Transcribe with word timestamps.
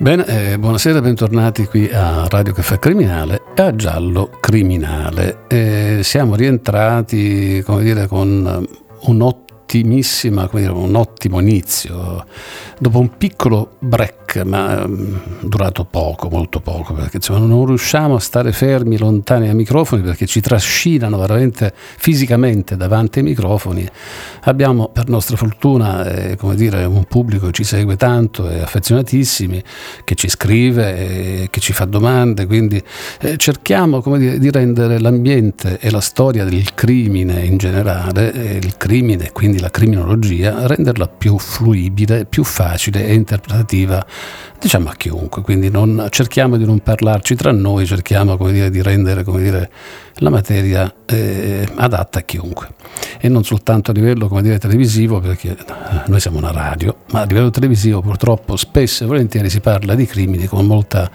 Bene, 0.00 0.52
eh, 0.52 0.58
buonasera, 0.60 1.00
bentornati 1.00 1.64
qui 1.66 1.90
a 1.90 2.24
Radio 2.28 2.52
Caffè 2.52 2.78
Criminale 2.78 3.42
e 3.52 3.62
a 3.62 3.74
Giallo 3.74 4.30
Criminale. 4.38 5.40
Eh, 5.48 6.02
siamo 6.04 6.36
rientrati, 6.36 7.60
come 7.62 7.82
dire, 7.82 8.06
con 8.06 8.64
un'ottimissima, 9.68 10.48
dire, 10.52 10.70
un 10.70 10.94
ottimo 10.94 11.40
inizio. 11.40 12.24
Dopo 12.78 13.00
un 13.00 13.16
piccolo 13.18 13.72
break, 13.80 14.42
ma 14.44 14.84
um, 14.84 15.20
durato 15.40 15.84
poco, 15.84 16.28
molto 16.28 16.60
poco, 16.60 16.94
perché 16.94 17.16
insomma, 17.16 17.44
non 17.44 17.66
riusciamo 17.66 18.14
a 18.14 18.20
stare 18.20 18.52
fermi, 18.52 18.96
lontani 18.96 19.46
dai 19.46 19.54
microfoni, 19.54 20.00
perché 20.00 20.26
ci 20.26 20.40
trascinano 20.40 21.18
veramente 21.18 21.72
fisicamente 21.74 22.76
davanti 22.76 23.18
ai 23.18 23.24
microfoni. 23.24 23.86
Abbiamo 24.42 24.88
per 24.88 25.08
nostra 25.08 25.36
fortuna 25.36 26.08
eh, 26.08 26.36
dire, 26.54 26.84
un 26.84 27.04
pubblico 27.04 27.46
che 27.46 27.52
ci 27.52 27.64
segue 27.64 27.96
tanto 27.96 28.48
e 28.48 28.60
affezionatissimi, 28.60 29.62
che 30.04 30.14
ci 30.14 30.28
scrive, 30.28 31.42
e 31.42 31.48
che 31.50 31.60
ci 31.60 31.72
fa 31.72 31.84
domande, 31.84 32.46
quindi 32.46 32.82
eh, 33.20 33.36
cerchiamo 33.36 34.00
dire, 34.16 34.38
di 34.38 34.50
rendere 34.50 34.98
l'ambiente 35.00 35.78
e 35.80 35.90
la 35.90 36.00
storia 36.00 36.44
del 36.44 36.74
crimine 36.74 37.44
in 37.44 37.56
generale, 37.56 38.32
eh, 38.32 38.56
il 38.56 38.76
crimine 38.76 39.26
e 39.26 39.32
quindi 39.58 39.60
la 39.60 39.70
criminologia, 39.70 40.66
renderla 40.66 41.08
più 41.08 41.38
fluibile, 41.38 42.24
più 42.24 42.44
facile 42.44 43.06
e 43.06 43.14
interpretativa 43.14 44.04
diciamo 44.60 44.88
a 44.88 44.94
chiunque, 44.94 45.42
quindi 45.42 45.70
non, 45.70 46.06
cerchiamo 46.10 46.56
di 46.56 46.64
non 46.64 46.80
parlarci 46.80 47.34
tra 47.34 47.52
noi, 47.52 47.86
cerchiamo 47.86 48.36
dire, 48.50 48.70
di 48.70 48.82
rendere 48.82 49.22
dire, 49.22 49.70
la 50.14 50.30
materia 50.30 50.92
eh, 51.06 51.66
adatta 51.76 52.20
a 52.20 52.22
chiunque 52.22 52.68
e 53.20 53.28
non 53.28 53.44
soltanto 53.44 53.90
a 53.90 53.94
livello 53.94 54.28
dire, 54.40 54.58
televisivo 54.58 55.20
perché 55.20 55.56
noi 56.06 56.20
siamo 56.20 56.38
una 56.38 56.50
radio, 56.50 56.96
ma 57.12 57.20
a 57.20 57.24
livello 57.24 57.50
televisivo 57.50 58.00
purtroppo 58.00 58.56
spesso 58.56 59.04
e 59.04 59.06
volentieri 59.06 59.48
si 59.48 59.60
parla 59.60 59.94
di 59.94 60.06
crimini 60.06 60.46
con 60.46 60.66
molta 60.66 61.10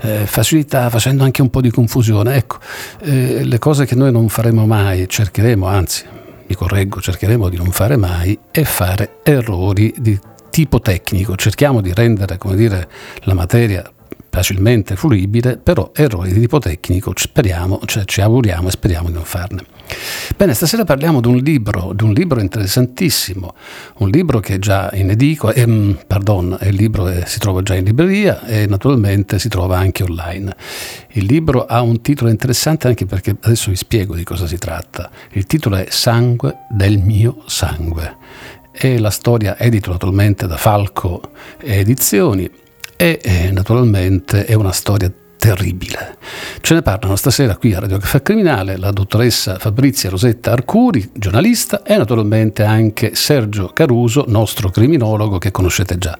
eh, 0.00 0.26
facilità, 0.26 0.88
facendo 0.88 1.24
anche 1.24 1.42
un 1.42 1.50
po' 1.50 1.60
di 1.60 1.70
confusione. 1.70 2.36
Ecco, 2.36 2.58
eh, 3.00 3.44
le 3.44 3.58
cose 3.58 3.84
che 3.84 3.96
noi 3.96 4.12
non 4.12 4.28
faremo 4.28 4.66
mai, 4.66 5.08
cercheremo, 5.08 5.66
anzi 5.66 6.17
mi 6.48 6.54
correggo, 6.54 7.00
cercheremo 7.00 7.48
di 7.48 7.56
non 7.56 7.70
fare 7.70 7.96
mai, 7.96 8.38
è 8.50 8.62
fare 8.62 9.18
errori 9.22 9.94
di 9.98 10.18
tipo 10.50 10.80
tecnico, 10.80 11.36
cerchiamo 11.36 11.80
di 11.80 11.92
rendere 11.92 12.38
come 12.38 12.56
dire, 12.56 12.88
la 13.24 13.34
materia 13.34 13.88
facilmente 14.30 14.96
fruibile, 14.96 15.56
però 15.56 15.90
errori 15.94 16.32
di 16.32 16.40
tipo 16.40 16.58
tecnico 16.58 17.12
speriamo, 17.14 17.80
cioè 17.84 18.04
ci 18.04 18.20
auguriamo 18.20 18.68
e 18.68 18.70
speriamo 18.70 19.08
di 19.08 19.14
non 19.14 19.24
farne. 19.24 19.62
Bene, 20.36 20.54
stasera 20.54 20.84
parliamo 20.84 21.20
di 21.20 21.28
un 21.28 21.38
libro, 21.38 21.92
di 21.94 22.04
un 22.04 22.12
libro 22.12 22.40
interessantissimo, 22.40 23.54
un 23.98 24.10
libro 24.10 24.38
che 24.40 24.54
è 24.54 24.58
già 24.58 24.90
in 24.92 25.10
edicola, 25.10 25.52
ehm, 25.54 25.98
pardon, 26.06 26.56
il 26.62 26.74
libro 26.74 27.08
è, 27.08 27.24
si 27.26 27.38
trova 27.38 27.62
già 27.62 27.74
in 27.74 27.84
libreria 27.84 28.44
e 28.44 28.66
naturalmente 28.66 29.38
si 29.38 29.48
trova 29.48 29.78
anche 29.78 30.02
online. 30.02 30.54
Il 31.12 31.24
libro 31.24 31.64
ha 31.64 31.80
un 31.80 32.00
titolo 32.02 32.30
interessante 32.30 32.86
anche 32.86 33.06
perché 33.06 33.36
adesso 33.40 33.70
vi 33.70 33.76
spiego 33.76 34.14
di 34.14 34.24
cosa 34.24 34.46
si 34.46 34.58
tratta. 34.58 35.10
Il 35.32 35.46
titolo 35.46 35.76
è 35.76 35.86
Sangue 35.88 36.66
del 36.68 36.98
mio 36.98 37.42
sangue 37.46 38.16
e 38.70 38.98
la 38.98 39.10
storia 39.10 39.58
edito 39.58 39.90
naturalmente 39.90 40.46
da 40.46 40.56
Falco 40.56 41.32
Edizioni 41.58 42.48
e 43.00 43.20
eh, 43.22 43.52
naturalmente 43.52 44.44
è 44.44 44.54
una 44.54 44.72
storia 44.72 45.08
terribile. 45.36 46.16
Ce 46.60 46.74
ne 46.74 46.82
parlano 46.82 47.14
stasera 47.14 47.56
qui 47.56 47.72
a 47.72 47.78
Radio 47.78 47.98
Caffè 47.98 48.22
Criminale 48.22 48.76
la 48.76 48.90
dottoressa 48.90 49.56
Fabrizia 49.56 50.10
Rosetta 50.10 50.50
Arcuri, 50.50 51.10
giornalista, 51.12 51.84
e 51.84 51.96
naturalmente 51.96 52.64
anche 52.64 53.14
Sergio 53.14 53.68
Caruso, 53.68 54.24
nostro 54.26 54.70
criminologo 54.70 55.38
che 55.38 55.52
conoscete 55.52 55.96
già. 55.96 56.18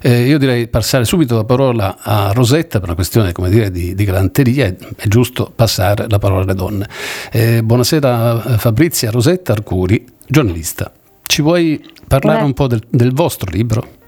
Eh, 0.00 0.22
io 0.22 0.38
direi 0.38 0.66
passare 0.68 1.04
subito 1.04 1.36
la 1.36 1.44
parola 1.44 1.98
a 2.00 2.32
Rosetta 2.32 2.78
per 2.78 2.88
una 2.88 2.96
questione 2.96 3.32
come 3.32 3.50
dire, 3.50 3.70
di, 3.70 3.94
di 3.94 4.04
galanteria, 4.04 4.64
è, 4.64 4.74
è 4.96 5.06
giusto 5.06 5.52
passare 5.54 6.06
la 6.08 6.18
parola 6.18 6.44
alle 6.44 6.54
donne. 6.54 6.88
Eh, 7.32 7.62
buonasera 7.62 8.56
Fabrizia 8.56 9.10
Rosetta 9.10 9.52
Arcuri, 9.52 10.02
giornalista. 10.26 10.90
Ci 11.20 11.42
vuoi 11.42 11.84
parlare 12.08 12.42
un 12.42 12.54
po' 12.54 12.66
del, 12.66 12.82
del 12.88 13.12
vostro 13.12 13.50
libro? 13.50 14.02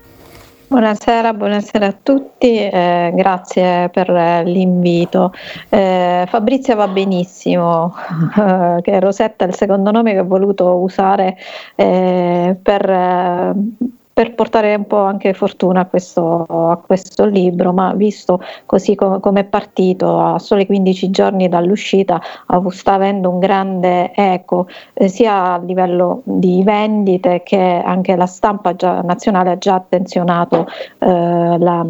Buonasera, 0.68 1.32
buonasera 1.32 1.86
a 1.86 1.92
tutti, 1.92 2.58
eh, 2.58 3.12
grazie 3.14 3.88
per 3.88 4.10
eh, 4.10 4.42
l'invito. 4.42 5.32
Eh, 5.68 6.24
Fabrizia 6.26 6.74
va 6.74 6.88
benissimo, 6.88 7.94
eh, 8.36 8.80
che 8.82 8.98
Rosetta 8.98 9.44
è 9.44 9.48
il 9.48 9.54
secondo 9.54 9.92
nome 9.92 10.12
che 10.12 10.18
ho 10.18 10.26
voluto 10.26 10.74
usare 10.78 11.36
eh, 11.76 12.58
per, 12.60 12.90
eh, 12.90 13.52
per 14.16 14.32
portare 14.34 14.74
un 14.74 14.86
po' 14.86 15.02
anche 15.02 15.34
fortuna 15.34 15.80
a 15.80 15.84
questo, 15.84 16.46
a 16.48 16.78
questo 16.78 17.26
libro, 17.26 17.74
ma 17.74 17.92
visto 17.92 18.40
così 18.64 18.94
co- 18.94 19.20
come 19.20 19.40
è 19.40 19.44
partito 19.44 20.18
a 20.18 20.38
soli 20.38 20.64
15 20.64 21.10
giorni 21.10 21.50
dall'uscita, 21.50 22.18
sta 22.70 22.94
avendo 22.94 23.28
un 23.28 23.38
grande 23.40 24.14
eco 24.14 24.68
eh, 24.94 25.08
sia 25.08 25.52
a 25.52 25.58
livello 25.58 26.22
di 26.24 26.62
vendite 26.64 27.42
che 27.44 27.58
anche 27.84 28.16
la 28.16 28.24
stampa 28.24 28.74
già- 28.74 29.02
nazionale 29.02 29.50
ha 29.50 29.58
già 29.58 29.74
attenzionato 29.74 30.66
eh, 30.98 31.58
la- 31.58 31.86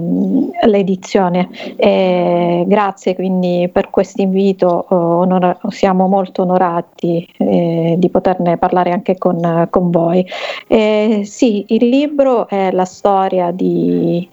l'edizione. 0.66 1.48
E 1.76 2.64
grazie 2.66 3.14
quindi 3.14 3.70
per 3.72 3.88
questo 3.90 4.20
invito, 4.22 4.86
onora- 4.88 5.60
siamo 5.68 6.08
molto 6.08 6.42
onorati 6.42 7.24
eh, 7.38 7.94
di 7.96 8.08
poterne 8.08 8.56
parlare 8.56 8.90
anche 8.90 9.16
con, 9.16 9.68
con 9.70 9.92
voi. 9.92 10.26
Eh, 10.66 11.20
sì, 11.24 11.64
il 11.68 11.88
libro 11.88 12.14
libro 12.16 12.48
è 12.48 12.70
la 12.70 12.86
storia 12.86 13.50
di 13.50 14.26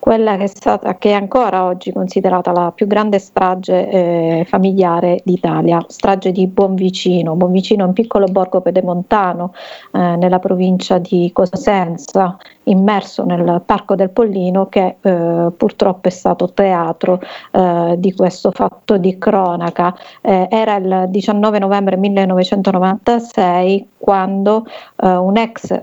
quella 0.00 0.36
che 0.36 0.44
è, 0.44 0.46
stata, 0.48 0.96
che 0.98 1.10
è 1.10 1.12
ancora 1.12 1.64
oggi 1.64 1.92
considerata 1.92 2.50
la 2.50 2.72
più 2.74 2.88
grande 2.88 3.20
strage 3.20 3.88
eh, 3.88 4.44
familiare 4.48 5.20
d'Italia, 5.22 5.84
strage 5.86 6.32
di 6.32 6.48
Buonvicino. 6.48 7.36
Buonvicino 7.36 7.84
è 7.84 7.86
un 7.86 7.92
piccolo 7.92 8.26
borgo 8.26 8.60
pedemontano 8.60 9.52
eh, 9.92 10.16
nella 10.16 10.40
provincia 10.40 10.98
di 10.98 11.30
Cosenza, 11.32 12.36
immerso 12.64 13.24
nel 13.24 13.62
Parco 13.64 13.94
del 13.94 14.10
Pollino, 14.10 14.66
che 14.68 14.96
eh, 15.00 15.52
purtroppo 15.56 16.08
è 16.08 16.10
stato 16.10 16.52
teatro 16.52 17.20
eh, 17.52 17.94
di 17.98 18.12
questo 18.14 18.50
fatto 18.50 18.96
di 18.96 19.16
cronaca. 19.16 19.96
Eh, 20.22 20.48
era 20.50 20.76
il 20.76 21.04
19 21.08 21.58
novembre 21.60 21.96
1996 21.96 23.88
quando 23.98 24.64
eh, 24.96 25.08
un 25.08 25.36
ex 25.36 25.78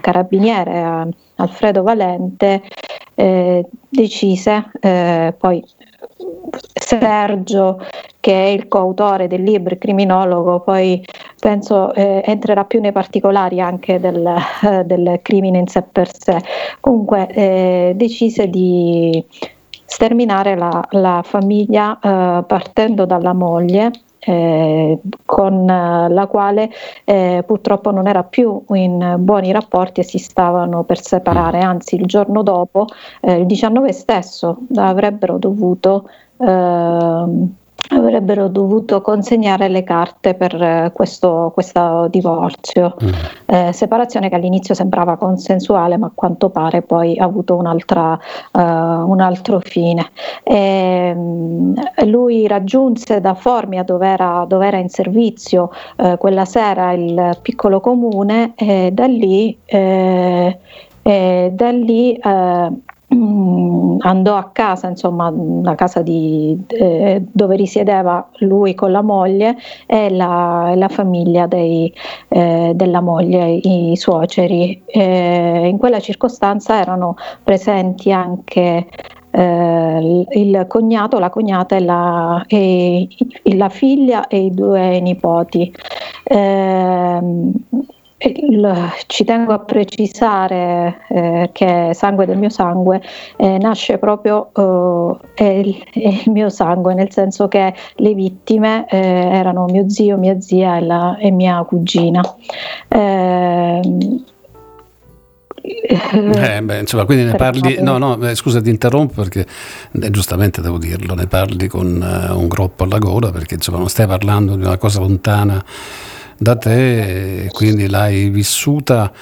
carabiniere, 0.00 1.08
Alfredo 1.36 1.82
Valente, 1.82 2.62
eh, 3.14 3.64
decise 3.88 4.70
eh, 4.80 5.34
poi 5.36 5.64
Sergio, 6.72 7.80
che 8.20 8.32
è 8.32 8.48
il 8.48 8.68
coautore 8.68 9.26
del 9.26 9.42
libro, 9.42 9.74
il 9.74 9.80
criminologo, 9.80 10.60
poi 10.60 11.04
penso 11.38 11.92
eh, 11.94 12.22
entrerà 12.24 12.64
più 12.64 12.80
nei 12.80 12.92
particolari 12.92 13.60
anche 13.60 13.98
del, 13.98 14.24
eh, 14.62 14.84
del, 14.84 15.18
crimine 15.22 15.58
in 15.58 15.66
sé 15.66 15.82
per 15.82 16.10
sé. 16.16 16.38
Comunque 16.80 17.26
eh, 17.28 17.92
decise 17.96 18.48
di 18.48 19.24
sterminare 19.84 20.56
la, 20.56 20.84
la 20.90 21.22
famiglia 21.24 21.98
eh, 21.98 22.44
partendo 22.44 23.06
dalla 23.06 23.32
moglie 23.32 23.90
eh, 24.24 24.98
con 25.24 25.68
eh, 25.68 26.08
la 26.08 26.26
quale 26.26 26.70
eh, 27.04 27.42
purtroppo 27.46 27.90
non 27.90 28.06
era 28.06 28.22
più 28.22 28.62
in 28.70 29.16
buoni 29.18 29.52
rapporti 29.52 30.00
e 30.00 30.04
si 30.04 30.18
stavano 30.18 30.84
per 30.84 31.00
separare, 31.00 31.58
mm. 31.58 31.68
anzi 31.68 31.96
il 31.96 32.06
giorno 32.06 32.42
dopo, 32.42 32.86
eh, 33.20 33.34
il 33.34 33.46
19 33.46 33.92
stesso, 33.92 34.58
avrebbero 34.76 35.38
dovuto 35.38 36.08
ehm, 36.38 37.54
avrebbero 37.88 38.48
dovuto 38.48 39.00
consegnare 39.00 39.68
le 39.68 39.82
carte 39.84 40.34
per 40.34 40.54
eh, 40.54 40.90
questo, 40.92 41.50
questo 41.52 42.08
divorzio. 42.08 42.94
Mm. 43.02 43.08
Eh, 43.46 43.72
separazione 43.72 44.28
che 44.28 44.34
all'inizio 44.34 44.74
sembrava 44.74 45.16
consensuale, 45.16 45.96
ma 45.96 46.06
a 46.06 46.12
quanto 46.14 46.50
pare 46.50 46.82
poi 46.82 47.18
ha 47.18 47.24
avuto 47.24 47.56
un'altra, 47.56 48.12
uh, 48.52 48.58
un 48.58 49.20
altro 49.20 49.60
fine. 49.60 50.10
E, 50.42 51.12
um, 51.14 51.74
lui 52.06 52.46
raggiunse 52.46 53.20
da 53.20 53.34
Formia, 53.34 53.82
dove 53.82 54.06
era, 54.06 54.44
dove 54.46 54.66
era 54.66 54.78
in 54.78 54.88
servizio 54.88 55.70
uh, 55.96 56.16
quella 56.16 56.44
sera, 56.44 56.92
il 56.92 57.38
piccolo 57.42 57.80
comune, 57.80 58.52
e 58.56 58.90
da 58.92 59.06
lì. 59.06 59.56
Eh, 61.06 61.50
da 61.52 61.70
lì 61.70 62.14
eh, 62.14 62.72
andò 63.98 64.36
a 64.36 64.50
casa, 64.50 64.88
insomma, 64.88 65.28
una 65.28 65.74
casa 65.74 66.02
di, 66.02 66.62
eh, 66.68 67.22
dove 67.30 67.56
risiedeva 67.56 68.28
lui 68.38 68.74
con 68.74 68.90
la 68.90 69.02
moglie 69.02 69.56
e 69.86 70.10
la, 70.10 70.72
la 70.74 70.88
famiglia 70.88 71.46
dei, 71.46 71.92
eh, 72.28 72.72
della 72.74 73.00
moglie, 73.00 73.50
i 73.50 73.96
suoceri. 73.96 74.82
Eh, 74.86 75.66
in 75.68 75.78
quella 75.78 76.00
circostanza 76.00 76.78
erano 76.80 77.16
presenti 77.42 78.12
anche 78.12 78.86
eh, 79.30 80.26
il 80.30 80.64
cognato, 80.68 81.18
la 81.18 81.30
cognata 81.30 81.76
e 81.76 81.80
la, 81.80 82.44
e 82.46 83.08
la, 83.54 83.68
figlia 83.68 84.26
e 84.28 84.44
i 84.44 84.50
due 84.50 85.00
nipoti. 85.00 85.72
Eh, 88.26 88.90
ci 89.06 89.24
tengo 89.24 89.52
a 89.52 89.58
precisare 89.58 91.00
eh, 91.10 91.50
che 91.52 91.90
sangue 91.92 92.24
del 92.24 92.38
mio 92.38 92.48
sangue 92.48 93.02
eh, 93.36 93.58
nasce 93.58 93.98
proprio 93.98 94.50
eh, 94.54 95.18
è 95.34 95.44
il, 95.44 95.82
è, 95.92 96.08
il, 96.24 96.30
mio 96.30 96.48
sangue, 96.48 96.94
nel 96.94 97.12
senso 97.12 97.48
che 97.48 97.74
le 97.96 98.14
vittime 98.14 98.86
eh, 98.88 98.96
erano 98.98 99.66
mio 99.66 99.90
zio, 99.90 100.16
mia 100.16 100.40
zia 100.40 100.78
e, 100.78 100.80
la, 100.80 101.18
e 101.18 101.30
mia 101.30 101.62
cugina. 101.64 102.22
Ehm, 102.88 104.24
eh, 105.60 106.62
beh, 106.62 106.78
insomma, 106.78 107.04
quindi 107.04 107.24
ne 107.24 107.34
parli, 107.34 107.76
no, 107.82 107.98
no, 107.98 108.18
scusa 108.34 108.62
ti 108.62 108.70
interrompo 108.70 109.20
perché 109.20 109.46
eh, 109.92 110.10
giustamente 110.10 110.62
devo 110.62 110.78
dirlo, 110.78 111.14
ne 111.14 111.26
parli 111.26 111.68
con 111.68 112.00
uh, 112.00 112.38
un 112.38 112.48
groppo 112.48 112.84
alla 112.84 112.98
gola 112.98 113.30
perché 113.30 113.54
insomma 113.54 113.78
non 113.78 113.88
stai 113.88 114.06
parlando 114.06 114.56
di 114.56 114.64
una 114.64 114.78
cosa 114.78 115.00
lontana 115.00 115.62
da 116.38 116.56
te 116.56 117.48
quindi 117.52 117.88
l'hai 117.88 118.28
vissuta 118.28 119.12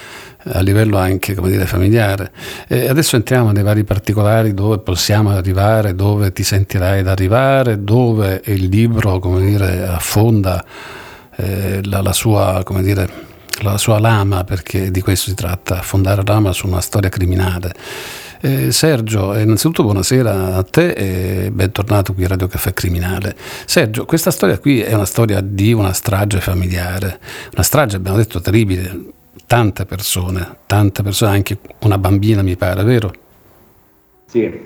a 0.44 0.60
livello 0.60 0.98
anche 0.98 1.34
dire, 1.34 1.66
familiare. 1.66 2.32
E 2.66 2.88
adesso 2.88 3.16
entriamo 3.16 3.52
nei 3.52 3.62
vari 3.62 3.84
particolari 3.84 4.54
dove 4.54 4.78
possiamo 4.78 5.30
arrivare, 5.30 5.94
dove 5.94 6.32
ti 6.32 6.42
sentirai 6.42 7.00
ad 7.00 7.08
arrivare, 7.08 7.82
dove 7.82 8.42
il 8.46 8.66
libro 8.66 9.20
dire, 9.38 9.86
affonda 9.86 10.64
eh, 11.36 11.80
la, 11.84 12.00
la, 12.00 12.12
sua, 12.12 12.62
dire, 12.80 13.08
la 13.60 13.78
sua 13.78 13.98
lama, 13.98 14.44
perché 14.44 14.90
di 14.90 15.00
questo 15.00 15.30
si 15.30 15.36
tratta, 15.36 15.78
affondare 15.78 16.22
lama 16.24 16.52
su 16.52 16.66
una 16.66 16.80
storia 16.80 17.08
criminale. 17.08 17.72
Eh, 18.44 18.72
Sergio, 18.72 19.38
innanzitutto 19.38 19.84
buonasera 19.84 20.56
a 20.56 20.64
te 20.64 20.90
e 20.90 21.50
bentornato 21.52 22.12
qui 22.12 22.24
a 22.24 22.28
Radio 22.28 22.48
Caffè 22.48 22.72
Criminale. 22.72 23.36
Sergio, 23.66 24.04
questa 24.04 24.32
storia 24.32 24.58
qui 24.58 24.80
è 24.80 24.92
una 24.94 25.04
storia 25.04 25.40
di 25.40 25.72
una 25.72 25.92
strage 25.92 26.40
familiare, 26.40 27.20
una 27.52 27.62
strage 27.62 27.94
abbiamo 27.94 28.16
detto 28.16 28.40
terribile, 28.40 28.98
tante 29.46 29.84
persone, 29.84 30.56
tante 30.66 31.04
persone, 31.04 31.30
anche 31.36 31.56
una 31.82 31.98
bambina 31.98 32.42
mi 32.42 32.56
pare, 32.56 32.82
vero? 32.82 33.12
Sì, 34.26 34.60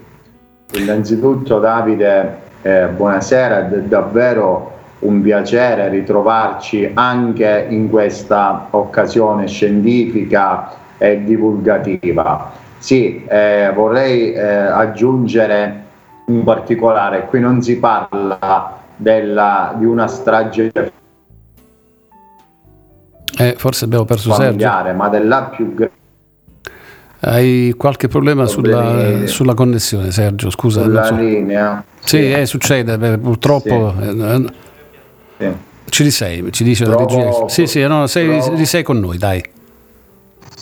innanzitutto 0.73 1.58
Davide, 1.58 2.34
eh, 2.62 2.87
buonasera, 2.87 3.69
è 3.69 3.81
davvero 3.81 4.73
un 5.00 5.20
piacere 5.20 5.90
ritrovarci 5.90 6.93
anche 6.94 7.67
in 7.69 7.90
questa 7.90 8.69
occasione 8.70 9.46
scientifica 9.46 10.73
e 10.96 11.23
divulgativa. 11.23 12.64
Sì, 12.78 13.25
eh, 13.26 13.73
vorrei 13.75 14.32
eh, 14.32 14.40
aggiungere 14.40 15.84
un 16.26 16.44
particolare, 16.44 17.26
qui 17.26 17.40
non 17.40 17.62
si 17.62 17.78
parla 17.78 18.78
della, 18.96 19.75
di 19.76 19.84
una 19.84 20.06
strage 20.06 20.73
eh, 23.38 23.55
forse 23.58 23.84
abbiamo 23.84 24.05
perso 24.05 24.32
familiare, 24.32 24.84
Sergio. 24.84 24.96
ma 24.96 25.08
della 25.08 25.43
più 25.44 25.75
grande. 25.75 25.94
Hai 27.20 27.75
qualche 27.76 28.08
problema 28.08 28.46
sulla, 28.46 29.26
sulla, 29.26 29.55
connessione, 29.55 30.11
Sergio? 30.11 30.49
Scusa. 30.49 30.83
Sulla 30.83 31.04
so. 31.04 31.16
linea. 31.16 31.85
Sì, 31.99 32.18
sì. 32.18 32.33
Eh, 32.33 32.47
succede, 32.47 32.97
beh, 32.97 33.18
purtroppo. 33.18 33.95
Sì. 33.99 34.09
Eh, 34.09 34.45
sì. 35.38 35.52
Ci 35.88 36.02
risei, 36.02 36.52
ci 36.52 36.64
dice 36.64 36.85
Provo, 36.85 37.16
la 37.16 37.25
regia. 37.25 37.49
Sì, 37.49 37.66
sì, 37.66 37.87
no, 37.87 38.06
sei, 38.06 38.40
risei 38.54 38.83
con 38.83 39.00
noi, 39.00 39.18
dai. 39.18 39.42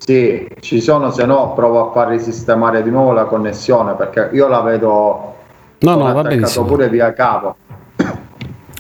Sì, 0.07 0.47
ci 0.61 0.83
sono, 0.83 1.11
se 1.11 1.25
no 1.25 1.55
provo 1.55 1.89
a 1.89 1.93
far 1.93 2.09
risistemare 2.09 2.83
di 2.83 2.91
nuovo 2.91 3.13
la 3.13 3.25
connessione 3.25 3.95
perché 3.95 4.29
io 4.33 4.49
la 4.49 4.61
vedo 4.61 5.35
no, 5.79 5.97
no, 5.97 6.13
va 6.13 6.23
benissimo. 6.23 6.67
pure 6.67 6.91
via 6.91 7.15
cavo. 7.15 7.57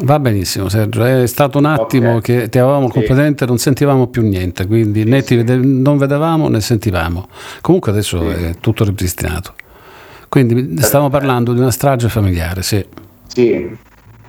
Va 0.02 0.18
benissimo 0.18 0.68
Sergio, 0.68 1.02
è 1.02 1.26
stato 1.26 1.56
un 1.56 1.64
attimo 1.64 2.16
okay. 2.16 2.40
che 2.40 2.48
ti 2.50 2.58
avevamo 2.58 2.88
sì. 2.88 2.92
completamente, 2.92 3.46
non 3.46 3.56
sentivamo 3.56 4.08
più 4.08 4.20
niente, 4.20 4.66
quindi 4.66 5.02
sì, 5.02 5.08
né 5.08 5.22
ti 5.22 5.36
vede, 5.36 5.56
non 5.56 5.96
vedevamo 5.96 6.48
né 6.48 6.60
sentivamo. 6.60 7.28
Comunque 7.62 7.92
adesso 7.92 8.20
sì. 8.20 8.44
è 8.44 8.54
tutto 8.60 8.84
ripristinato. 8.84 9.54
Quindi 10.28 10.76
stiamo 10.82 11.08
parlando 11.08 11.54
di 11.54 11.60
una 11.60 11.70
strage 11.70 12.08
familiare, 12.08 12.62
sì. 12.62 12.84
Sì, 13.28 13.74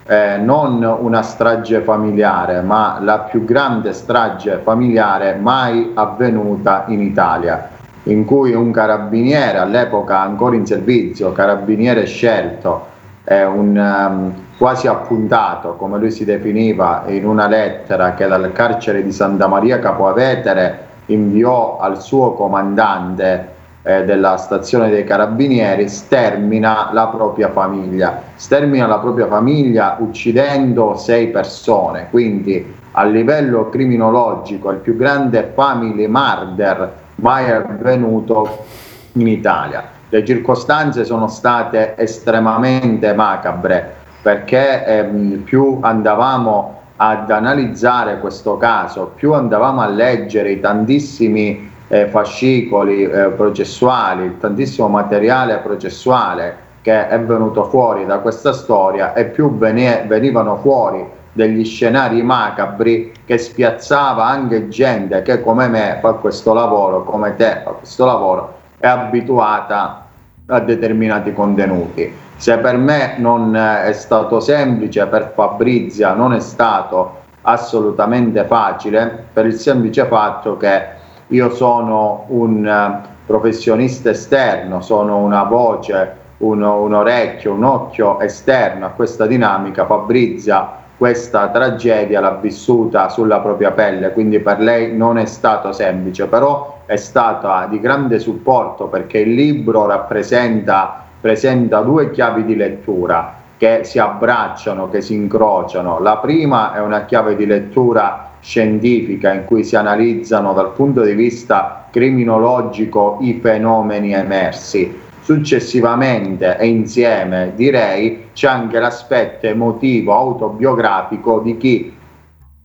eh, 0.08 0.38
non 0.38 0.84
una 0.84 1.24
strage 1.24 1.82
familiare, 1.82 2.62
ma 2.62 3.00
la 3.02 3.20
più 3.20 3.44
grande 3.44 3.94
strage 3.94 4.60
familiare 4.64 5.36
mai 5.36 5.92
avvenuta 5.96 6.86
in 6.88 7.02
Italia, 7.02 7.70
in 8.04 8.24
cui 8.24 8.54
un 8.54 8.72
carabiniere, 8.72 9.58
all'epoca 9.58 10.20
ancora 10.20 10.56
in 10.56 10.66
servizio, 10.66 11.32
carabiniere 11.32 12.06
scelto, 12.06 12.94
eh, 13.24 13.44
un 13.46 13.76
um, 13.76 14.34
quasi 14.58 14.88
appuntato, 14.88 15.74
come 15.74 15.98
lui 15.98 16.12
si 16.12 16.24
definiva 16.24 17.04
in 17.08 17.26
una 17.26 17.48
lettera 17.48 18.14
che 18.14 18.28
dal 18.28 18.52
carcere 18.52 19.04
di 19.04 19.12
Santa 19.12 19.48
Maria 19.48 19.80
Capoavetere 19.80 20.84
inviò 21.08 21.80
al 21.80 22.00
suo 22.00 22.34
comandante 22.34 23.54
eh, 23.88 24.04
della 24.04 24.36
stazione 24.38 24.90
dei 24.90 25.04
carabinieri 25.04 25.88
stermina 25.88 26.90
la 26.92 27.08
propria 27.08 27.52
famiglia, 27.52 28.20
stermina 28.34 28.88
la 28.88 28.98
propria 28.98 29.28
famiglia 29.28 29.98
uccidendo 30.00 30.96
sei 30.96 31.28
persone, 31.28 32.08
quindi 32.10 32.74
a 32.92 33.04
livello 33.04 33.70
criminologico 33.70 34.72
il 34.72 34.78
più 34.78 34.98
grande 34.98 35.52
family 35.54 36.08
murder 36.08 36.94
mai 37.18 37.52
avvenuto 37.52 38.66
in 39.14 39.28
Italia. 39.28 39.84
Le 40.10 40.26
circostanze 40.26 41.06
sono 41.06 41.28
state 41.28 41.94
estremamente 41.98 43.14
macabre 43.14 44.04
perché 44.22 44.84
ehm, 44.84 45.42
più 45.44 45.78
andavamo 45.82 46.80
ad 46.96 47.30
analizzare 47.30 48.20
questo 48.20 48.58
caso, 48.58 49.12
più 49.16 49.34
andavamo 49.34 49.82
a 49.82 49.88
leggere 49.88 50.52
i 50.52 50.60
tantissimi 50.60 51.74
eh, 51.88 52.08
fascicoli 52.08 53.04
eh, 53.04 53.30
processuali, 53.30 54.38
tantissimo 54.40 54.88
materiale 54.88 55.58
processuale 55.58 56.64
che 56.82 57.08
è 57.08 57.20
venuto 57.20 57.64
fuori 57.66 58.06
da 58.06 58.20
questa 58.20 58.54
storia 58.54 59.14
e 59.14 59.26
più 59.26 59.58
venivano 59.58 60.58
fuori 60.58 61.04
degli 61.32 61.66
scenari 61.66 62.22
macabri 62.22 63.12
che 63.26 63.38
spiazzava 63.38 64.24
anche 64.24 64.68
gente 64.70 65.22
che 65.24 65.42
come 65.42 65.68
me 65.68 65.98
fa 66.02 66.14
questo 66.14 66.54
lavoro, 66.54 67.04
come 67.04 67.36
te 67.36 67.62
fa 67.64 67.72
questo 67.72 68.06
lavoro, 68.06 68.58
è 68.78 68.88
abituata 68.88 70.06
a 70.46 70.60
determinati 70.60 71.34
contenuti. 71.34 72.14
Se 72.38 72.58
per 72.60 72.78
me 72.78 73.16
non 73.18 73.56
è 73.56 73.92
stato 73.94 74.40
semplice, 74.40 75.08
per 75.08 75.32
Fabrizia 75.34 76.14
non 76.14 76.34
è 76.34 76.40
stato 76.40 77.24
assolutamente 77.42 78.44
facile, 78.46 79.26
per 79.34 79.46
il 79.46 79.56
semplice 79.56 80.06
fatto 80.06 80.56
che 80.58 81.04
io 81.28 81.50
sono 81.54 82.26
un 82.30 82.66
eh, 82.66 83.08
professionista 83.26 84.10
esterno, 84.12 84.82
sono 84.82 85.18
una 85.18 85.44
voce, 85.44 86.24
un, 86.38 86.62
un 86.62 86.94
orecchio, 86.94 87.54
un 87.54 87.64
occhio 87.64 88.20
esterno 88.20 88.86
a 88.86 88.90
questa 88.90 89.26
dinamica, 89.26 89.86
Fabrizia 89.86 90.84
questa 90.98 91.50
tragedia 91.50 92.22
l'ha 92.22 92.38
vissuta 92.42 93.10
sulla 93.10 93.40
propria 93.40 93.72
pelle, 93.72 94.14
quindi 94.14 94.40
per 94.40 94.60
lei 94.60 94.96
non 94.96 95.18
è 95.18 95.26
stato 95.26 95.74
semplice, 95.74 96.28
però 96.28 96.84
è 96.86 96.96
stata 96.96 97.68
di 97.70 97.82
grande 97.82 98.18
supporto 98.18 98.88
perché 98.88 99.20
il 99.20 99.34
libro 99.34 99.86
rappresenta 99.88 101.04
presenta 101.20 101.82
due 101.82 102.12
chiavi 102.12 102.46
di 102.46 102.56
lettura 102.56 103.34
che 103.58 103.84
si 103.84 103.98
abbracciano, 103.98 104.90
che 104.90 105.02
si 105.02 105.16
incrociano. 105.16 106.00
La 106.00 106.18
prima 106.18 106.74
è 106.74 106.80
una 106.80 107.06
chiave 107.06 107.36
di 107.36 107.48
lettura 107.48 108.30
scientifica 108.46 109.34
in 109.34 109.46
cui 109.46 109.64
si 109.64 109.76
analizzano 109.76 110.54
dal 110.54 110.74
punto 110.74 111.02
di 111.02 111.14
vista 111.14 111.88
criminologico 111.90 113.18
i 113.22 113.40
fenomeni 113.42 114.14
emersi. 114.14 115.02
Successivamente 115.22 116.56
e 116.60 116.68
insieme 116.68 117.54
direi 117.56 118.28
c'è 118.34 118.48
anche 118.48 118.78
l'aspetto 118.78 119.48
emotivo, 119.48 120.14
autobiografico 120.14 121.40
di 121.40 121.58
chi 121.58 121.98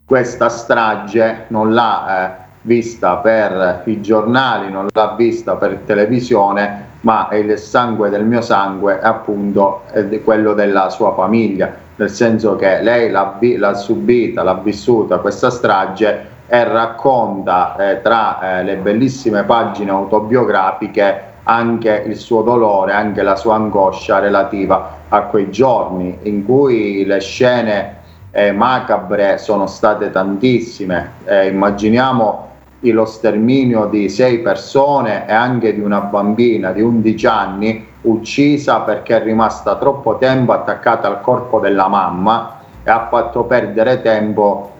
questa 0.04 0.50
strage 0.50 1.44
non 1.48 1.72
l'ha 1.72 2.28
eh, 2.28 2.48
vista 2.62 3.16
per 3.16 3.84
i 3.86 4.02
giornali, 4.02 4.70
non 4.70 4.86
l'ha 4.92 5.14
vista 5.16 5.56
per 5.56 5.80
televisione, 5.86 6.88
ma 7.00 7.30
il 7.32 7.56
sangue 7.56 8.10
del 8.10 8.26
mio 8.26 8.42
sangue, 8.42 9.00
appunto 9.00 9.84
è 9.90 10.22
quello 10.22 10.52
della 10.52 10.90
sua 10.90 11.14
famiglia, 11.14 11.72
nel 12.00 12.08
senso 12.08 12.56
che 12.56 12.80
lei 12.80 13.10
l'ha, 13.10 13.38
l'ha 13.38 13.74
subita, 13.74 14.42
l'ha 14.42 14.54
vissuta 14.54 15.18
questa 15.18 15.50
strage 15.50 16.28
e 16.46 16.64
racconta 16.64 17.76
eh, 17.76 18.00
tra 18.00 18.58
eh, 18.58 18.64
le 18.64 18.76
bellissime 18.76 19.44
pagine 19.44 19.90
autobiografiche 19.90 21.28
anche 21.42 22.04
il 22.06 22.16
suo 22.16 22.40
dolore, 22.40 22.92
anche 22.92 23.22
la 23.22 23.36
sua 23.36 23.56
angoscia 23.56 24.18
relativa 24.18 24.98
a 25.08 25.22
quei 25.24 25.50
giorni 25.50 26.18
in 26.22 26.46
cui 26.46 27.04
le 27.04 27.20
scene 27.20 27.96
eh, 28.30 28.50
macabre 28.52 29.36
sono 29.36 29.66
state 29.66 30.10
tantissime. 30.10 31.12
Eh, 31.24 31.48
immaginiamo 31.48 32.48
lo 32.80 33.04
sterminio 33.04 33.86
di 33.86 34.08
sei 34.08 34.38
persone 34.38 35.28
e 35.28 35.32
anche 35.34 35.74
di 35.74 35.80
una 35.80 36.00
bambina 36.00 36.72
di 36.72 36.80
11 36.80 37.26
anni 37.26 37.88
uccisa 38.02 38.80
perché 38.80 39.16
è 39.16 39.22
rimasta 39.22 39.76
troppo 39.76 40.16
tempo 40.16 40.52
attaccata 40.52 41.08
al 41.08 41.20
corpo 41.20 41.60
della 41.60 41.88
mamma 41.88 42.60
e 42.82 42.90
ha 42.90 43.08
fatto 43.08 43.44
perdere 43.44 44.00
tempo 44.00 44.72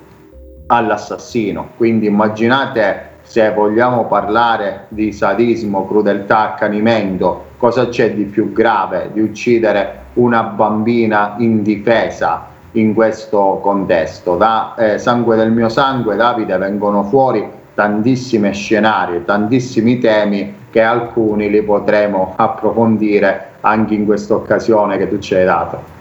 all'assassino. 0.66 1.70
Quindi 1.76 2.06
immaginate 2.06 3.08
se 3.22 3.52
vogliamo 3.52 4.06
parlare 4.06 4.86
di 4.88 5.12
sadismo, 5.12 5.86
crudeltà, 5.86 6.52
accanimento, 6.52 7.44
cosa 7.58 7.88
c'è 7.88 8.14
di 8.14 8.24
più 8.24 8.52
grave 8.52 9.10
di 9.12 9.20
uccidere 9.20 9.98
una 10.14 10.42
bambina 10.42 11.34
indifesa 11.38 12.46
in 12.72 12.94
questo 12.94 13.60
contesto? 13.62 14.36
Da 14.36 14.74
eh, 14.76 14.98
Sangue 14.98 15.36
del 15.36 15.52
mio 15.52 15.68
sangue, 15.68 16.16
Davide, 16.16 16.56
vengono 16.56 17.04
fuori 17.04 17.58
tantissimi 17.80 18.52
scenari, 18.52 19.24
tantissimi 19.24 19.98
temi 19.98 20.54
che 20.70 20.82
alcuni 20.82 21.48
li 21.48 21.62
potremo 21.62 22.34
approfondire 22.36 23.52
anche 23.62 23.94
in 23.94 24.04
questa 24.04 24.34
occasione 24.34 24.98
che 24.98 25.08
tu 25.08 25.18
ci 25.18 25.34
hai 25.34 25.46
dato. 25.46 25.98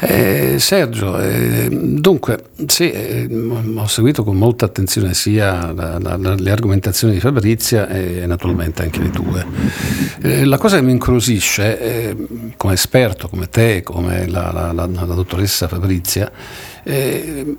Eh, 0.00 0.56
Sergio, 0.58 1.20
eh, 1.20 1.68
dunque, 1.70 2.46
sì, 2.66 2.90
eh, 2.90 3.28
ho 3.76 3.86
seguito 3.86 4.24
con 4.24 4.34
molta 4.34 4.64
attenzione 4.64 5.14
sia 5.14 5.72
la, 5.72 6.00
la, 6.00 6.16
le 6.16 6.50
argomentazioni 6.50 7.14
di 7.14 7.20
Fabrizia 7.20 7.86
e 7.86 8.26
naturalmente 8.26 8.82
anche 8.82 8.98
le 8.98 9.10
tue. 9.10 9.46
Eh, 10.20 10.44
la 10.44 10.58
cosa 10.58 10.78
che 10.78 10.82
mi 10.82 10.90
incuriosisce, 10.90 11.78
eh, 11.80 12.16
come 12.56 12.72
esperto, 12.72 13.28
come 13.28 13.48
te, 13.48 13.84
come 13.84 14.26
la, 14.26 14.72
la 14.74 14.86
dottoressa 14.86 15.68
Fabrizia, 15.68 16.28
eh, 16.82 17.56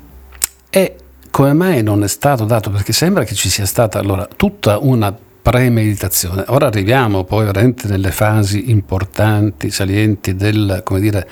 è 0.70 0.96
come 1.34 1.54
mai 1.54 1.82
non 1.82 2.04
è 2.04 2.08
stato 2.08 2.46
dato, 2.46 2.70
perché 2.70 2.94
sembra 2.94 3.24
che 3.24 3.34
ci 3.34 3.50
sia 3.50 3.66
stata 3.66 3.98
allora 3.98 4.28
tutta 4.36 4.78
una 4.78 5.12
premeditazione. 5.42 6.44
Ora 6.50 6.68
arriviamo 6.68 7.24
poi 7.24 7.46
veramente 7.46 7.88
nelle 7.88 8.12
fasi 8.12 8.70
importanti, 8.70 9.72
salienti 9.72 10.36
del, 10.36 10.84
dire, 11.00 11.28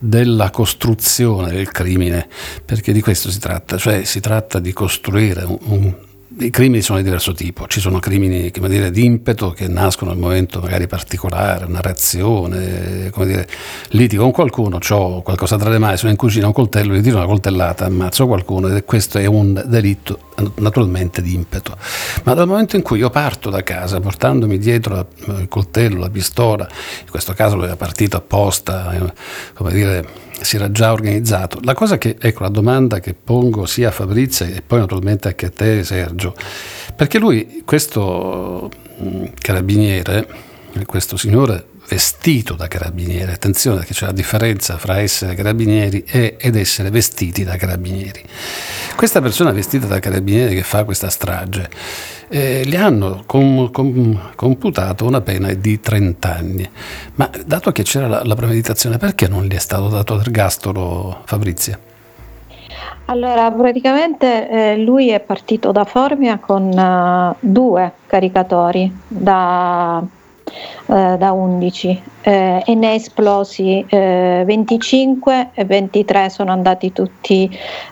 della 0.00 0.48
costruzione 0.48 1.50
del 1.50 1.70
crimine, 1.70 2.26
perché 2.64 2.94
di 2.94 3.02
questo 3.02 3.30
si 3.30 3.38
tratta, 3.38 3.76
cioè 3.76 4.04
si 4.04 4.20
tratta 4.20 4.58
di 4.58 4.72
costruire 4.72 5.44
un 5.44 5.94
i 6.38 6.50
crimini 6.50 6.80
sono 6.80 6.98
di 6.98 7.04
diverso 7.04 7.32
tipo, 7.32 7.66
ci 7.66 7.80
sono 7.80 7.98
crimini 7.98 8.52
dire, 8.52 8.90
di 8.92 9.04
impeto 9.04 9.50
che 9.50 9.66
nascono 9.66 10.12
in 10.12 10.18
un 10.18 10.22
momento 10.22 10.60
magari 10.60 10.86
particolare, 10.86 11.64
una 11.64 11.80
reazione, 11.80 13.10
come 13.10 13.26
dire, 13.26 13.48
litigo 13.88 14.22
con 14.22 14.30
qualcuno, 14.30 14.78
ho 14.88 15.22
qualcosa 15.22 15.56
tra 15.56 15.70
le 15.70 15.78
mani, 15.78 15.96
sono 15.96 16.12
in 16.12 16.16
cucina, 16.16 16.46
un 16.46 16.52
coltello, 16.52 16.94
gli 16.94 17.02
tiro 17.02 17.16
una 17.16 17.26
coltellata, 17.26 17.86
ammazzo 17.86 18.28
qualcuno 18.28 18.68
e 18.68 18.84
questo 18.84 19.18
è 19.18 19.26
un 19.26 19.60
delitto 19.66 20.28
naturalmente 20.56 21.20
di 21.20 21.34
impeto. 21.34 21.76
Ma 22.22 22.34
dal 22.34 22.46
momento 22.46 22.76
in 22.76 22.82
cui 22.82 22.98
io 22.98 23.10
parto 23.10 23.50
da 23.50 23.64
casa 23.64 23.98
portandomi 23.98 24.56
dietro 24.58 25.08
il 25.26 25.48
coltello, 25.48 25.98
la 25.98 26.10
pistola, 26.10 26.68
in 27.00 27.10
questo 27.10 27.32
caso 27.32 27.56
lui 27.56 27.64
era 27.64 27.76
partito 27.76 28.16
apposta, 28.16 28.92
eh, 28.92 29.12
come 29.52 29.72
dire, 29.72 30.28
si 30.40 30.56
era 30.56 30.70
già 30.70 30.92
organizzato. 30.92 31.58
La 31.62 31.74
cosa 31.74 31.98
che, 31.98 32.16
ecco, 32.18 32.42
la 32.42 32.48
domanda 32.48 33.00
che 33.00 33.14
pongo 33.14 33.66
sia 33.66 33.88
a 33.88 33.92
Fabrizio 33.92 34.46
e 34.46 34.62
poi 34.66 34.78
naturalmente 34.78 35.28
anche 35.28 35.46
a 35.46 35.50
te 35.50 35.84
Sergio, 35.84 36.34
perché 36.94 37.18
lui, 37.18 37.62
questo 37.64 38.70
mm, 39.02 39.24
carabiniere, 39.38 40.26
questo 40.86 41.16
signore 41.16 41.66
vestito 41.90 42.54
da 42.54 42.68
carabinieri, 42.68 43.32
attenzione 43.32 43.84
che 43.84 43.94
c'è 43.94 44.06
la 44.06 44.12
differenza 44.12 44.78
fra 44.78 45.00
essere 45.00 45.34
carabinieri 45.34 46.04
e, 46.06 46.36
ed 46.38 46.54
essere 46.54 46.88
vestiti 46.88 47.42
da 47.42 47.56
carabinieri. 47.56 48.22
Questa 48.94 49.20
persona 49.20 49.50
vestita 49.50 49.88
da 49.88 49.98
carabinieri 49.98 50.54
che 50.54 50.62
fa 50.62 50.84
questa 50.84 51.10
strage, 51.10 51.68
eh, 52.28 52.62
gli 52.64 52.76
hanno 52.76 53.24
com, 53.26 53.72
com, 53.72 54.30
computato 54.36 55.04
una 55.04 55.20
pena 55.20 55.52
di 55.52 55.80
30 55.80 56.32
anni, 56.32 56.70
ma 57.16 57.28
dato 57.44 57.72
che 57.72 57.82
c'era 57.82 58.06
la, 58.06 58.22
la 58.22 58.36
premeditazione, 58.36 58.96
perché 58.96 59.26
non 59.26 59.42
gli 59.42 59.54
è 59.54 59.58
stato 59.58 59.88
dato 59.88 60.14
l'ergastolo 60.14 61.22
Fabrizia? 61.24 61.76
Allora, 63.06 63.50
praticamente 63.50 64.48
eh, 64.48 64.76
lui 64.76 65.08
è 65.08 65.18
partito 65.18 65.72
da 65.72 65.84
Formia 65.84 66.38
con 66.38 66.68
uh, 66.68 67.34
due 67.40 67.92
caricatori 68.06 68.92
da 69.08 70.00
eh, 70.86 71.16
da 71.18 71.32
11 71.32 72.02
eh, 72.22 72.62
e 72.66 72.74
ne 72.74 72.90
è 72.90 72.94
esplosi 72.94 73.84
eh, 73.88 74.42
25 74.44 75.50
e 75.54 75.64
23 75.64 76.28
sono 76.28 76.50
andati 76.50 76.92
tutti 76.92 77.48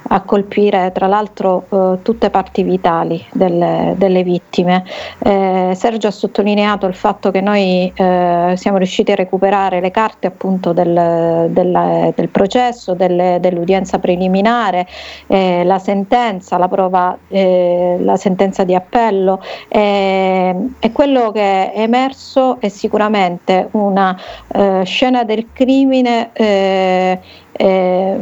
a 0.09 0.21
colpire 0.23 0.91
tra 0.93 1.07
l'altro 1.07 1.67
eh, 1.69 2.03
tutte 2.03 2.29
parti 2.31 2.63
vitali 2.63 3.25
delle, 3.33 3.95
delle 3.97 4.23
vittime. 4.23 4.85
Eh, 5.21 5.73
Sergio 5.77 6.09
ha 6.09 6.11
sottolineato 6.11 6.87
il 6.87 6.95
fatto 6.95 7.31
che 7.31 7.41
noi 7.41 7.93
siamo 7.95 8.79
riusciti 8.79 9.13
a 9.13 9.15
recuperare 9.15 9.81
le 9.81 9.91
carte 9.91 10.27
appunto 10.27 10.73
del, 10.73 11.47
del, 11.51 12.13
del 12.15 12.29
processo, 12.29 12.95
delle, 12.95 13.39
dell'udienza 13.41 13.99
preliminare, 13.99 14.87
la 15.27 15.79
sentenza, 15.79 16.59
la 16.59 16.69
prova, 16.69 17.17
la 17.29 18.17
sentenza 18.17 18.65
di 18.65 18.75
appello 18.75 19.43
e 19.69 20.91
quello 20.93 21.31
che 21.31 21.73
è 21.73 21.81
emerso 21.81 22.48
è 22.59 22.69
sicuramente 22.69 23.69
una 23.73 24.19
eh, 24.49 24.83
scena 24.85 25.25
del 25.25 25.49
crimine 25.53 26.31
eh, 26.33 27.21
eh, 27.53 28.17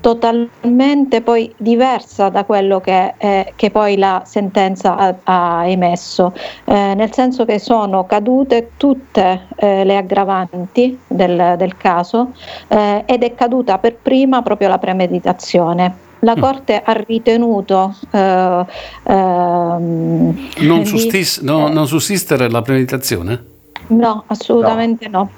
totalmente 0.00 1.20
poi 1.22 1.54
diversa 1.56 2.28
da 2.28 2.44
quello 2.44 2.80
che, 2.80 3.14
eh, 3.18 3.52
che 3.54 3.70
poi 3.70 3.96
la 3.96 4.22
sentenza 4.26 4.96
ha, 4.96 5.14
ha 5.22 5.66
emesso, 5.66 6.32
eh, 6.64 6.94
nel 6.94 7.12
senso 7.12 7.44
che 7.44 7.58
sono 7.58 8.04
cadute 8.06 8.72
tutte 8.76 9.46
eh, 9.54 9.84
le 9.84 9.96
aggravanti 9.96 10.98
del, 11.06 11.54
del 11.56 11.76
caso 11.76 12.32
ed 12.68 13.22
è 13.22 13.34
caduta 13.34 13.78
per 13.78 13.96
prima 13.96 14.42
proprio 14.42 14.68
la 14.68 14.78
premeditazione. 14.78 16.10
la 16.22 16.36
Corte 16.36 16.80
ha 16.82 16.92
ritenuto 16.92 17.94
eh, 18.10 18.66
ehm, 19.04 20.48
non, 20.58 20.84
sustis- 20.84 21.40
no, 21.40 21.68
non 21.68 21.86
sussistere 21.86 22.50
la 22.50 22.62
premeditazione? 22.62 23.51
No, 23.88 24.24
assolutamente 24.26 25.08
no. 25.08 25.18
no. 25.18 25.30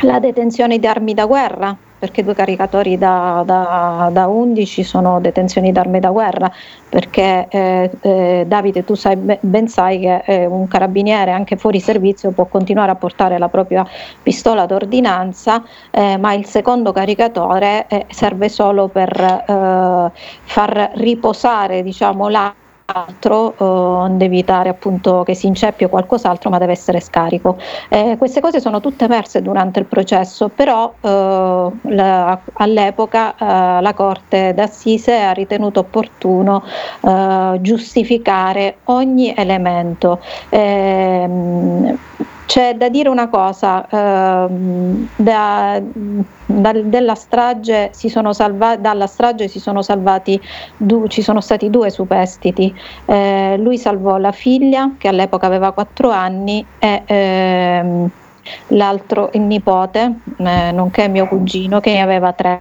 La 0.00 0.18
detenzione 0.18 0.78
di 0.78 0.86
armi 0.86 1.14
da 1.14 1.26
guerra, 1.26 1.76
perché 2.04 2.22
due 2.22 2.34
caricatori 2.34 2.98
da, 2.98 3.42
da, 3.46 4.10
da 4.12 4.26
11 4.26 4.82
sono 4.82 5.20
detenzioni 5.20 5.72
d'armi 5.72 6.00
da 6.00 6.10
guerra, 6.10 6.52
perché 6.88 7.46
eh, 7.48 7.90
eh, 8.00 8.44
Davide 8.46 8.84
tu 8.84 8.94
sai, 8.94 9.16
ben 9.16 9.68
sai 9.68 10.00
che 10.00 10.22
eh, 10.26 10.46
un 10.46 10.68
carabiniere 10.68 11.30
anche 11.30 11.56
fuori 11.56 11.80
servizio 11.80 12.30
può 12.32 12.44
continuare 12.46 12.90
a 12.90 12.96
portare 12.96 13.38
la 13.38 13.48
propria 13.48 13.86
pistola 14.22 14.66
d'ordinanza, 14.66 15.62
eh, 15.90 16.18
ma 16.18 16.34
il 16.34 16.44
secondo 16.44 16.92
caricatore 16.92 17.86
eh, 17.88 18.06
serve 18.10 18.48
solo 18.50 18.88
per 18.88 19.10
eh, 19.18 20.10
far 20.42 20.90
riposare 20.94 21.82
diciamo, 21.82 22.28
l'arma 22.28 22.62
altro, 22.86 23.54
onde 23.58 24.26
evitare 24.26 24.68
appunto 24.68 25.22
che 25.22 25.34
si 25.34 25.46
inceppi 25.46 25.84
o 25.84 25.88
qualcos'altro, 25.88 26.50
ma 26.50 26.58
deve 26.58 26.72
essere 26.72 27.00
scarico. 27.00 27.56
Eh, 27.88 28.16
queste 28.18 28.40
cose 28.40 28.60
sono 28.60 28.80
tutte 28.80 29.04
emerse 29.04 29.40
durante 29.40 29.78
il 29.80 29.86
processo, 29.86 30.50
però 30.50 30.94
eh, 31.00 31.70
la, 31.80 32.40
all'epoca 32.54 33.34
eh, 33.36 33.80
la 33.80 33.92
Corte 33.94 34.52
d'Assise 34.54 35.22
ha 35.22 35.32
ritenuto 35.32 35.80
opportuno 35.80 36.62
eh, 37.02 37.58
giustificare 37.60 38.80
ogni 38.84 39.34
elemento. 39.34 40.20
Ehm, 40.50 41.98
c'è 42.46 42.74
da 42.74 42.88
dire 42.88 43.08
una 43.08 43.28
cosa, 43.28 43.86
ehm, 43.88 45.08
da, 45.16 45.80
da, 46.46 46.72
della 46.72 47.14
strage 47.14 47.90
salva, 47.92 48.76
dalla 48.76 49.06
strage 49.06 49.48
si 49.48 49.58
sono 49.58 49.82
salvati, 49.82 50.40
du, 50.76 51.06
ci 51.06 51.22
sono 51.22 51.40
stati 51.40 51.70
due 51.70 51.90
superstiti, 51.90 52.74
eh, 53.06 53.56
lui 53.58 53.78
salvò 53.78 54.18
la 54.18 54.32
figlia 54.32 54.92
che 54.98 55.08
all'epoca 55.08 55.46
aveva 55.46 55.72
4 55.72 56.10
anni 56.10 56.64
e 56.78 57.02
ehm, 57.06 58.10
l'altro 58.68 59.30
il 59.32 59.40
nipote, 59.40 60.20
eh, 60.36 60.70
nonché 60.72 61.08
mio 61.08 61.26
cugino, 61.26 61.80
che 61.80 61.92
ne 61.92 62.02
aveva 62.02 62.32
tre. 62.32 62.60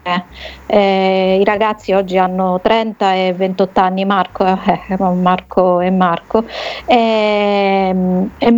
Eh, 0.65 1.39
I 1.41 1.43
ragazzi 1.43 1.91
oggi 1.93 2.17
hanno 2.17 2.59
30 2.61 3.13
e 3.15 3.33
28 3.33 3.79
anni, 3.79 4.05
Marco, 4.05 4.45
eh, 4.45 4.97
Marco 4.97 5.81
e 5.81 5.89
Marco. 5.91 6.45
E, 6.85 7.95
e 8.37 8.57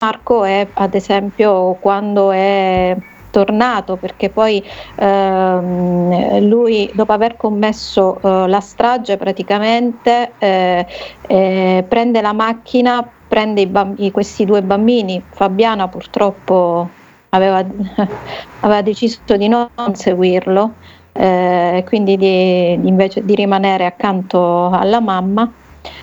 Marco 0.00 0.44
è 0.44 0.70
ad 0.74 0.94
esempio 0.94 1.74
quando 1.80 2.30
è 2.30 2.96
tornato 3.30 3.96
perché 3.96 4.30
poi 4.30 4.64
ehm, 4.94 6.46
lui 6.48 6.88
dopo 6.94 7.12
aver 7.12 7.34
commesso 7.36 8.20
eh, 8.22 8.46
la 8.48 8.60
strage 8.60 9.16
praticamente 9.16 10.36
eh, 10.38 10.86
eh, 11.20 11.84
prende 11.88 12.20
la 12.20 12.32
macchina, 12.32 13.12
prende 13.26 13.66
bamb- 13.68 14.10
questi 14.12 14.44
due 14.44 14.62
bambini, 14.62 15.26
Fabiana 15.32 15.88
purtroppo 15.88 16.98
aveva, 17.30 17.58
aveva 18.60 18.82
deciso 18.82 19.20
di 19.36 19.48
non 19.48 19.68
seguirlo, 19.94 20.76
eh, 21.12 21.82
quindi 21.86 22.16
di, 22.16 22.72
invece 22.86 23.24
di 23.24 23.34
rimanere 23.34 23.84
accanto 23.84 24.68
alla 24.70 25.00
mamma. 25.00 25.52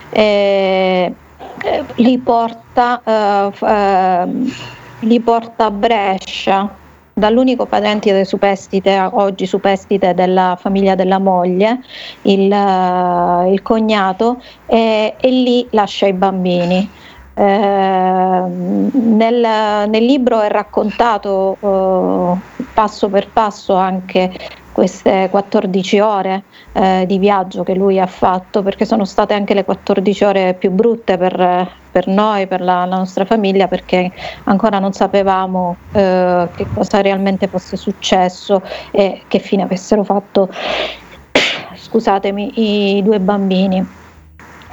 Eh, 0.09 1.15
li 1.95 2.17
porta, 2.17 3.01
eh, 3.03 3.51
eh, 3.65 4.27
li 4.99 5.19
porta 5.19 5.65
a 5.65 5.71
Brescia 5.71 6.83
dall'unico 7.17 7.65
parente 7.65 8.25
superstite, 8.25 9.09
oggi 9.13 9.45
superstite 9.45 10.13
della 10.13 10.57
famiglia 10.59 10.95
della 10.95 11.17
moglie, 11.17 11.79
il, 12.23 12.51
uh, 12.51 13.49
il 13.49 13.61
cognato, 13.61 14.41
e, 14.65 15.15
e, 15.17 15.29
lì 15.29 15.65
lascia 15.71 16.07
i 16.07 16.13
bambini. 16.13 16.89
Eh, 17.37 17.43
nel, 17.43 19.39
nel, 19.89 20.05
libro 20.05 20.41
è 20.41 20.49
raccontato 20.49 21.57
uh, 21.59 22.37
passo 22.73 23.09
per 23.09 23.27
passo 23.29 23.75
anche 23.75 24.31
queste 24.75 25.29
14 25.31 25.99
ore 26.01 26.43
eh, 26.73 27.05
di 27.07 27.17
viaggio 27.17 27.63
che 27.63 27.73
lui 27.73 27.97
ha 27.97 28.07
fatto, 28.07 28.61
perché 28.61 28.83
sono 28.83 29.05
state 29.05 29.33
anche 29.33 29.53
le 29.53 29.63
14 29.63 30.23
ore 30.25 30.53
più 30.53 30.69
brutte 30.69 31.17
per, 31.17 31.71
per 31.89 32.07
noi, 32.07 32.45
per 32.45 32.59
la, 32.59 32.83
la, 32.83 32.97
nostra 32.97 33.23
famiglia, 33.23 33.69
perché 33.69 34.11
ancora 34.43 34.79
non 34.79 34.91
sapevamo 34.91 35.77
eh, 35.93 36.49
che 36.53 36.67
cosa 36.73 36.99
realmente 36.99 37.47
fosse 37.47 37.77
successo 37.77 38.61
e 38.91 39.21
che 39.29 39.39
fine 39.39 39.63
avessero 39.63 40.03
fatto, 40.03 40.49
scusatemi, 41.73 42.97
i 42.97 43.01
due 43.01 43.21
bambini. 43.21 44.03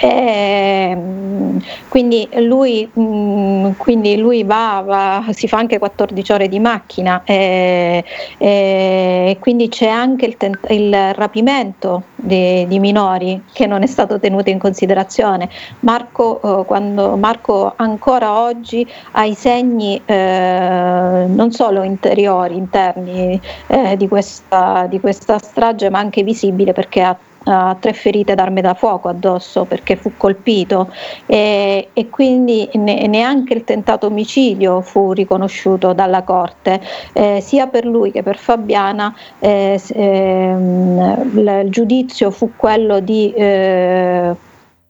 E, 0.05 0.97
mm, 0.97 1.59
quindi, 1.89 2.29
lui, 2.39 2.91
mm, 2.99 3.71
quindi 3.77 4.17
lui 4.17 4.43
va, 4.43 4.83
va, 4.85 5.25
si 5.31 5.47
fa 5.47 5.59
anche 5.59 5.79
14 5.79 6.33
ore 6.33 6.49
di 6.49 6.59
macchina 6.59 7.23
e, 7.25 8.05
e 8.37 9.37
quindi 9.39 9.69
c'è 9.69 9.87
anche 9.87 10.27
il, 10.27 10.37
tent- 10.37 10.69
il 10.71 11.15
rapimento 11.15 12.03
di, 12.17 12.67
di, 12.67 12.81
minori 12.81 13.45
che 13.53 13.67
non 13.67 13.85
è 13.85 13.87
stato 13.87 14.19
tenuto 14.19 14.51
in 14.51 14.59
considerazione. 14.59 15.49
Marco, 15.81 16.63
eh, 16.63 16.65
quando 16.65 17.17
Marco 17.17 17.73
ancora 17.77 18.41
oggi 18.41 18.85
ha 19.13 19.25
i 19.25 19.35
segni 19.35 20.03
eh, 20.05 21.27
non 21.29 21.53
solo 21.53 21.85
interiori, 21.85 22.57
interni 22.57 23.41
eh, 23.69 23.97
di, 23.97 24.09
questa, 24.09 24.87
di 24.89 24.99
questa 24.99 25.39
strage 25.39 25.91
ma 25.91 26.01
anche 26.01 26.25
visibile 26.25 26.73
perché 26.73 27.03
ha 27.03 27.17
ha 27.45 27.77
tre 27.79 27.93
ferite 27.93 28.35
d'arme 28.35 28.61
da 28.61 28.75
fuoco 28.75 29.09
addosso 29.09 29.65
perché 29.65 29.97
fu 29.97 30.13
colpito 30.17 30.93
e, 31.27 31.89
e 31.93 32.11
quindi 32.11 32.69
ne, 32.75 33.07
neanche 33.07 33.55
il 33.55 33.65
tentato 33.65 34.07
omicidio 34.07 34.81
fu 34.81 35.13
riconosciuto 35.13 35.93
dalla 35.93 36.23
Corte, 36.23 36.81
eh, 37.13 37.41
sia 37.41 37.67
per 37.67 37.85
lui 37.85 38.11
che 38.11 38.23
per 38.23 38.39
Fabiana 38.39 39.15
eh, 39.39 39.81
ehm, 39.89 41.31
il 41.35 41.67
giudizio 41.71 42.31
fu 42.31 42.53
quello 42.57 43.01
di 43.01 43.33
eh, 43.33 44.35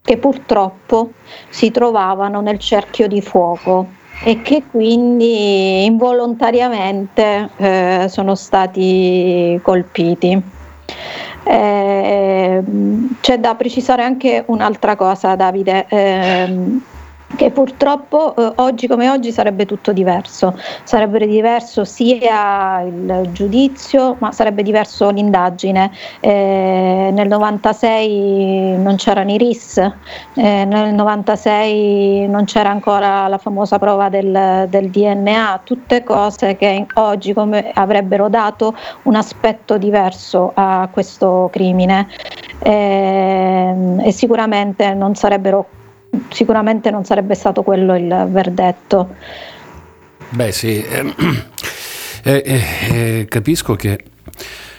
che 0.03 0.17
purtroppo 0.17 1.13
si 1.49 1.71
trovavano 1.71 2.41
nel 2.41 2.59
cerchio 2.59 3.07
di 3.07 3.23
fuoco 3.23 4.01
e 4.25 4.43
che 4.43 4.65
quindi 4.71 5.85
involontariamente 5.85 7.51
eh, 7.57 8.07
sono 8.09 8.35
stati 8.35 9.59
colpiti. 9.63 10.61
Eh, 11.45 12.63
c'è 13.21 13.39
da 13.39 13.55
precisare 13.55 14.03
anche 14.03 14.45
un'altra 14.47 14.97
cosa, 14.97 15.35
Davide. 15.37 15.87
Eh, 15.89 16.47
che 17.37 17.51
purtroppo 17.51 18.35
eh, 18.35 18.53
oggi 18.57 18.87
come 18.87 19.09
oggi 19.09 19.33
sarebbe 19.33 19.67
tutto 19.67 19.93
diverso, 19.93 20.59
sarebbe 20.85 21.27
diverso 21.27 21.85
sia 21.85 22.81
il 22.83 23.31
giudizio 23.33 24.17
ma 24.19 24.33
sarebbe 24.33 24.63
diverso 24.63 25.11
l'indagine. 25.11 25.91
Eh, 26.21 27.11
nel 27.13 27.29
96 27.29 28.77
non 28.79 28.97
c'erano 28.97 29.31
i 29.33 29.39
RIS, 29.39 29.79
eh, 29.79 30.65
nel 30.65 30.95
96 30.95 32.29
non 32.29 32.45
c'era 32.45 32.71
ancora 32.71 33.29
la 33.29 33.39
famosa 33.39 33.79
prova 33.79 34.09
del, 34.09 34.67
del 34.69 34.91
DNA, 34.91 35.61
tutte 35.65 36.03
cose 36.05 36.57
che 36.57 36.87
oggi 36.95 37.35
avrebbero 37.75 38.29
dato 38.29 38.75
un 39.03 39.15
aspetto 39.15 39.79
diverso 39.79 40.53
a 40.55 40.89
questo 40.93 41.49
crimine 41.53 42.09
eh, 42.59 43.75
e 44.01 44.13
sicuramente 44.13 44.95
non 44.95 45.15
sarebbero 45.15 45.67
sicuramente 46.29 46.91
non 46.91 47.05
sarebbe 47.05 47.35
stato 47.35 47.63
quello 47.63 47.97
il 47.97 48.27
verdetto. 48.31 49.15
Beh 50.31 50.53
sì, 50.53 50.83
ehm, 50.83 51.15
eh, 52.25 52.43
eh, 52.45 52.63
eh, 52.91 53.27
capisco 53.29 53.75
che 53.75 54.05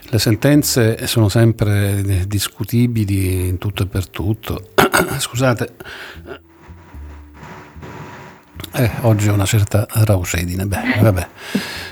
le 0.01 0.19
sentenze 0.19 1.07
sono 1.07 1.29
sempre 1.29 2.03
discutibili 2.27 3.47
in 3.47 3.57
tutto 3.57 3.83
e 3.83 3.87
per 3.87 4.07
tutto. 4.09 4.69
Scusate, 5.17 5.75
eh, 8.73 8.91
oggi 9.01 9.27
ho 9.29 9.33
una 9.33 9.45
certa 9.45 9.85
raucedine, 9.89 10.65
beh, 10.65 10.99
vabbè, 11.01 11.27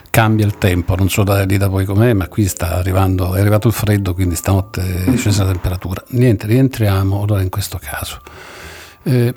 cambia 0.10 0.46
il 0.46 0.58
tempo, 0.58 0.96
non 0.96 1.10
so 1.10 1.24
da 1.24 1.44
lì 1.44 1.58
da 1.58 1.68
voi 1.68 1.86
com'è, 1.86 2.14
ma 2.14 2.28
qui 2.28 2.48
sta 2.48 2.76
arrivando, 2.76 3.36
è 3.36 3.40
arrivato 3.40 3.68
il 3.68 3.74
freddo, 3.74 4.14
quindi 4.14 4.36
stanotte 4.36 5.06
è 5.06 5.18
scesa 5.18 5.44
la 5.44 5.52
temperatura. 5.52 6.04
Niente, 6.10 6.48
rientriamo 6.48 7.22
allora 7.22 7.42
in 7.42 7.50
questo 7.50 7.80
caso. 7.80 8.22
Eh, 9.04 9.34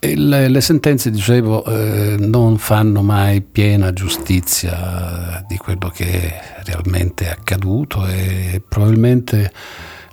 le, 0.00 0.48
le, 0.48 0.60
sentenze, 0.60 1.10
dicevo, 1.10 1.64
eh, 1.64 2.16
non 2.18 2.58
fanno 2.58 3.02
mai 3.02 3.40
piena 3.40 3.92
giustizia 3.92 5.44
di 5.48 5.56
quello 5.56 5.90
che 5.92 6.32
realmente 6.64 7.26
è 7.26 7.30
accaduto 7.30 8.06
e 8.06 8.62
probabilmente 8.66 9.50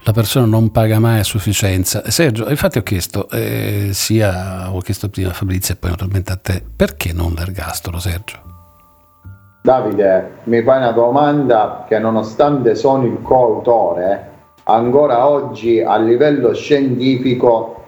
la 0.05 0.11
persona 0.11 0.45
non 0.45 0.71
paga 0.71 0.99
mai 0.99 1.19
a 1.19 1.23
sufficienza. 1.23 2.09
Sergio, 2.09 2.49
infatti 2.49 2.77
ho 2.77 2.83
chiesto, 2.83 3.29
eh, 3.29 3.89
sia 3.93 4.73
ho 4.73 4.79
chiesto 4.79 5.09
prima 5.09 5.29
a 5.29 5.33
Fabrizio 5.33 5.73
e 5.73 5.77
poi 5.77 5.91
naturalmente 5.91 6.31
a 6.31 6.37
te, 6.37 6.63
perché 6.75 7.13
non 7.13 7.33
l'ergastolo, 7.37 7.99
Sergio? 7.99 8.41
Davide, 9.61 10.39
mi 10.45 10.61
fai 10.61 10.77
una 10.77 10.91
domanda 10.91 11.85
che 11.87 11.97
nonostante 11.99 12.75
sono 12.75 13.05
il 13.05 13.19
coautore, 13.21 14.31
ancora 14.63 15.27
oggi 15.27 15.81
a 15.81 15.97
livello 15.97 16.53
scientifico 16.53 17.82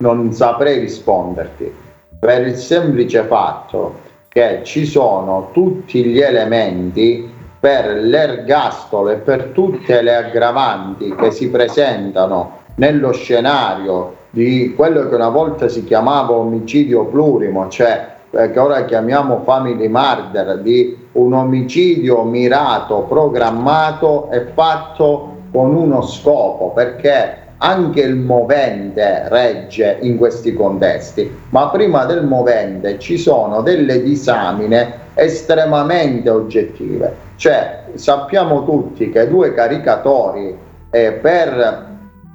non 0.00 0.32
saprei 0.32 0.78
risponderti. 0.78 1.72
Per 2.18 2.46
il 2.46 2.56
semplice 2.56 3.22
fatto 3.24 4.08
che 4.28 4.60
ci 4.62 4.84
sono 4.84 5.50
tutti 5.52 6.04
gli 6.04 6.20
elementi 6.20 7.28
per 7.58 7.86
l'ergastolo 7.96 9.10
e 9.10 9.16
per 9.16 9.50
tutte 9.52 10.00
le 10.02 10.14
aggravanti 10.14 11.14
che 11.14 11.30
si 11.30 11.50
presentano 11.50 12.58
nello 12.76 13.12
scenario 13.12 14.16
di 14.30 14.72
quello 14.74 15.08
che 15.08 15.14
una 15.14 15.28
volta 15.28 15.68
si 15.68 15.84
chiamava 15.84 16.32
omicidio 16.32 17.06
plurimo, 17.06 17.68
cioè 17.68 18.16
eh, 18.30 18.50
che 18.50 18.58
ora 18.58 18.84
chiamiamo 18.84 19.42
family 19.44 19.88
murder, 19.88 20.60
di 20.60 20.96
un 21.12 21.32
omicidio 21.34 22.22
mirato, 22.22 23.00
programmato 23.08 24.30
e 24.30 24.46
fatto 24.54 25.36
con 25.52 25.74
uno 25.74 26.00
scopo, 26.02 26.70
perché 26.70 27.48
anche 27.62 28.00
il 28.00 28.16
movente 28.16 29.28
regge 29.28 29.98
in 30.00 30.16
questi 30.16 30.54
contesti, 30.54 31.30
ma 31.50 31.68
prima 31.68 32.06
del 32.06 32.24
movente 32.24 32.98
ci 32.98 33.18
sono 33.18 33.60
delle 33.60 34.02
disamine 34.02 35.08
estremamente 35.14 36.30
oggettive, 36.30 37.14
cioè 37.36 37.84
sappiamo 37.94 38.64
tutti 38.64 39.10
che 39.10 39.28
due 39.28 39.52
caricatori 39.52 40.56
eh, 40.90 41.12
per, 41.12 41.86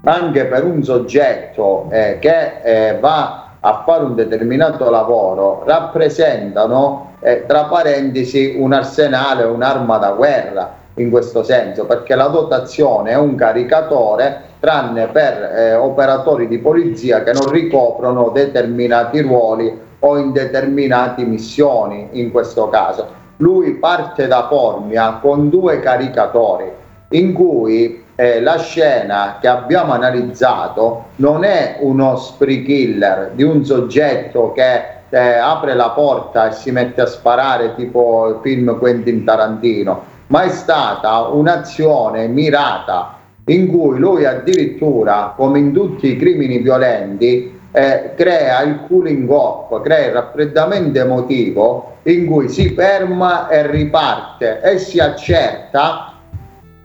anche 0.04 0.46
per 0.46 0.64
un 0.64 0.84
soggetto 0.84 1.88
eh, 1.90 2.18
che 2.20 2.62
eh, 2.62 3.00
va 3.00 3.50
a 3.60 3.84
fare 3.84 4.04
un 4.04 4.14
determinato 4.14 4.92
lavoro 4.92 5.64
rappresentano 5.66 7.14
eh, 7.22 7.46
tra 7.48 7.64
parentesi 7.64 8.56
un 8.60 8.74
arsenale, 8.74 9.44
un'arma 9.44 9.98
da 9.98 10.12
guerra 10.12 10.84
in 10.96 11.10
questo 11.10 11.44
senso, 11.44 11.86
perché 11.86 12.16
la 12.16 12.28
dotazione 12.28 13.12
è 13.12 13.18
un 13.18 13.36
caricatore 13.36 14.54
tranne 14.60 15.08
per 15.08 15.44
eh, 15.44 15.76
operatori 15.76 16.48
di 16.48 16.60
polizia 16.60 17.24
che 17.24 17.34
non 17.34 17.50
ricoprono 17.50 18.30
determinati 18.30 19.22
ruoli 19.22 19.78
o 20.00 20.18
in 20.18 20.32
determinate 20.32 21.24
missioni 21.24 22.10
in 22.12 22.32
questo 22.32 22.70
caso. 22.70 23.24
Lui 23.38 23.74
parte 23.74 24.28
da 24.28 24.48
Formia 24.48 25.20
con 25.22 25.50
due 25.50 25.80
caricatori 25.80 26.72
in 27.10 27.34
cui 27.34 28.04
eh, 28.16 28.42
la 28.42 28.58
scena 28.58 29.38
che 29.42 29.48
abbiamo 29.48 29.92
analizzato 29.92 31.06
non 31.18 31.44
è 31.44 31.78
uno 31.82 32.16
spree 32.16 32.64
killer 32.64 33.32
di 33.36 33.44
un 33.44 33.66
soggetto 33.66 34.54
che 34.54 34.94
eh, 35.10 35.20
apre 35.36 35.76
la 35.76 35.90
porta 35.90 36.50
e 36.50 36.54
si 36.54 36.72
mette 36.72 37.02
a 37.02 37.06
sparare 37.06 37.76
tipo 37.76 38.28
il 38.30 38.40
film 38.42 38.78
Quentin 38.78 39.24
Tarantino, 39.24 40.14
ma 40.28 40.44
è 40.44 40.50
stata 40.50 41.28
un'azione 41.28 42.28
mirata 42.28 43.20
in 43.46 43.68
cui 43.68 44.00
lui 44.00 44.26
addirittura, 44.26 45.34
come 45.36 45.60
in 45.60 45.72
tutti 45.72 46.08
i 46.08 46.18
crimini 46.18 46.60
violenti, 46.60 47.60
eh, 47.72 48.14
crea 48.16 48.62
il 48.64 48.80
cooling 48.88 49.30
off, 49.30 49.82
crea 49.82 50.08
il 50.08 50.14
raffreddamento 50.14 51.00
emotivo 51.00 51.98
in 52.04 52.26
cui 52.26 52.50
si 52.50 52.70
ferma 52.70 53.50
e 53.50 53.70
riparte 53.70 54.62
e 54.62 54.78
si 54.80 55.00
accerta 55.00 56.14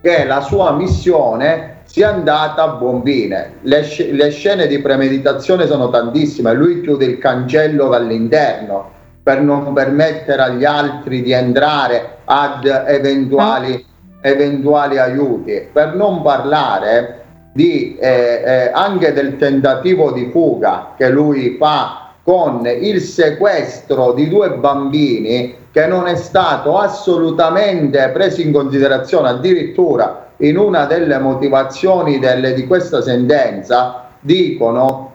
che 0.02 0.24
la 0.24 0.40
sua 0.40 0.72
missione 0.72 1.78
sia 1.84 2.10
andata 2.10 2.62
a 2.62 2.68
buon 2.68 3.02
fine. 3.02 3.54
Le, 3.62 3.82
sc- 3.84 4.10
le 4.10 4.30
scene 4.30 4.66
di 4.66 4.80
premeditazione 4.80 5.66
sono 5.66 5.90
tantissime, 5.90 6.52
lui 6.52 6.82
chiude 6.82 7.04
il 7.04 7.18
cancello 7.18 7.88
dall'interno 7.88 8.98
per 9.22 9.40
non 9.40 9.72
permettere 9.72 10.42
agli 10.42 10.64
altri 10.64 11.22
di 11.22 11.32
entrare 11.32 12.18
ad 12.24 12.64
eventuali, 12.64 13.84
eventuali 14.20 14.98
aiuti, 14.98 15.68
per 15.72 15.94
non 15.94 16.22
parlare 16.22 17.24
di, 17.52 17.96
eh, 17.98 18.42
eh, 18.44 18.70
anche 18.72 19.12
del 19.12 19.36
tentativo 19.36 20.12
di 20.12 20.30
fuga 20.30 20.94
che 20.96 21.08
lui 21.08 21.56
fa 21.58 22.12
con 22.22 22.66
il 22.66 23.00
sequestro 23.00 24.12
di 24.12 24.28
due 24.28 24.52
bambini 24.52 25.56
che 25.72 25.86
non 25.86 26.06
è 26.06 26.16
stato 26.16 26.78
assolutamente 26.78 28.08
preso 28.12 28.40
in 28.40 28.52
considerazione, 28.52 29.28
addirittura 29.28 30.28
in 30.38 30.56
una 30.56 30.84
delle 30.84 31.18
motivazioni 31.18 32.18
delle, 32.18 32.54
di 32.54 32.66
questa 32.66 33.02
sentenza 33.02 34.08
dicono 34.20 35.09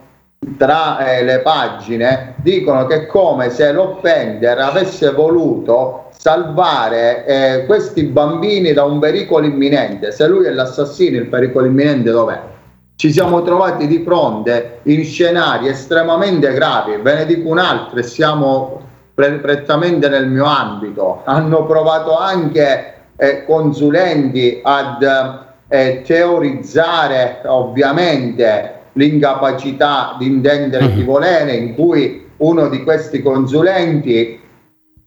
tra 0.56 0.98
eh, 0.98 1.24
le 1.24 1.40
pagine 1.40 2.34
dicono 2.36 2.86
che 2.86 2.94
è 2.94 3.06
come 3.06 3.50
se 3.50 3.72
l'offender 3.72 4.58
avesse 4.58 5.10
voluto 5.10 6.04
salvare 6.16 7.24
eh, 7.26 7.66
questi 7.66 8.04
bambini 8.04 8.72
da 8.72 8.84
un 8.84 8.98
pericolo 8.98 9.46
imminente. 9.46 10.12
Se 10.12 10.26
lui 10.26 10.46
è 10.46 10.50
l'assassino, 10.50 11.18
il 11.18 11.26
pericolo 11.26 11.66
imminente 11.66 12.10
dov'è? 12.10 12.40
Ci 12.94 13.12
siamo 13.12 13.42
trovati 13.42 13.86
di 13.86 14.02
fronte 14.02 14.80
in 14.84 15.04
scenari 15.04 15.68
estremamente 15.68 16.52
gravi, 16.54 16.96
ve 16.96 17.14
ne 17.14 17.26
dico 17.26 17.48
un 17.48 17.58
altro 17.58 17.98
e 17.98 18.02
siamo 18.02 18.80
pre- 19.12 19.38
prettamente 19.38 20.08
nel 20.08 20.28
mio 20.28 20.44
ambito. 20.44 21.22
Hanno 21.24 21.66
provato 21.66 22.16
anche 22.16 22.94
eh, 23.16 23.44
consulenti 23.44 24.60
ad 24.62 25.02
eh, 25.68 26.02
teorizzare 26.06 27.42
ovviamente 27.44 28.75
l'incapacità 28.96 30.16
di 30.18 30.26
intendere 30.26 30.92
chi 30.92 31.00
mhm. 31.00 31.04
volere, 31.06 31.54
in 31.54 31.74
cui 31.74 32.24
uno 32.38 32.68
di 32.68 32.82
questi 32.82 33.22
consulenti 33.22 34.38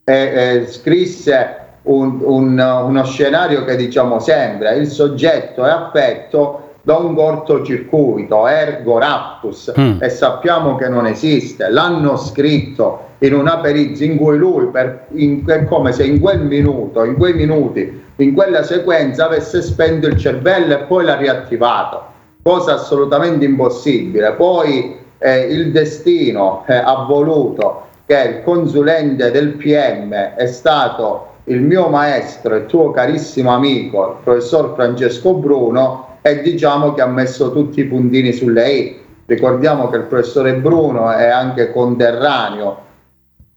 eh, 0.03 0.13
eh, 0.13 0.67
scrisse 0.67 1.57
un, 1.83 2.19
un, 2.23 2.59
uno 2.59 3.03
scenario 3.03 3.63
che 3.63 3.75
diciamo 3.75 4.19
sembra 4.19 4.71
il 4.71 4.87
soggetto 4.87 5.65
è 5.65 5.69
affetto 5.69 6.63
da 6.81 6.95
un 6.95 7.13
cortocircuito, 7.13 8.47
ergo 8.47 8.97
raptus, 8.97 9.71
mm. 9.77 10.01
e 10.01 10.09
sappiamo 10.09 10.75
che 10.75 10.87
non 10.87 11.05
esiste. 11.05 11.69
L'hanno 11.69 12.15
scritto 12.15 13.09
in 13.19 13.33
una 13.33 13.57
perizia 13.57 14.05
in 14.05 14.17
cui 14.17 14.37
lui, 14.37 14.67
per, 14.67 15.07
in, 15.11 15.43
è 15.45 15.65
come 15.65 15.91
se 15.91 16.05
in 16.05 16.19
quel 16.19 16.41
minuto, 16.41 17.03
in 17.03 17.15
quei 17.15 17.33
minuti, 17.33 18.01
in 18.15 18.33
quella 18.33 18.63
sequenza 18.63 19.25
avesse 19.25 19.61
spento 19.61 20.07
il 20.07 20.17
cervello 20.17 20.73
e 20.73 20.77
poi 20.79 21.03
l'ha 21.03 21.15
riattivato 21.15 22.08
cosa 22.41 22.75
assolutamente 22.75 23.45
impossibile. 23.45 24.33
Poi 24.33 24.97
eh, 25.17 25.39
il 25.47 25.71
destino 25.71 26.63
eh, 26.67 26.75
ha 26.75 27.05
voluto 27.07 27.87
che 28.05 28.21
il 28.21 28.43
consulente 28.43 29.29
del 29.31 29.53
PM 29.53 30.13
è 30.13 30.47
stato 30.47 31.27
il 31.45 31.61
mio 31.61 31.89
maestro 31.89 32.55
e 32.55 32.65
tuo 32.65 32.91
carissimo 32.91 33.51
amico, 33.51 34.07
il 34.07 34.23
professor 34.23 34.73
Francesco 34.75 35.33
Bruno, 35.33 36.17
e 36.21 36.41
diciamo 36.41 36.93
che 36.93 37.01
ha 37.01 37.07
messo 37.07 37.51
tutti 37.51 37.81
i 37.81 37.85
puntini 37.85 38.31
sulle 38.31 38.71
I. 38.71 38.99
Ricordiamo 39.25 39.89
che 39.89 39.97
il 39.97 40.03
professore 40.03 40.55
Bruno 40.55 41.11
è 41.11 41.27
anche 41.27 41.71
conterraneo 41.71 42.87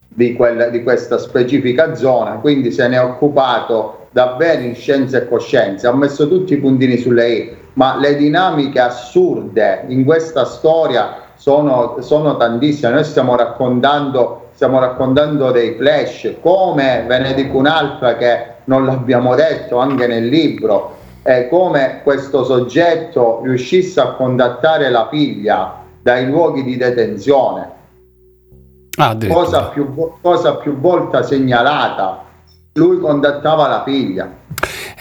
di, 0.08 0.34
quella, 0.34 0.68
di 0.68 0.82
questa 0.82 1.18
specifica 1.18 1.94
zona, 1.94 2.32
quindi 2.32 2.70
se 2.70 2.88
ne 2.88 2.96
è 2.96 3.02
occupato 3.02 4.06
davvero 4.10 4.62
in 4.62 4.74
scienza 4.74 5.18
e 5.18 5.28
coscienza, 5.28 5.88
ha 5.88 5.94
messo 5.94 6.28
tutti 6.28 6.52
i 6.52 6.58
puntini 6.58 6.98
sulle 6.98 7.30
i, 7.30 7.56
ma 7.74 7.96
le 7.96 8.16
dinamiche 8.16 8.80
assurde 8.80 9.84
in 9.88 10.04
questa 10.04 10.44
storia 10.44 11.16
sono, 11.34 11.96
sono 12.00 12.36
tantissime. 12.36 12.92
Noi 12.92 13.04
stiamo 13.04 13.36
raccontando, 13.36 14.48
stiamo 14.54 14.78
raccontando 14.78 15.50
dei 15.50 15.74
flash, 15.74 16.34
come 16.40 17.04
ve 17.06 17.18
ne 17.18 17.34
dico 17.34 17.56
un'altra 17.56 18.16
che 18.16 18.46
non 18.64 18.84
l'abbiamo 18.84 19.34
detto 19.34 19.78
anche 19.78 20.06
nel 20.06 20.26
libro, 20.26 20.96
è 21.22 21.48
come 21.48 22.00
questo 22.02 22.44
soggetto 22.44 23.40
riuscisse 23.42 24.00
a 24.00 24.12
contattare 24.12 24.90
la 24.90 25.08
figlia 25.10 25.80
dai 26.00 26.26
luoghi 26.26 26.62
di 26.62 26.76
detenzione. 26.76 27.80
Ah, 28.98 29.16
cosa, 29.28 29.68
più, 29.68 29.94
cosa 30.20 30.56
più 30.56 30.78
volte 30.78 31.22
segnalata, 31.22 32.24
lui 32.74 32.98
contattava 32.98 33.66
la 33.66 33.82
figlia, 33.84 34.28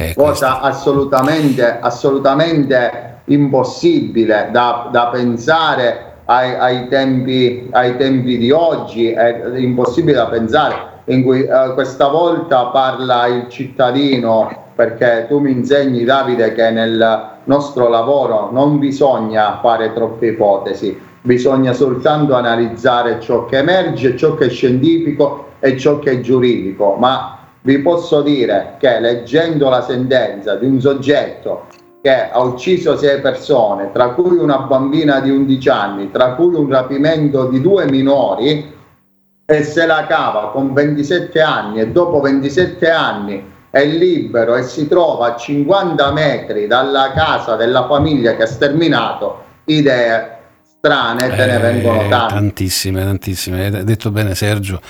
eh, 0.09 0.13
cosa 0.15 0.59
assolutamente, 0.61 1.79
assolutamente 1.79 3.19
impossibile 3.25 4.49
da, 4.51 4.89
da 4.91 5.07
pensare 5.07 6.13
ai, 6.25 6.53
ai, 6.55 6.87
tempi, 6.87 7.67
ai, 7.71 7.97
tempi, 7.97 8.37
di 8.37 8.51
oggi, 8.51 9.11
è 9.11 9.43
impossibile 9.55 10.17
da 10.17 10.27
pensare, 10.27 10.75
in 11.05 11.23
cui 11.23 11.43
eh, 11.43 11.71
questa 11.73 12.07
volta 12.07 12.67
parla 12.67 13.27
il 13.27 13.47
cittadino, 13.49 14.69
perché 14.75 15.25
tu 15.27 15.39
mi 15.39 15.51
insegni 15.51 16.03
Davide 16.03 16.53
che 16.53 16.71
nel 16.71 17.29
nostro 17.43 17.89
lavoro 17.89 18.49
non 18.51 18.79
bisogna 18.79 19.59
fare 19.61 19.93
troppe 19.93 20.27
ipotesi, 20.27 20.99
bisogna 21.21 21.73
soltanto 21.73 22.33
analizzare 22.35 23.19
ciò 23.19 23.45
che 23.45 23.57
emerge, 23.57 24.15
ciò 24.15 24.35
che 24.35 24.45
è 24.45 24.49
scientifico 24.49 25.49
e 25.59 25.77
ciò 25.77 25.99
che 25.99 26.11
è 26.11 26.19
giuridico, 26.21 26.95
ma 26.95 27.40
vi 27.61 27.79
posso 27.79 28.21
dire 28.21 28.75
che 28.79 28.99
leggendo 28.99 29.69
la 29.69 29.81
sentenza 29.81 30.55
di 30.55 30.65
un 30.65 30.79
soggetto 30.79 31.67
che 32.01 32.29
ha 32.31 32.39
ucciso 32.39 32.97
sei 32.97 33.21
persone, 33.21 33.91
tra 33.91 34.09
cui 34.09 34.37
una 34.37 34.59
bambina 34.59 35.19
di 35.19 35.29
11 35.29 35.69
anni, 35.69 36.11
tra 36.11 36.33
cui 36.33 36.55
un 36.55 36.67
rapimento 36.67 37.45
di 37.45 37.61
due 37.61 37.85
minori, 37.89 38.79
e 39.45 39.63
se 39.63 39.85
la 39.85 40.05
cava 40.07 40.49
con 40.51 40.73
27 40.73 41.39
anni 41.41 41.79
e 41.81 41.89
dopo 41.89 42.19
27 42.21 42.89
anni 42.89 43.51
è 43.69 43.85
libero 43.85 44.55
e 44.55 44.63
si 44.63 44.87
trova 44.87 45.33
a 45.33 45.35
50 45.35 46.11
metri 46.11 46.67
dalla 46.67 47.11
casa 47.13 47.55
della 47.55 47.85
famiglia 47.85 48.35
che 48.35 48.43
ha 48.43 48.47
sterminato, 48.47 49.43
idee 49.65 50.39
strane 50.81 51.29
te 51.29 51.45
ne 51.45 51.55
eh, 51.55 51.59
vengono 51.59 52.07
tante. 52.07 52.33
Tantissime, 52.33 53.03
tantissime. 53.03 53.65
Hai 53.65 53.83
detto 53.83 54.09
bene 54.09 54.33
Sergio, 54.33 54.81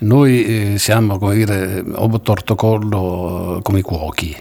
noi 0.00 0.74
eh, 0.74 0.78
siamo, 0.78 1.18
come 1.18 1.34
dire, 1.34 1.82
o 1.94 2.20
tortocollo 2.20 3.58
come 3.60 3.80
i 3.80 3.82
cuochi. 3.82 4.36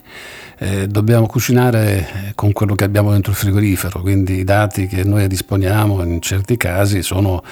Eh, 0.64 0.86
dobbiamo 0.86 1.26
cucinare 1.26 2.34
con 2.36 2.52
quello 2.52 2.76
che 2.76 2.84
abbiamo 2.84 3.10
dentro 3.10 3.32
il 3.32 3.38
frigorifero, 3.38 4.00
quindi 4.02 4.34
i 4.36 4.44
dati 4.44 4.86
che 4.86 5.04
noi 5.04 5.26
disponiamo 5.26 6.04
in 6.04 6.22
certi 6.22 6.56
casi 6.56 7.02
sono 7.02 7.44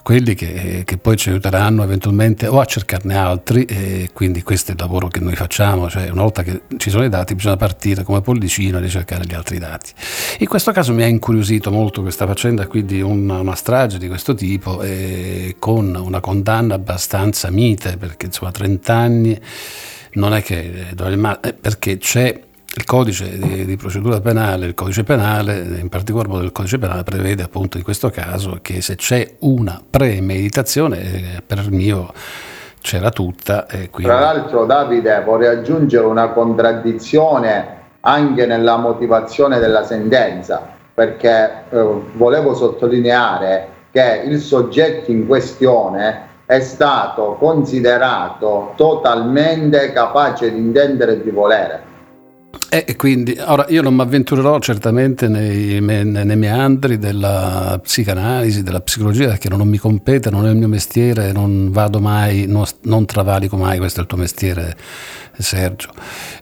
quelli 0.00 0.36
che, 0.36 0.82
che, 0.84 0.96
poi 0.96 1.16
ci 1.16 1.30
aiuteranno 1.30 1.82
eventualmente 1.82 2.46
o 2.46 2.60
a 2.60 2.64
cercarne 2.64 3.16
altri 3.16 3.64
e 3.64 4.10
quindi 4.12 4.44
questo 4.44 4.70
è 4.70 4.74
il 4.74 4.80
lavoro 4.80 5.08
che 5.08 5.18
noi 5.18 5.34
facciamo, 5.34 5.90
cioè 5.90 6.08
una 6.10 6.22
volta 6.22 6.44
che 6.44 6.62
ci 6.76 6.90
sono 6.90 7.04
i 7.04 7.08
dati 7.08 7.34
bisogna 7.34 7.56
partire 7.56 8.04
come 8.04 8.20
pollicino 8.20 8.76
a 8.76 8.80
ricercare 8.80 9.24
gli 9.26 9.34
altri 9.34 9.58
dati. 9.58 9.90
In 10.38 10.46
questo 10.46 10.70
caso 10.70 10.92
mi 10.92 11.02
ha 11.02 11.06
incuriosito 11.06 11.72
molto 11.72 12.00
questa 12.00 12.28
faccenda 12.28 12.68
qui 12.68 12.84
di 12.84 13.00
una, 13.00 13.40
una 13.40 13.56
strage 13.56 13.98
di 13.98 14.06
questo 14.06 14.34
tipo 14.34 14.82
e 14.82 15.56
con 15.58 15.96
una 15.96 16.20
condanna 16.20 16.74
abbastanza 16.74 17.50
mite 17.50 17.96
perché 17.96 18.26
insomma 18.26 18.52
30 18.52 18.94
anni 18.94 19.40
non 20.12 20.32
è 20.32 20.42
che 20.42 20.90
eh, 20.90 21.52
perché 21.54 21.98
c'è 21.98 22.50
il 22.74 22.84
codice 22.86 23.38
di, 23.38 23.66
di, 23.66 23.76
procedura 23.76 24.20
penale, 24.20 24.66
il 24.66 24.74
codice 24.74 25.04
penale, 25.04 25.58
in 25.78 25.90
particolar 25.90 26.28
modo 26.28 26.44
il 26.44 26.52
codice 26.52 26.78
penale 26.78 27.02
prevede 27.02 27.42
appunto 27.42 27.76
in 27.76 27.82
questo 27.82 28.08
caso 28.08 28.60
che 28.62 28.80
se 28.80 28.96
c'è 28.96 29.34
una 29.40 29.82
premeditazione, 29.88 31.36
eh, 31.36 31.42
per 31.46 31.70
mio 31.70 32.10
c'era 32.80 33.10
tutta. 33.10 33.66
Quindi... 33.66 34.04
Tra 34.04 34.20
l'altro 34.20 34.64
Davide 34.64 35.22
vorrei 35.22 35.48
aggiungere 35.48 36.06
una 36.06 36.30
contraddizione 36.30 37.80
anche 38.00 38.46
nella 38.46 38.78
motivazione 38.78 39.58
della 39.58 39.84
sentenza, 39.84 40.66
perché 40.94 41.64
eh, 41.68 41.86
volevo 42.14 42.54
sottolineare 42.54 43.68
che 43.90 44.22
il 44.24 44.40
soggetto 44.40 45.10
in 45.10 45.26
questione 45.26 46.30
è 46.46 46.60
stato 46.60 47.36
considerato 47.38 48.72
totalmente 48.76 49.92
capace 49.92 50.50
di 50.50 50.58
intendere 50.58 51.12
e 51.12 51.22
di 51.22 51.30
volere 51.30 51.90
e 52.74 52.96
quindi, 52.96 53.38
ora 53.38 53.66
io 53.68 53.82
non 53.82 53.94
mi 53.94 54.00
avventurerò 54.00 54.58
certamente 54.58 55.28
nei, 55.28 55.78
nei, 55.82 56.06
nei, 56.06 56.36
meandri 56.36 56.96
della 56.96 57.78
psicanalisi, 57.82 58.62
della 58.62 58.80
psicologia, 58.80 59.26
perché 59.26 59.50
non 59.50 59.68
mi 59.68 59.76
compete, 59.76 60.30
non 60.30 60.46
è 60.46 60.48
il 60.48 60.56
mio 60.56 60.68
mestiere, 60.68 61.32
non 61.32 61.70
vado 61.70 62.00
mai, 62.00 62.46
non, 62.48 62.64
non 62.84 63.04
travalico 63.04 63.58
mai, 63.58 63.76
questo 63.76 63.98
è 63.98 64.02
il 64.04 64.08
tuo 64.08 64.16
mestiere 64.16 64.74
Sergio, 65.36 65.90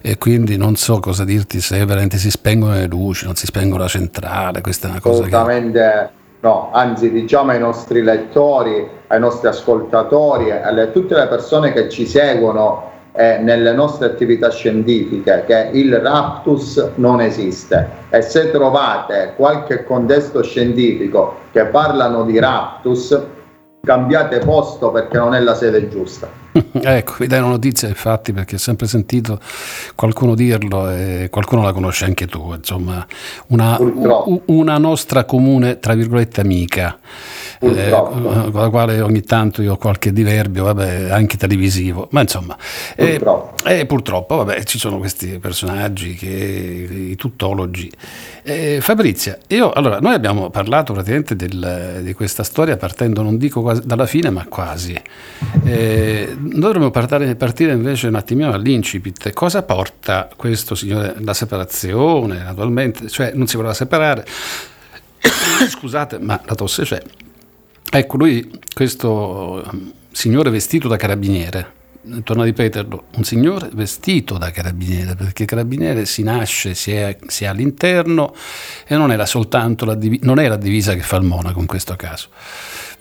e 0.01 0.17
quindi 0.17 0.55
non 0.55 0.77
so 0.77 1.01
cosa 1.01 1.25
dirti 1.25 1.59
se 1.59 1.83
veramente 1.83 2.17
si 2.17 2.31
spengono 2.31 2.75
le 2.75 2.87
luci, 2.87 3.25
non 3.25 3.35
si 3.35 3.45
spengono 3.45 3.83
la 3.83 3.89
centrale, 3.89 4.61
questa 4.61 4.87
è 4.87 4.91
una 4.91 5.01
cosa 5.01 5.23
Assolutamente 5.23 5.79
che... 5.81 6.47
no, 6.47 6.69
anzi 6.71 7.11
diciamo 7.11 7.51
ai 7.51 7.59
nostri 7.59 8.03
lettori, 8.03 8.87
ai 9.07 9.19
nostri 9.19 9.49
ascoltatori, 9.49 10.49
a 10.51 10.73
tutte 10.93 11.13
le 11.13 11.27
persone 11.27 11.73
che 11.73 11.89
ci 11.89 12.05
seguono 12.07 12.90
eh, 13.13 13.37
nelle 13.39 13.73
nostre 13.73 14.07
attività 14.07 14.49
scientifiche 14.49 15.43
che 15.45 15.69
il 15.73 15.95
raptus 15.99 16.91
non 16.95 17.21
esiste. 17.21 17.89
E 18.09 18.21
se 18.21 18.51
trovate 18.51 19.33
qualche 19.35 19.83
contesto 19.83 20.41
scientifico 20.43 21.35
che 21.51 21.65
parlano 21.65 22.23
di 22.23 22.39
raptus 22.39 23.19
cambiate 23.83 24.39
posto 24.39 24.91
perché 24.91 25.17
non 25.17 25.33
è 25.33 25.39
la 25.39 25.55
sede 25.55 25.89
giusta. 25.89 26.29
ecco, 26.71 27.15
vi 27.19 27.27
dai 27.27 27.39
una 27.39 27.49
notizia 27.49 27.87
infatti 27.87 28.31
perché 28.31 28.55
ho 28.55 28.59
sempre 28.59 28.87
sentito 28.87 29.39
qualcuno 29.95 30.35
dirlo 30.35 30.89
e 30.89 31.27
qualcuno 31.31 31.63
la 31.63 31.73
conosce 31.73 32.05
anche 32.05 32.27
tu, 32.27 32.53
insomma, 32.53 33.05
una, 33.47 33.77
una 34.45 34.77
nostra 34.77 35.23
comune, 35.23 35.79
tra 35.79 35.93
virgolette, 35.95 36.41
amica, 36.41 36.99
eh, 37.61 37.89
con 37.91 38.51
la 38.53 38.69
quale 38.69 39.01
ogni 39.01 39.21
tanto 39.21 39.61
io 39.61 39.73
ho 39.73 39.77
qualche 39.77 40.11
diverbio, 40.11 40.63
vabbè, 40.63 41.09
anche 41.11 41.37
televisivo, 41.37 42.07
ma 42.11 42.21
insomma, 42.21 42.57
eh, 42.95 43.17
purtroppo, 43.17 43.67
eh, 43.67 43.79
eh, 43.79 43.85
purtroppo 43.85 44.35
vabbè, 44.37 44.63
ci 44.63 44.79
sono 44.79 44.97
questi 44.97 45.37
personaggi, 45.37 46.15
che, 46.15 46.27
i 46.27 47.15
tuttologi. 47.15 47.91
Eh, 48.43 48.79
Fabrizia, 48.81 49.37
io, 49.47 49.71
allora, 49.71 49.99
noi 49.99 50.15
abbiamo 50.15 50.49
parlato 50.49 50.93
praticamente 50.93 51.35
del, 51.35 51.99
di 52.01 52.13
questa 52.13 52.43
storia 52.43 52.77
partendo, 52.77 53.21
non 53.21 53.37
dico 53.37 53.61
quasi, 53.61 53.81
dalla 53.85 54.07
fine, 54.07 54.31
ma 54.31 54.45
quasi. 54.47 54.99
Eh, 55.63 56.35
noi 56.35 56.59
dovremmo 56.59 56.89
partire, 56.89 57.35
partire, 57.35 57.73
invece 57.73 58.07
un 58.07 58.15
attimino 58.15 58.49
dall'incipit. 58.49 59.31
Cosa 59.33 59.61
porta 59.61 60.29
questo 60.35 60.73
signore, 60.73 61.13
la 61.19 61.35
separazione, 61.35 62.39
naturalmente, 62.39 63.07
cioè 63.07 63.33
non 63.35 63.45
si 63.45 63.55
voleva 63.55 63.75
separare, 63.75 64.25
scusate, 65.69 66.17
ma 66.17 66.41
la 66.43 66.55
tosse 66.55 66.83
c'è. 66.83 67.01
Ecco, 67.93 68.15
lui, 68.15 68.49
questo 68.73 69.69
signore 70.13 70.49
vestito 70.49 70.87
da 70.87 70.95
carabiniere, 70.95 71.73
torno 72.23 72.43
a 72.43 72.45
ripeterlo, 72.45 73.03
un 73.17 73.23
signore 73.25 73.69
vestito 73.73 74.37
da 74.37 74.49
carabiniere, 74.49 75.15
perché 75.15 75.43
carabiniere 75.43 76.05
si 76.05 76.23
nasce, 76.23 76.73
si 76.73 76.91
è, 76.91 77.17
si 77.27 77.43
è 77.43 77.47
all'interno 77.47 78.33
e 78.87 78.95
non, 78.95 79.11
era 79.11 79.25
soltanto 79.25 79.83
la, 79.83 79.97
non 80.21 80.39
è 80.39 80.47
la 80.47 80.55
divisa 80.55 80.93
che 80.93 81.01
fa 81.01 81.17
il 81.17 81.25
monaco 81.25 81.59
in 81.59 81.65
questo 81.65 81.97
caso. 81.97 82.29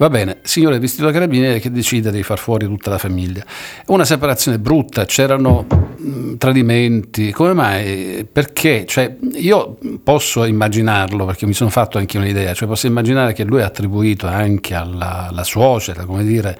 Va 0.01 0.09
bene, 0.09 0.39
signore 0.45 0.79
vestito 0.79 1.05
da 1.05 1.13
carabiniere 1.13 1.59
che 1.59 1.71
decide 1.71 2.11
di 2.11 2.23
far 2.23 2.39
fuori 2.39 2.65
tutta 2.65 2.89
la 2.89 2.97
famiglia. 2.97 3.45
Una 3.89 4.07
separazione 4.07 4.59
brutta, 4.59 5.05
c'erano 5.05 5.67
mh, 5.69 6.37
tradimenti, 6.39 7.33
come 7.33 7.53
mai? 7.53 8.25
Perché? 8.25 8.87
Cioè, 8.87 9.19
io 9.35 9.77
posso 10.03 10.45
immaginarlo, 10.45 11.27
perché 11.27 11.45
mi 11.45 11.53
sono 11.53 11.69
fatto 11.69 11.99
anche 11.99 12.17
un'idea, 12.17 12.55
cioè 12.55 12.67
posso 12.67 12.87
immaginare 12.87 13.35
che 13.35 13.45
lui 13.45 13.61
ha 13.61 13.67
attribuito 13.67 14.27
anche 14.27 14.75
alla, 14.75 15.29
alla 15.29 15.45
suocera, 15.45 16.07
come 16.07 16.25
dire, 16.25 16.59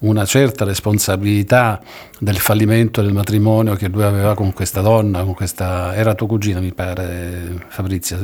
una 0.00 0.24
certa 0.24 0.64
responsabilità 0.64 1.80
del 2.18 2.38
fallimento 2.38 3.02
del 3.02 3.12
matrimonio 3.12 3.76
che 3.76 3.86
lui 3.86 4.02
aveva 4.02 4.34
con 4.34 4.52
questa 4.52 4.80
donna, 4.80 5.22
con 5.22 5.34
questa... 5.34 5.94
era 5.94 6.14
tua 6.14 6.26
cugina 6.26 6.58
mi 6.58 6.72
pare 6.74 7.66
Fabrizia, 7.68 8.18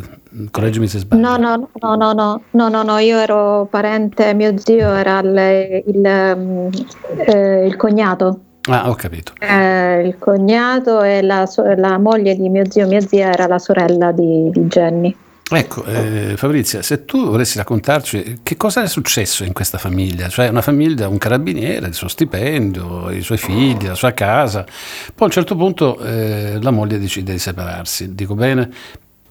correggimi 0.51 0.89
se 0.89 0.99
sbaglio. 0.99 1.23
No, 1.23 1.37
no, 1.37 1.69
no, 1.81 1.95
no, 1.95 2.13
no, 2.13 2.43
no, 2.51 2.69
no, 2.69 2.83
no 2.83 2.99
io 2.99 3.19
ero 3.19 3.69
parente, 3.71 4.35
mio 4.35 4.56
zio 4.59 4.95
era 4.95 5.21
il, 5.21 5.83
il, 5.87 6.07
eh, 6.07 7.67
il 7.67 7.77
cognato. 7.77 8.41
Ah, 8.69 8.89
ho 8.89 8.95
capito. 8.95 9.33
Eh, 9.39 10.07
il 10.07 10.19
cognato 10.19 11.03
e 11.03 11.23
la, 11.23 11.49
la, 11.77 11.99
moglie 11.99 12.35
di 12.35 12.49
mio 12.49 12.65
zio, 12.69 12.87
mia 12.87 13.01
zia 13.01 13.33
era 13.33 13.47
la 13.47 13.59
sorella 13.59 14.11
di, 14.13 14.51
di 14.51 14.61
Jenny. 14.63 15.17
Ecco, 15.49 15.85
eh, 15.85 16.35
Fabrizia, 16.37 16.83
se 16.83 17.05
tu 17.05 17.31
volessi 17.31 17.57
raccontarci 17.57 18.41
che 18.43 18.57
cosa 18.57 18.83
è 18.83 18.89
successo 18.89 19.45
in 19.45 19.53
questa 19.53 19.79
famiglia, 19.79 20.29
cioè 20.29 20.49
una 20.49 20.61
famiglia, 20.61 21.07
un 21.07 21.19
carabiniere, 21.19 21.87
il 21.87 21.95
suo 21.95 22.09
stipendio, 22.09 23.11
i 23.11 23.23
suoi 23.23 23.39
figli, 23.39 23.87
la 23.87 23.95
sua 23.95 24.11
casa, 24.11 24.65
poi 24.65 25.15
a 25.19 25.25
un 25.27 25.31
certo 25.31 25.55
punto 25.55 26.01
eh, 26.01 26.59
la 26.61 26.73
moglie 26.73 26.99
decide 26.99 27.31
di 27.31 27.39
separarsi, 27.39 28.13
dico 28.17 28.35
bene? 28.35 28.69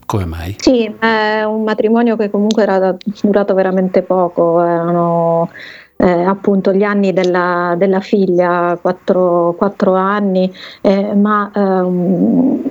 Come 0.06 0.26
mai? 0.26 0.56
Sì, 0.60 0.86
è 1.00 1.44
un 1.44 1.64
matrimonio 1.64 2.16
che 2.16 2.30
comunque 2.30 2.62
era 2.62 2.96
durato 3.24 3.54
veramente 3.56 4.04
poco, 4.04 4.62
erano 4.62 5.50
eh, 5.98 6.24
appunto 6.24 6.74
gli 6.74 6.84
anni 6.84 7.12
della, 7.12 7.74
della 7.78 8.02
figlia, 8.02 8.78
quattro, 8.80 9.56
quattro 9.58 9.96
anni, 9.96 10.52
eh, 10.82 11.16
ma 11.16 11.50
ehm, 11.54 12.62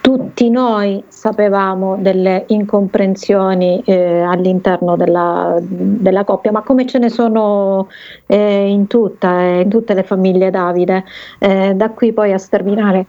tutti 0.00 0.50
noi 0.50 1.02
sapevamo 1.08 1.96
delle 1.98 2.44
incomprensioni 2.48 3.82
eh, 3.84 4.20
all'interno 4.20 4.96
della, 4.96 5.58
della, 5.60 6.24
coppia, 6.24 6.52
ma 6.52 6.62
come 6.62 6.86
ce 6.86 6.98
ne 6.98 7.08
sono 7.08 7.88
eh, 8.26 8.68
in, 8.68 8.86
tutta, 8.86 9.40
eh, 9.40 9.60
in, 9.62 9.68
tutte 9.68 9.94
le 9.94 10.02
famiglie 10.02 10.50
Davide, 10.50 11.04
eh, 11.38 11.72
da 11.74 11.90
qui 11.90 12.12
poi 12.12 12.32
a 12.32 12.38
sterminare, 12.38 13.06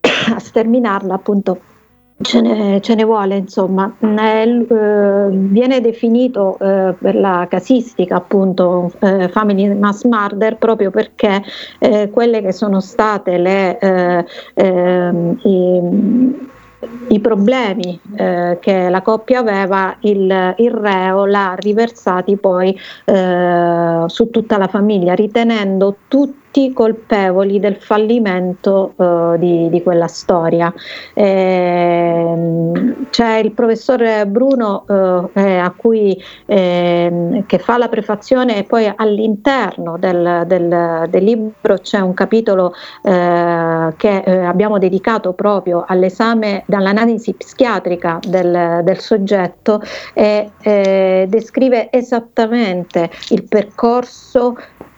a 0.34 0.38
sterminarla 0.38 1.14
appunto 1.14 1.60
Ce 2.18 2.40
ne, 2.40 2.80
ce 2.80 2.94
ne, 2.94 3.04
vuole, 3.04 3.36
insomma, 3.36 3.94
eh, 4.00 4.42
eh, 4.42 5.28
viene 5.30 5.82
definito 5.82 6.56
eh, 6.58 6.94
per 6.98 7.14
la 7.14 7.46
casistica 7.48 8.16
appunto 8.16 8.90
eh, 9.00 9.28
family 9.28 9.74
mass 9.74 10.04
murder 10.04 10.56
proprio 10.56 10.90
perché 10.90 11.42
eh, 11.78 12.08
quelle 12.08 12.40
che 12.40 12.52
sono 12.52 12.80
state 12.80 13.36
le, 13.36 13.78
eh, 13.78 14.24
ehm, 14.54 15.38
i, 15.42 15.80
i 17.08 17.20
problemi 17.20 18.00
eh, 18.16 18.56
che 18.62 18.88
la 18.88 19.02
coppia 19.02 19.40
aveva, 19.40 19.94
il, 20.00 20.54
il 20.56 20.70
reo 20.70 21.26
l'ha 21.26 21.54
riversati 21.58 22.38
poi 22.38 22.74
eh, 23.04 24.04
su 24.06 24.30
tutta 24.30 24.56
la 24.56 24.68
famiglia, 24.68 25.12
ritenendo 25.14 25.96
tutti 26.08 26.45
colpevoli 26.72 27.60
del 27.60 27.76
fallimento 27.76 28.92
uh, 28.96 29.36
di, 29.36 29.68
di, 29.68 29.82
quella 29.82 30.06
storia. 30.06 30.72
Eh, 31.12 32.94
c'è 33.10 33.36
il 33.36 33.52
professore 33.52 34.26
Bruno 34.26 34.84
uh, 34.86 35.38
eh, 35.38 35.58
a 35.58 35.72
cui, 35.76 36.20
eh, 36.46 37.44
che 37.46 37.58
fa 37.58 37.76
la 37.76 37.88
prefazione 37.88 38.56
e 38.58 38.64
poi 38.64 38.90
all'interno 38.94 39.98
del, 39.98 40.44
del, 40.46 41.06
del 41.08 41.24
libro 41.24 41.78
c'è 41.78 42.00
un 42.00 42.14
capitolo 42.14 42.72
eh, 43.02 43.92
che 43.96 44.18
eh, 44.18 44.38
abbiamo 44.38 44.78
dedicato 44.78 45.34
proprio 45.34 45.84
all'esame 45.86 46.64
dall'analisi 46.66 47.34
psichiatrica 47.34 48.18
del, 48.26 48.80
del 48.82 48.98
soggetto 48.98 49.82
e 50.14 50.50
descrive 51.28 51.90
esattamente 51.90 53.10
il 53.30 53.44
percorso 53.44 54.56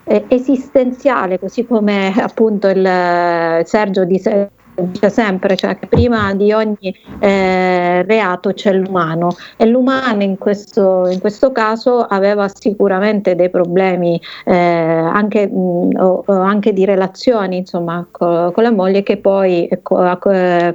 eh, 0.09 0.25
esistenziale, 0.29 1.39
così 1.39 1.67
come 1.67 2.13
appunto 2.17 2.69
il 2.69 3.63
Sergio 3.65 4.05
dice 4.05 4.51
dice 4.87 5.11
sempre, 5.11 5.57
cioè 5.57 5.79
che 5.79 5.87
prima 5.87 6.35
di 6.35 6.53
ogni 6.53 6.95
eh, 7.21 8.03
reato 8.03 8.53
c'è 8.53 8.73
l'umano 8.73 9.35
e 9.57 9.67
l'umano 9.67 10.23
in 10.23 10.39
questo, 10.39 11.09
in 11.09 11.21
questo 11.21 11.53
caso 11.53 12.01
aveva 12.01 12.49
sicuramente 12.49 13.35
dei 13.35 13.51
problemi 13.51 14.21
eh, 14.45 14.55
anche, 14.55 15.49
mh, 15.49 15.97
o, 15.99 16.25
anche, 16.27 16.73
di 16.73 16.85
relazioni 16.85 17.59
insomma, 17.59 18.07
co, 18.11 18.53
con 18.53 18.63
la 18.63 18.73
moglie 18.73 19.03
che 19.03 19.17
poi 19.17 19.69
co, 19.83 19.97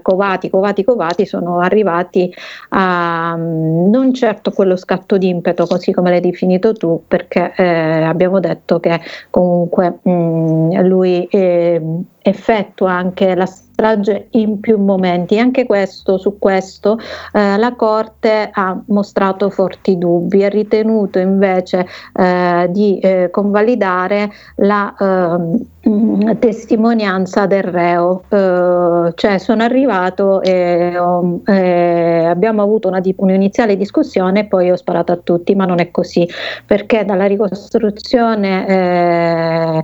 covati, 0.02 0.50
covati, 0.50 0.84
covati 0.84 1.26
sono 1.26 1.60
arrivati 1.60 2.34
a 2.70 3.36
mh, 3.36 3.90
non 3.90 4.14
certo 4.14 4.52
quello 4.52 4.76
scatto 4.76 5.18
d'impeto 5.18 5.66
così 5.66 5.92
come 5.92 6.10
l'hai 6.10 6.22
definito 6.22 6.74
tu 6.74 7.04
perché 7.08 7.54
eh, 7.56 8.04
abbiamo 8.04 8.40
detto 8.40 8.80
che 8.80 9.00
comunque 9.30 10.00
mh, 10.02 10.82
lui 10.88 11.26
eh, 11.26 11.82
effettua 12.22 12.92
anche 12.92 13.36
la 13.36 13.46
strage 13.74 14.28
in 14.32 14.60
più 14.60 14.78
momenti. 14.78 15.38
Anche 15.40 15.66
questo, 15.66 16.18
su 16.18 16.38
questo 16.40 16.98
eh, 17.34 17.58
la 17.58 17.74
Corte 17.76 18.50
ha 18.52 18.80
mostrato 18.88 19.50
forti 19.50 19.98
dubbi, 19.98 20.44
ha 20.44 20.50
ritenuto 20.50 21.20
invece 21.20 21.88
eh, 22.14 22.68
di 22.70 23.00
eh, 23.00 23.30
convalidare 23.32 24.32
la 24.58 24.94
ehm, 24.98 26.38
testimonianza 26.40 27.46
del 27.46 27.64
reo, 27.64 28.24
eh, 28.30 29.12
cioè 29.16 29.38
sono 29.40 29.64
arrivato 29.64 30.42
e 30.42 30.98
ho, 30.98 31.42
eh, 31.46 32.26
abbiamo 32.26 32.62
avuto 32.62 32.88
una, 32.88 33.02
un'iniziale 33.18 33.76
discussione 33.76 34.42
e 34.42 34.46
poi 34.46 34.72
ho 34.72 34.76
sparato 34.76 35.12
a 35.12 35.18
tutti, 35.18 35.56
ma 35.56 35.66
non 35.66 35.80
è 35.80 35.92
così, 35.92 36.28
perché 36.66 37.04
dalla 37.06 37.26
ricostruzione 37.26 38.68
eh, 38.68 39.84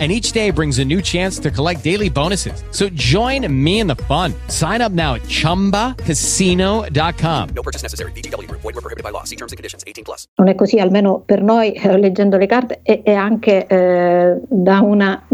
and 0.00 0.10
each 0.10 0.32
day 0.32 0.50
brings 0.50 0.80
a 0.80 0.84
new 0.84 1.00
chance 1.00 1.38
to 1.38 1.52
collect 1.52 1.84
daily 1.84 2.10
bonuses. 2.10 2.64
So 2.72 2.88
join 2.88 3.46
me 3.48 3.78
in 3.78 3.86
the 3.86 3.94
fun. 3.94 4.34
Sign 4.48 4.80
up 4.80 4.90
now 4.90 5.14
at 5.14 5.22
ChumbaCasino.com. 5.22 7.48
No 7.54 7.62
purchase 7.62 7.84
necessary. 7.84 8.10
BGW. 8.12 8.50
Void 8.50 8.64
were 8.64 8.72
prohibited 8.72 9.04
by 9.04 9.10
law. 9.10 9.22
See 9.22 9.36
terms 9.36 9.52
and 9.52 9.56
conditions. 9.56 9.84
18 9.86 10.02
plus. 10.02 10.26
Non 10.36 10.48
è 10.48 10.56
così, 10.56 10.80
almeno 10.80 11.20
per 11.20 11.42
noi, 11.42 11.74
eh, 11.74 11.96
leggendo 11.96 12.36
le 12.36 12.46
carte, 12.46 12.80
e, 12.82 13.02
e 13.04 13.12
anche 13.12 13.66
eh, 13.66 14.40
da 14.48 14.80
una 14.80 15.24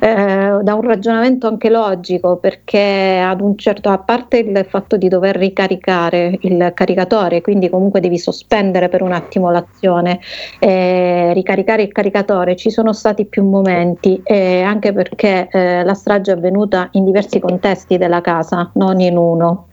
eh, 0.00 0.58
da 0.62 0.74
un 0.74 0.82
ragionamento 0.82 1.46
anche 1.48 1.68
logico, 1.68 2.36
perché 2.36 3.20
ad 3.24 3.40
un 3.40 3.56
certo, 3.56 3.88
a 3.88 3.98
parte 3.98 4.38
il 4.38 4.66
fatto 4.68 4.96
di 4.96 5.08
dover 5.08 5.36
ricaricare 5.36 6.38
il 6.42 6.72
caricatore, 6.74 7.40
quindi 7.40 7.68
comunque 7.68 8.00
devi 8.00 8.18
sospendere 8.18 8.88
per 8.88 9.02
un 9.02 9.12
attimo 9.12 9.50
l'azione, 9.50 10.20
eh, 10.58 11.32
ricaricare 11.32 11.82
il 11.82 11.92
caricatore, 11.92 12.56
ci 12.56 12.70
sono 12.70 12.92
stati 12.92 13.26
più 13.26 13.44
momenti, 13.44 14.20
eh, 14.24 14.62
anche 14.62 14.92
perché 14.92 15.48
eh, 15.50 15.84
la 15.84 15.94
strage 15.94 16.32
è 16.32 16.36
avvenuta 16.36 16.88
in 16.92 17.04
diversi 17.04 17.40
contesti 17.40 17.98
della 17.98 18.20
casa, 18.20 18.70
non 18.74 19.00
in 19.00 19.16
uno 19.16 19.68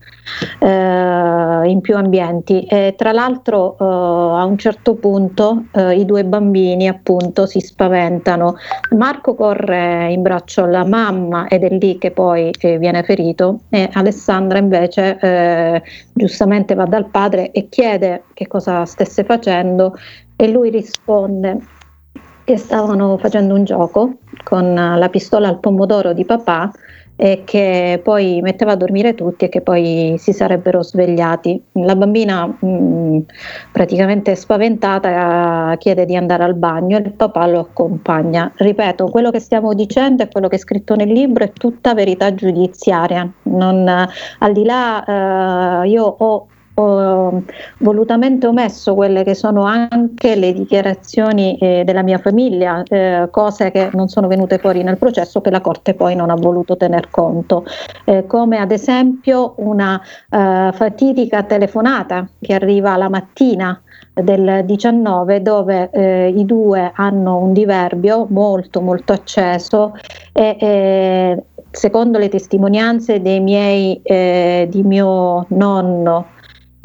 eh, 0.60 1.70
in 1.70 1.82
più 1.82 1.96
ambienti. 1.96 2.64
E 2.64 2.96
tra 2.98 3.12
l'altro 3.12 3.78
eh, 3.80 3.84
a 3.84 4.46
un 4.46 4.58
certo 4.58 4.96
punto 4.96 5.66
eh, 5.72 5.96
i 5.96 6.06
due 6.06 6.24
bambini 6.26 6.88
appunto 6.88 7.46
si 7.46 7.60
spaventano. 7.60 8.56
Marco 8.96 9.36
corre 9.36 10.12
in 10.12 10.22
braccio 10.22 10.64
alla 10.64 10.86
mamma 10.86 11.48
ed 11.48 11.64
è 11.64 11.70
lì 11.70 11.98
che 11.98 12.12
poi 12.12 12.52
eh, 12.60 12.78
viene 12.78 13.04
ferito. 13.04 13.62
E 13.70 13.90
Alessandra 13.94 14.58
invece 14.58 15.18
eh, 15.20 15.84
giustamente 16.14 16.74
va 16.76 16.86
dal 16.86 17.06
padre 17.10 17.52
e 17.52 17.70
chiede 17.70 18.24
che 18.34 18.48
cosa 18.48 18.86
stesse 18.86 19.24
facendo 19.24 19.96
e 20.36 20.48
lui 20.48 20.70
risponde 20.70 21.58
che 22.44 22.58
stavano 22.58 23.18
facendo 23.18 23.54
un 23.56 23.64
gioco 23.64 24.18
con 24.44 24.74
la 24.74 25.10
pistola 25.10 25.48
al 25.48 25.60
pomodoro 25.60 26.14
di 26.14 26.26
papà 26.26 26.72
e 27.16 27.44
che 27.46 28.02
poi 28.04 28.42
metteva 28.42 28.72
a 28.72 28.76
dormire 28.76 29.14
tutti 29.14 29.46
e 29.46 29.50
che 29.50 29.62
poi 29.62 30.16
si 30.18 30.34
sarebbero 30.34 30.82
svegliati. 30.82 31.62
La 31.74 31.96
bambina 31.96 32.46
mh, 32.46 32.66
mm, 32.66 33.20
praticamente 33.72 34.36
spaventata 34.36 35.76
chiede 35.78 36.06
di 36.06 36.16
andare 36.16 36.44
al 36.44 36.56
bagno 36.56 36.98
e 36.98 37.02
il 37.02 37.14
papà 37.14 37.46
lo 37.48 37.60
accompagna. 37.60 38.52
Ripeto, 38.56 39.08
quello 39.08 39.32
che 39.32 39.40
stiamo 39.40 39.74
dicendo 39.74 40.24
e 40.24 40.30
quello 40.30 40.48
che 40.48 40.56
è 40.56 40.60
scritto 40.60 40.96
nel 40.96 41.12
libro 41.12 41.44
è 41.44 41.52
tutta 41.52 41.94
verità 41.94 42.34
giudiziaria. 42.34 43.30
Non, 43.44 43.88
al 43.88 44.52
di 44.52 44.64
là, 44.64 45.84
eh, 45.84 45.90
io 45.90 46.04
ho 46.04 46.48
ho 46.76 47.44
volutamente 47.80 48.48
omesso 48.48 48.96
quelle 48.96 49.24
che 49.24 49.36
sono 49.36 49.64
anche 49.64 50.36
le 50.36 50.54
dichiarazioni 50.54 51.58
eh, 51.58 51.84
della 51.86 52.02
mia 52.02 52.18
famiglia, 52.18 52.84
eh, 52.84 53.28
cose 53.30 53.72
che 53.72 53.90
non 53.94 54.08
sono 54.08 54.28
venute 54.28 54.58
fuori 54.58 54.82
nel 54.82 54.98
processo 54.98 55.42
che 55.42 55.52
la 55.52 55.62
Corte 55.62 55.94
poi 55.94 56.16
non 56.16 56.30
ha 56.30 56.36
voluto 56.36 56.76
tener 56.76 57.10
conto, 57.10 57.66
eh, 58.06 58.26
come 58.26 58.58
ad 58.58 58.72
esempio 58.72 59.54
una 59.58 60.02
eh, 60.02 60.72
fatidica 60.74 61.44
telefonata 61.44 62.28
che 62.40 62.54
arriva 62.54 62.98
la 62.98 63.10
mattina 63.10 63.80
del 64.14 64.64
19 64.66 65.42
dove 65.42 65.90
eh, 65.92 66.34
i 66.36 66.46
due 66.46 66.92
hanno 66.96 67.38
un 67.38 67.54
diverbio 67.54 68.28
molto 68.30 68.82
molto 68.82 69.14
acceso 69.14 69.94
e 70.32 70.56
eh, 70.60 71.44
secondo 71.72 72.20
le 72.20 72.30
testimonianze 72.30 73.22
dei 73.22 73.40
miei, 73.40 74.00
di 74.04 74.84
mio 74.84 75.46
nonno 75.50 76.33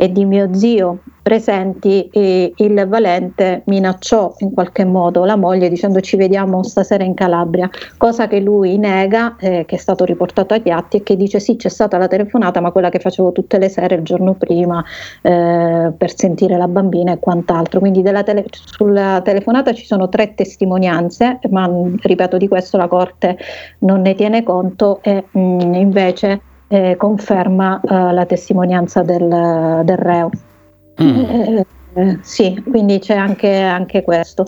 e 0.01 0.13
di 0.13 0.25
mio 0.25 0.55
zio 0.55 1.01
presenti 1.29 2.09
e 2.13 2.53
il 2.57 2.87
valente 2.87 3.63
minacciò 3.67 4.33
in 4.39 4.53
qualche 4.53 4.85
modo 4.85 5.25
la 5.25 5.35
moglie 5.35 5.69
dicendo 5.69 6.01
ci 6.01 6.17
vediamo 6.17 6.63
stasera 6.63 7.03
in 7.03 7.15
Calabria, 7.15 7.69
cosa 7.97 8.29
che 8.29 8.39
lui 8.39 8.79
nega, 8.79 9.35
eh, 9.41 9.65
che 9.67 9.75
è 9.75 9.79
stato 9.79 10.05
riportato 10.05 10.55
agli 10.55 10.71
atti 10.71 10.99
e 10.99 11.03
che 11.03 11.17
dice 11.17 11.41
sì 11.41 11.57
c'è 11.57 11.69
stata 11.69 11.99
la 11.99 12.07
telefonata 12.07 12.61
ma 12.61 12.71
quella 12.71 12.91
che 12.91 13.01
facevo 13.01 13.33
tutte 13.33 13.59
le 13.59 13.69
sere 13.69 13.97
il 13.97 14.03
giorno 14.03 14.35
prima 14.35 14.83
eh, 15.21 15.93
per 15.95 16.17
sentire 16.17 16.57
la 16.57 16.69
bambina 16.69 17.13
e 17.13 17.19
quant'altro. 17.19 17.81
Quindi 17.81 18.01
tele- 18.03 18.47
sulla 18.51 19.21
telefonata 19.23 19.75
ci 19.75 19.85
sono 19.85 20.09
tre 20.09 20.35
testimonianze, 20.35 21.41
ma 21.51 21.69
ripeto 21.97 22.37
di 22.37 22.47
questo 22.47 22.77
la 22.77 22.87
Corte 22.87 23.37
non 23.81 24.01
ne 24.01 24.15
tiene 24.15 24.45
conto 24.45 25.01
e 25.03 25.25
mh, 25.29 25.75
invece 25.75 26.41
eh, 26.69 26.97
conferma 26.97 27.81
eh, 27.81 28.13
la 28.13 28.27
testimonianza 28.27 29.03
del, 29.03 29.83
del 29.85 29.97
reo. 29.97 30.31
Mm. 31.03 31.17
Eh, 31.19 31.67
eh, 31.95 32.19
sì, 32.23 32.63
quindi 32.69 32.99
c'è 32.99 33.17
anche, 33.17 33.61
anche 33.61 34.03
questo. 34.03 34.47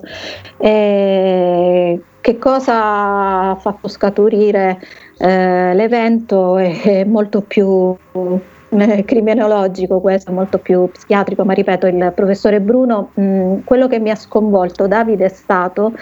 che 2.20 2.38
cosa 2.38 3.50
ha 3.50 3.56
fatto 3.56 3.88
scaturire 3.88 4.78
eh, 5.18 5.74
l'evento 5.74 6.56
è 6.56 7.04
molto 7.04 7.42
più 7.42 7.94
eh, 8.70 9.04
criminologico 9.04 10.00
questo, 10.00 10.32
molto 10.32 10.58
più 10.58 10.88
psichiatrico, 10.90 11.44
ma 11.44 11.52
ripeto, 11.52 11.86
il 11.86 12.12
professore 12.14 12.60
Bruno, 12.60 13.10
mh, 13.14 13.64
quello 13.64 13.86
che 13.86 13.98
mi 13.98 14.10
ha 14.10 14.14
sconvolto 14.14 14.86
Davide 14.86 15.26
è 15.26 15.28
stato 15.28 15.92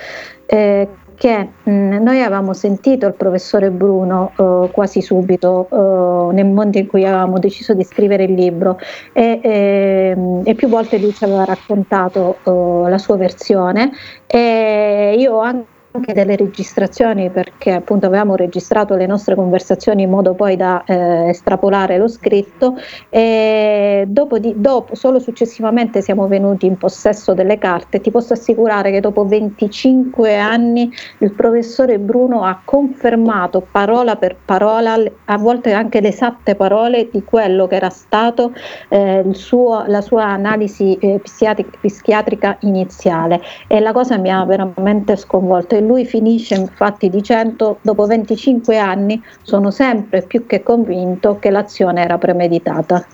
eh, 0.47 0.89
che 1.19 1.49
mh, 1.65 1.97
noi 2.01 2.23
avevamo 2.23 2.55
sentito 2.55 3.07
il 3.07 3.15
professore 3.15 3.71
Bruno 3.71 4.33
eh, 4.37 4.71
quasi 4.71 5.03
subito 5.03 5.69
eh, 5.71 6.33
nel 6.33 6.47
momento 6.47 6.79
in 6.79 6.87
cui 6.87 7.05
avevamo 7.05 7.39
deciso 7.39 7.75
di 7.75 7.83
scrivere 7.83 8.25
il 8.25 8.35
libro. 8.35 8.79
E, 9.13 9.41
e, 9.43 10.17
e 10.45 10.55
più 10.55 10.69
volte 10.69 10.99
lui 10.99 11.13
ci 11.13 11.25
aveva 11.25 11.45
raccontato 11.45 12.39
eh, 12.45 12.89
la 12.89 12.99
sua 12.99 13.17
versione. 13.17 13.91
E 14.27 15.17
io 15.19 15.41
anche 15.41 15.77
anche 15.99 16.13
delle 16.13 16.37
registrazioni 16.37 17.29
perché 17.31 17.73
appunto 17.73 18.07
avevamo 18.07 18.37
registrato 18.37 18.95
le 18.95 19.07
nostre 19.07 19.35
conversazioni 19.35 20.05
in 20.05 20.11
modo 20.11 20.35
poi 20.35 20.57
da 20.57 20.83
eh, 20.85 21.29
estrapolare 21.29 21.99
lo 21.99 22.09
scritto 22.09 22.77
e 23.11 24.05
dopo, 24.07 24.39
di, 24.39 24.55
dopo, 24.57 24.95
solo 24.95 25.19
successivamente 25.19 26.01
siamo 26.01 26.27
venuti 26.27 26.67
in 26.67 26.77
possesso 26.77 27.35
delle 27.35 27.59
carte. 27.59 28.01
Ti 28.01 28.11
posso 28.11 28.33
assicurare 28.33 28.91
che 28.91 29.01
dopo 29.01 29.27
25 29.27 30.37
anni 30.37 30.91
il 31.19 31.33
professore 31.33 31.99
Bruno 31.99 32.45
ha 32.45 32.61
confermato 32.65 33.67
parola 33.71 34.17
per 34.17 34.37
parola 34.45 34.97
a 35.27 35.37
volte 35.37 35.73
anche 35.73 36.01
le 36.01 36.09
esatte 36.09 36.55
parole 36.55 37.09
di 37.11 37.25
quello 37.25 37.67
che 37.67 37.77
era 37.77 37.91
stato 37.91 38.53
eh, 38.89 39.25
suo, 39.33 39.85
la 39.87 40.01
sua 40.01 40.25
analisi 40.25 40.95
eh, 40.95 41.21
psichiatrica, 41.21 42.57
iniziale. 42.61 43.41
E 43.67 43.81
la 43.81 43.93
cosa 43.93 44.17
mi 44.17 44.31
ha 44.31 44.45
veramente 44.45 45.17
sconvolto 45.17 45.75
lui 45.89 46.05
finisce 46.05 46.55
infatti 46.55 47.09
dicendo 47.09 47.79
dopo 47.81 48.07
25 48.07 48.79
anni 48.79 49.21
sono 49.43 49.71
sempre 49.71 50.23
più 50.23 50.47
che 50.47 50.63
convinto 50.63 51.39
che 51.41 51.51
l'azione 51.51 52.03
era 52.03 52.19
premeditata. 52.19 53.05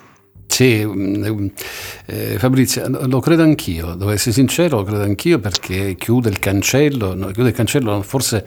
Sì, 0.46 0.84
mm, 0.84 1.46
eh, 2.06 2.38
Fabrizio, 2.38 2.86
lo 3.08 3.20
credo 3.20 3.42
anch'io, 3.42 3.94
devo 3.94 4.10
essere 4.10 4.32
sincero, 4.32 4.78
lo 4.78 4.82
credo 4.84 5.02
anch'io 5.02 5.38
perché 5.38 5.94
chiude 5.94 6.28
il 6.28 6.38
cancello, 6.38 7.14
no, 7.14 7.26
chiude 7.28 7.48
il 7.48 7.54
cancello 7.54 8.02
forse 8.02 8.46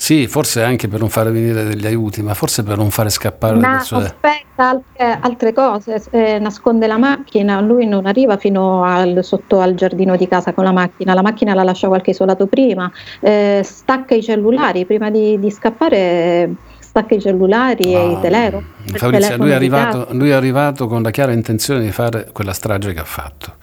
sì, 0.00 0.28
forse 0.28 0.62
anche 0.62 0.86
per 0.86 1.00
non 1.00 1.08
fare 1.08 1.32
venire 1.32 1.64
degli 1.64 1.84
aiuti, 1.84 2.22
ma 2.22 2.32
forse 2.32 2.62
per 2.62 2.76
non 2.76 2.90
fare 2.90 3.10
scappare 3.10 3.56
ma 3.56 3.60
le 3.60 3.76
persone. 3.78 4.04
Aspetta 4.04 4.68
altre, 4.68 5.18
altre 5.20 5.52
cose, 5.52 6.02
eh, 6.12 6.38
nasconde 6.38 6.86
la 6.86 6.98
macchina, 6.98 7.60
lui 7.60 7.84
non 7.84 8.06
arriva 8.06 8.36
fino 8.36 8.84
al, 8.84 9.24
sotto 9.24 9.58
al 9.58 9.74
giardino 9.74 10.14
di 10.14 10.28
casa 10.28 10.52
con 10.52 10.62
la 10.62 10.70
macchina, 10.70 11.14
la 11.14 11.22
macchina 11.22 11.52
la 11.52 11.64
lascia 11.64 11.88
qualche 11.88 12.10
isolato 12.10 12.46
prima, 12.46 12.90
eh, 13.18 13.60
stacca 13.64 14.14
i 14.14 14.22
cellulari 14.22 14.86
prima 14.86 15.10
di, 15.10 15.36
di 15.40 15.50
scappare 15.50 16.54
stacca 16.78 17.16
i 17.16 17.20
cellulari 17.20 17.92
oh, 17.92 17.98
e 17.98 18.12
i 18.12 18.20
telefoni. 18.20 18.66
Fabrizio, 18.94 19.36
lui 19.36 19.50
è, 19.50 19.54
arrivato, 19.54 20.06
lui 20.12 20.30
è 20.30 20.34
arrivato 20.34 20.86
con 20.86 21.02
la 21.02 21.10
chiara 21.10 21.32
intenzione 21.32 21.80
di 21.80 21.90
fare 21.90 22.30
quella 22.32 22.52
strage 22.52 22.92
che 22.92 23.00
ha 23.00 23.04
fatto. 23.04 23.54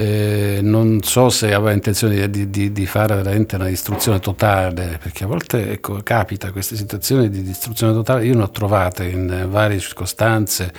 Eh, 0.00 0.60
non 0.62 1.02
so 1.02 1.28
se 1.28 1.52
aveva 1.52 1.72
intenzione 1.72 2.30
di, 2.30 2.48
di, 2.50 2.70
di, 2.70 2.86
fare 2.86 3.16
veramente 3.16 3.56
una 3.56 3.66
distruzione 3.66 4.20
totale, 4.20 4.96
perché 5.02 5.24
a 5.24 5.26
volte 5.26 5.72
ecco, 5.72 5.98
capita 6.04 6.52
queste 6.52 6.76
situazioni 6.76 7.28
di 7.28 7.42
distruzione 7.42 7.92
totale, 7.92 8.24
io 8.24 8.36
ne 8.36 8.44
ho 8.44 8.50
trovate 8.50 9.06
in 9.06 9.48
varie 9.50 9.80
circostanze 9.80 10.72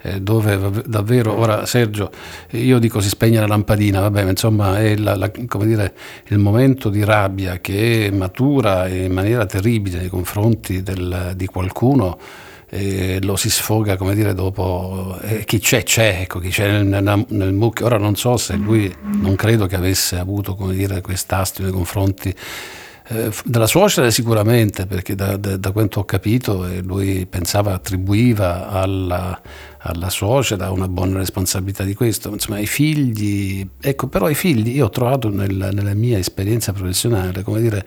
eh, 0.00 0.22
dove 0.22 0.58
davvero, 0.86 1.38
ora 1.38 1.66
Sergio, 1.66 2.10
io 2.52 2.78
dico 2.78 3.02
si 3.02 3.10
spegne 3.10 3.40
la 3.40 3.46
lampadina, 3.46 4.00
vabbè, 4.00 4.24
ma 4.24 4.30
insomma 4.30 4.78
è 4.78 4.96
la, 4.96 5.16
la, 5.16 5.30
dire, 5.64 5.92
il 6.28 6.38
momento 6.38 6.88
di 6.88 7.04
rabbia 7.04 7.58
che 7.58 8.08
matura 8.10 8.88
in 8.88 9.12
maniera 9.12 9.44
terribile 9.44 9.98
nei 9.98 10.08
confronti 10.08 10.82
del, 10.82 11.34
di 11.36 11.44
qualcuno 11.44 12.18
eh, 12.74 13.18
lo 13.20 13.36
si 13.36 13.50
sfoga, 13.50 13.98
come 13.98 14.14
dire, 14.14 14.32
dopo 14.32 15.18
eh, 15.20 15.44
chi 15.44 15.58
c'è 15.58 15.82
c'è, 15.82 16.20
ecco, 16.22 16.38
chi 16.38 16.48
c'è 16.48 16.82
nel, 16.82 17.24
nel, 17.28 17.52
mucchio. 17.52 17.84
Ora 17.84 17.98
non 17.98 18.16
so 18.16 18.38
se 18.38 18.54
lui, 18.54 18.90
non 19.02 19.34
credo 19.34 19.66
che 19.66 19.76
avesse 19.76 20.16
avuto, 20.16 20.54
come 20.54 20.72
dire, 20.72 21.02
quest'astio 21.02 21.64
nei 21.64 21.72
confronti 21.72 22.34
eh, 23.08 23.30
della 23.44 23.66
suocera 23.66 24.10
sicuramente, 24.10 24.86
perché 24.86 25.14
da, 25.14 25.36
da, 25.36 25.58
da, 25.58 25.70
quanto 25.70 26.00
ho 26.00 26.04
capito 26.06 26.66
eh, 26.66 26.80
lui 26.80 27.26
pensava, 27.26 27.74
attribuiva 27.74 28.70
alla, 28.70 29.38
alla 29.82 30.10
suocera 30.10 30.70
una 30.70 30.88
buona 30.88 31.18
responsabilità 31.18 31.84
di 31.84 31.94
questo. 31.94 32.30
Insomma, 32.30 32.58
i 32.58 32.66
figli, 32.66 33.66
ecco, 33.80 34.06
però 34.08 34.28
i 34.28 34.34
figli, 34.34 34.76
io 34.76 34.86
ho 34.86 34.90
trovato 34.90 35.28
nel, 35.28 35.70
nella 35.72 35.94
mia 35.94 36.18
esperienza 36.18 36.72
professionale, 36.72 37.42
come 37.42 37.60
dire, 37.60 37.84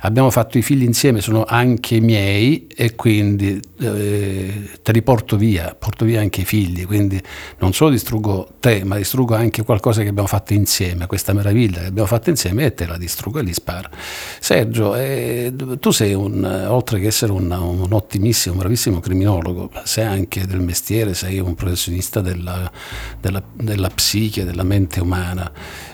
abbiamo 0.00 0.30
fatto 0.30 0.58
i 0.58 0.62
figli 0.62 0.82
insieme, 0.82 1.20
sono 1.20 1.44
anche 1.44 2.00
miei 2.00 2.66
e 2.66 2.94
quindi 2.94 3.60
eh, 3.80 4.70
te 4.82 4.92
li 4.92 5.02
porto 5.02 5.36
via, 5.36 5.74
porto 5.78 6.04
via 6.04 6.20
anche 6.20 6.42
i 6.42 6.44
figli, 6.44 6.86
quindi 6.86 7.20
non 7.58 7.72
solo 7.72 7.90
distruggo 7.90 8.56
te, 8.60 8.84
ma 8.84 8.96
distruggo 8.96 9.34
anche 9.34 9.62
qualcosa 9.62 10.02
che 10.02 10.08
abbiamo 10.08 10.28
fatto 10.28 10.52
insieme, 10.52 11.06
questa 11.06 11.32
meraviglia 11.32 11.80
che 11.80 11.86
abbiamo 11.86 12.08
fatto 12.08 12.30
insieme 12.30 12.66
e 12.66 12.74
te 12.74 12.86
la 12.86 12.98
distruggo 12.98 13.38
e 13.38 13.42
li 13.42 13.54
sparo. 13.54 13.88
Sergio, 14.38 14.94
eh, 14.94 15.52
tu 15.80 15.90
sei 15.90 16.12
un, 16.12 16.44
oltre 16.68 17.00
che 17.00 17.06
essere 17.06 17.32
un, 17.32 17.50
un 17.50 17.92
ottimissimo, 17.92 18.54
un 18.54 18.60
bravissimo 18.60 19.00
criminologo, 19.00 19.70
sei 19.84 20.04
anche 20.04 20.46
del 20.46 20.60
mestiere, 20.60 21.14
sei 21.14 21.37
un 21.40 21.54
professionista 21.54 22.20
della, 22.20 22.70
della, 23.20 23.42
della 23.52 23.88
psiche, 23.88 24.44
della 24.44 24.62
mente 24.64 25.00
umana. 25.00 25.50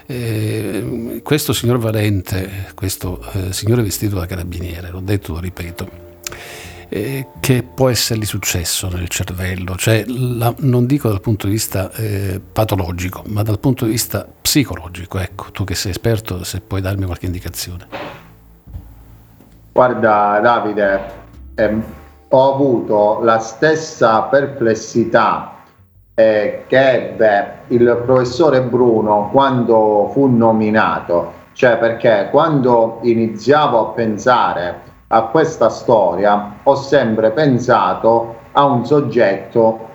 Eh, 0.07 1.21
questo 1.23 1.53
signor 1.53 1.79
Valente, 1.79 2.67
questo 2.75 3.21
eh, 3.33 3.53
signore 3.53 3.83
vestito 3.83 4.19
da 4.19 4.27
carabiniere, 4.27 4.91
l'ho 4.91 5.01
detto, 5.01 5.33
lo 5.33 5.41
ripeto, 5.41 6.03
eh, 6.89 7.27
che 7.41 7.63
può 7.63 7.89
essergli 7.89 8.25
successo 8.25 8.89
nel 8.89 9.09
cervello, 9.09 9.75
cioè 9.77 10.05
la, 10.07 10.55
non 10.59 10.87
dico 10.87 11.09
dal 11.09 11.21
punto 11.21 11.47
di 11.47 11.53
vista 11.53 11.91
eh, 11.93 12.41
patologico, 12.41 13.25
ma 13.29 13.43
dal 13.43 13.59
punto 13.59 13.85
di 13.85 13.93
vista 13.93 14.27
psicologico. 14.41 15.19
Ecco, 15.19 15.51
tu 15.51 15.65
che 15.65 15.75
sei 15.75 15.91
esperto, 15.91 16.45
se 16.45 16.61
puoi 16.61 16.81
darmi 16.81 17.05
qualche 17.05 17.27
indicazione. 17.27 17.87
Guarda 19.73 20.39
Davide, 20.41 21.01
ehm, 21.57 21.85
ho 22.29 22.55
avuto 22.55 23.21
la 23.23 23.39
stessa 23.39 24.23
perplessità 24.23 25.55
eh, 26.15 26.65
che 26.67 26.91
ebbe 26.93 27.53
il 27.69 28.03
professore 28.05 28.63
Bruno 28.63 29.29
quando 29.33 30.11
fu 30.13 30.27
nominato, 30.27 31.33
cioè 31.53 31.77
perché 31.77 32.29
quando 32.31 32.99
iniziavo 33.03 33.79
a 33.79 33.91
pensare 33.93 34.81
a 35.09 35.23
questa 35.25 35.69
storia 35.69 36.57
ho 36.63 36.75
sempre 36.75 37.31
pensato 37.31 38.37
a 38.53 38.65
un 38.65 38.85
soggetto 38.85 39.93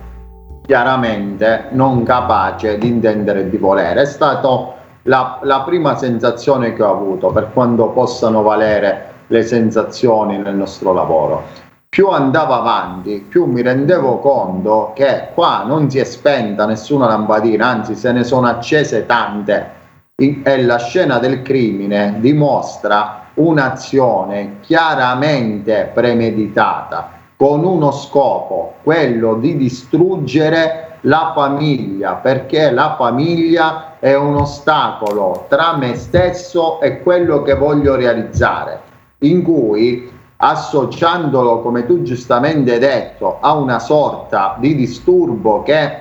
chiaramente 0.65 1.65
non 1.71 2.03
capace 2.03 2.77
di 2.77 2.87
intendere 2.87 3.41
e 3.41 3.49
di 3.49 3.57
volere. 3.57 4.01
È 4.01 4.05
stata 4.05 4.75
la, 5.03 5.39
la 5.41 5.61
prima 5.61 5.97
sensazione 5.97 6.73
che 6.73 6.83
ho 6.83 6.91
avuto 6.91 7.31
per 7.31 7.49
quanto 7.53 7.89
possano 7.89 8.41
valere 8.41 9.07
le 9.27 9.43
sensazioni 9.43 10.37
nel 10.37 10.55
nostro 10.55 10.93
lavoro. 10.93 11.67
Più 11.89 12.07
andavo 12.07 12.53
avanti, 12.53 13.25
più 13.27 13.45
mi 13.45 13.63
rendevo 13.63 14.19
conto 14.19 14.91
che 14.93 15.29
qua 15.33 15.63
non 15.65 15.89
si 15.89 15.97
è 15.97 16.03
spenta 16.03 16.67
nessuna 16.67 17.07
lampadina, 17.07 17.65
anzi 17.65 17.95
se 17.95 18.11
ne 18.11 18.23
sono 18.23 18.47
accese 18.47 19.07
tante. 19.07 19.71
E 20.15 20.63
la 20.63 20.77
scena 20.77 21.17
del 21.17 21.41
crimine 21.41 22.17
dimostra 22.19 23.29
un'azione 23.33 24.57
chiaramente 24.59 25.89
premeditata 25.91 27.09
con 27.35 27.63
uno 27.63 27.91
scopo, 27.91 28.75
quello 28.83 29.35
di 29.35 29.57
distruggere 29.57 30.97
la 31.01 31.31
famiglia, 31.33 32.13
perché 32.15 32.69
la 32.69 32.95
famiglia 32.97 33.95
è 33.97 34.13
un 34.13 34.35
ostacolo 34.35 35.45
tra 35.49 35.75
me 35.75 35.95
stesso 35.95 36.79
e 36.81 37.01
quello 37.01 37.41
che 37.41 37.55
voglio 37.55 37.95
realizzare, 37.95 38.81
in 39.19 39.41
cui 39.41 40.17
associandolo, 40.41 41.59
come 41.59 41.85
tu 41.85 42.01
giustamente 42.01 42.73
hai 42.73 42.79
detto, 42.79 43.39
a 43.41 43.53
una 43.55 43.79
sorta 43.79 44.55
di 44.57 44.73
disturbo 44.73 45.63
che 45.63 45.99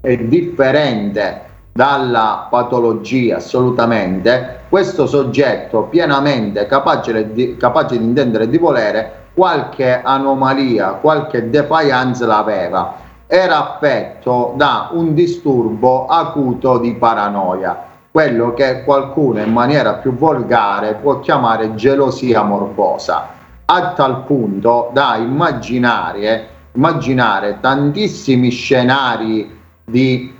è 0.00 0.16
differente 0.16 1.46
dalla 1.72 2.48
patologia 2.50 3.36
assolutamente, 3.36 4.60
questo 4.68 5.06
soggetto 5.06 5.84
pienamente 5.84 6.66
capace 6.66 7.32
di, 7.32 7.56
capace 7.56 7.96
di 7.98 8.04
intendere 8.04 8.44
e 8.44 8.48
di 8.50 8.58
volere 8.58 9.12
qualche 9.32 10.02
anomalia, 10.02 10.98
qualche 11.00 11.48
defiance 11.48 12.26
l'aveva. 12.26 12.94
Era 13.26 13.74
affetto 13.74 14.52
da 14.56 14.90
un 14.92 15.14
disturbo 15.14 16.06
acuto 16.06 16.76
di 16.76 16.94
paranoia, 16.94 17.84
quello 18.10 18.52
che 18.52 18.84
qualcuno 18.84 19.40
in 19.40 19.52
maniera 19.52 19.94
più 19.94 20.14
volgare 20.14 20.94
può 20.94 21.20
chiamare 21.20 21.74
gelosia 21.74 22.42
morbosa, 22.42 23.36
a 23.70 23.92
tal 23.92 24.24
punto 24.24 24.90
da 24.92 25.16
immaginare, 25.16 26.48
immaginare 26.72 27.58
tantissimi 27.60 28.50
scenari 28.50 29.56
di 29.84 30.36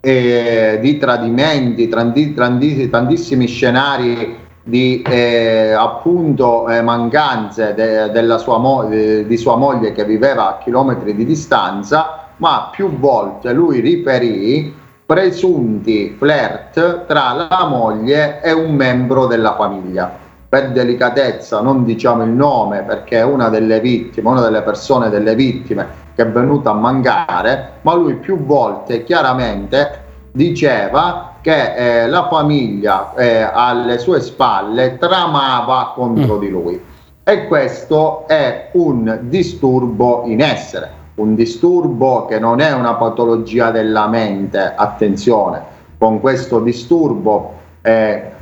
eh, 0.00 0.78
di 0.80 0.96
tradimenti, 0.98 1.88
tanti, 1.88 2.32
tanti, 2.32 2.88
tantissimi 2.88 3.46
scenari 3.46 4.36
di 4.62 5.02
eh, 5.02 5.72
appunto 5.72 6.68
eh, 6.68 6.82
mancanze 6.82 7.74
de, 7.74 8.10
della 8.10 8.38
sua 8.38 8.58
mo- 8.58 8.84
di 8.84 9.36
sua 9.36 9.56
moglie 9.56 9.92
che 9.92 10.04
viveva 10.04 10.48
a 10.48 10.58
chilometri 10.58 11.14
di 11.14 11.24
distanza, 11.24 12.28
ma 12.36 12.68
più 12.70 12.90
volte 12.98 13.52
lui 13.52 13.80
riferì 13.80 14.74
presunti 15.04 16.14
flirt 16.18 17.06
tra 17.06 17.32
la 17.32 17.66
moglie 17.68 18.42
e 18.42 18.52
un 18.52 18.74
membro 18.74 19.26
della 19.26 19.54
famiglia. 19.54 20.26
Per 20.50 20.72
delicatezza 20.72 21.60
non 21.60 21.84
diciamo 21.84 22.22
il 22.22 22.30
nome 22.30 22.82
perché 22.82 23.18
è 23.18 23.22
una 23.22 23.50
delle 23.50 23.80
vittime, 23.80 24.30
una 24.30 24.40
delle 24.40 24.62
persone 24.62 25.10
delle 25.10 25.34
vittime 25.34 26.06
che 26.14 26.22
è 26.22 26.26
venuto 26.26 26.70
a 26.70 26.72
mancare, 26.72 27.72
ma 27.82 27.94
lui 27.94 28.14
più 28.14 28.44
volte 28.46 29.04
chiaramente 29.04 30.06
diceva 30.32 31.34
che 31.42 31.74
eh, 32.04 32.08
la 32.08 32.28
famiglia 32.28 33.12
eh, 33.14 33.42
alle 33.42 33.98
sue 33.98 34.20
spalle 34.20 34.96
tramava 34.96 35.92
contro 35.94 36.36
mm. 36.36 36.40
di 36.40 36.48
lui. 36.48 36.82
E 37.22 37.46
questo 37.46 38.26
è 38.26 38.70
un 38.72 39.18
disturbo 39.24 40.22
in 40.24 40.40
essere, 40.40 40.90
un 41.16 41.34
disturbo 41.34 42.24
che 42.24 42.38
non 42.38 42.60
è 42.60 42.72
una 42.72 42.94
patologia 42.94 43.70
della 43.70 44.06
mente, 44.08 44.72
attenzione, 44.74 45.62
con 45.98 46.20
questo 46.20 46.60
disturbo 46.60 47.52
eh, 47.82 48.36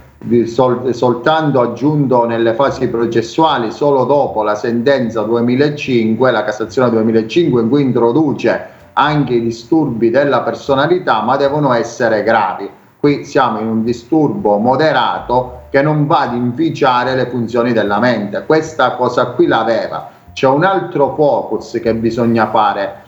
sol- 0.47 0.95
soltanto 0.95 1.61
aggiunto 1.61 2.27
nelle 2.27 2.55
fasi 2.55 2.89
processuali 2.89 3.71
solo 3.71 4.05
dopo 4.05 4.43
la 4.43 4.55
sentenza 4.55 5.23
2005, 5.23 6.31
la 6.31 6.45
Cassazione 6.45 6.91
2005, 6.91 7.63
in 7.63 7.69
cui 7.69 7.83
introduce 7.83 8.75
anche 8.95 9.35
i 9.35 9.43
disturbi 9.43 10.11
della 10.11 10.43
personalità, 10.43 11.23
ma 11.23 11.37
devono 11.37 11.73
essere 11.73 12.23
gravi. 12.23 12.69
Qui 12.99 13.25
siamo 13.25 13.61
in 13.61 13.69
un 13.69 13.85
disturbo 13.85 14.59
moderato 14.59 15.65
che 15.71 15.83
non 15.83 16.07
va 16.07 16.21
ad 16.21 16.35
inficiare 16.35 17.15
le 17.15 17.27
funzioni 17.27 17.73
della 17.73 17.99
mente. 17.99 18.45
Questa 18.47 18.95
cosa 18.97 19.27
qui 19.27 19.47
l'aveva. 19.47 20.11
C'è 20.33 20.47
un 20.47 20.65
altro 20.65 21.15
focus 21.15 21.79
che 21.83 21.95
bisogna 21.95 22.49
fare 22.51 23.05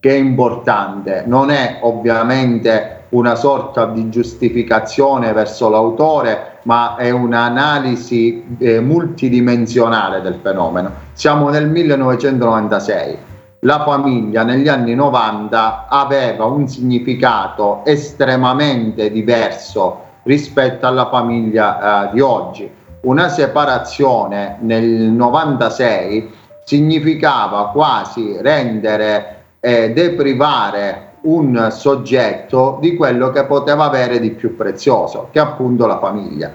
che 0.00 0.10
è 0.10 0.18
importante, 0.18 1.24
non 1.26 1.50
è 1.50 1.80
ovviamente 1.82 2.97
una 3.10 3.34
sorta 3.34 3.86
di 3.86 4.08
giustificazione 4.10 5.32
verso 5.32 5.68
l'autore, 5.68 6.58
ma 6.64 6.96
è 6.96 7.10
un'analisi 7.10 8.56
eh, 8.58 8.80
multidimensionale 8.80 10.20
del 10.20 10.38
fenomeno. 10.42 10.92
Siamo 11.12 11.48
nel 11.48 11.68
1996. 11.68 13.18
La 13.62 13.82
famiglia 13.82 14.44
negli 14.44 14.68
anni 14.68 14.94
90 14.94 15.86
aveva 15.88 16.44
un 16.44 16.68
significato 16.68 17.80
estremamente 17.84 19.10
diverso 19.10 20.06
rispetto 20.22 20.86
alla 20.86 21.08
famiglia 21.08 22.08
eh, 22.08 22.12
di 22.12 22.20
oggi. 22.20 22.70
Una 23.00 23.28
separazione 23.28 24.58
nel 24.60 24.84
96 24.84 26.30
significava 26.64 27.70
quasi 27.70 28.36
rendere, 28.40 29.44
eh, 29.60 29.92
deprivare 29.92 31.07
un 31.22 31.68
soggetto 31.70 32.78
di 32.80 32.96
quello 32.96 33.30
che 33.30 33.44
poteva 33.44 33.84
avere 33.84 34.20
di 34.20 34.30
più 34.30 34.56
prezioso, 34.56 35.28
che 35.30 35.38
è 35.38 35.42
appunto 35.42 35.86
la 35.86 35.98
famiglia. 35.98 36.54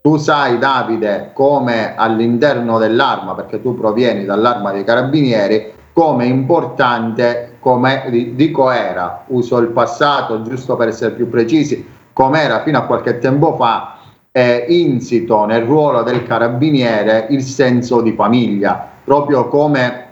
Tu 0.00 0.16
sai, 0.16 0.58
Davide, 0.58 1.30
come 1.32 1.94
all'interno 1.96 2.78
dell'arma, 2.78 3.34
perché 3.34 3.60
tu 3.60 3.76
provieni 3.76 4.24
dall'arma 4.24 4.70
dei 4.70 4.84
carabinieri, 4.84 5.72
come 5.92 6.26
importante, 6.26 7.56
come 7.58 8.32
dico 8.34 8.70
era, 8.70 9.24
uso 9.28 9.58
il 9.58 9.68
passato 9.68 10.42
giusto 10.42 10.76
per 10.76 10.88
essere 10.88 11.14
più 11.14 11.28
precisi, 11.28 11.84
come 12.12 12.42
era 12.42 12.62
fino 12.62 12.78
a 12.78 12.82
qualche 12.82 13.18
tempo 13.18 13.56
fa, 13.56 13.98
è 14.30 14.66
insito 14.68 15.44
nel 15.46 15.64
ruolo 15.64 16.02
del 16.02 16.22
carabiniere 16.22 17.26
il 17.30 17.42
senso 17.42 18.02
di 18.02 18.12
famiglia, 18.12 18.88
proprio 19.02 19.48
come 19.48 20.05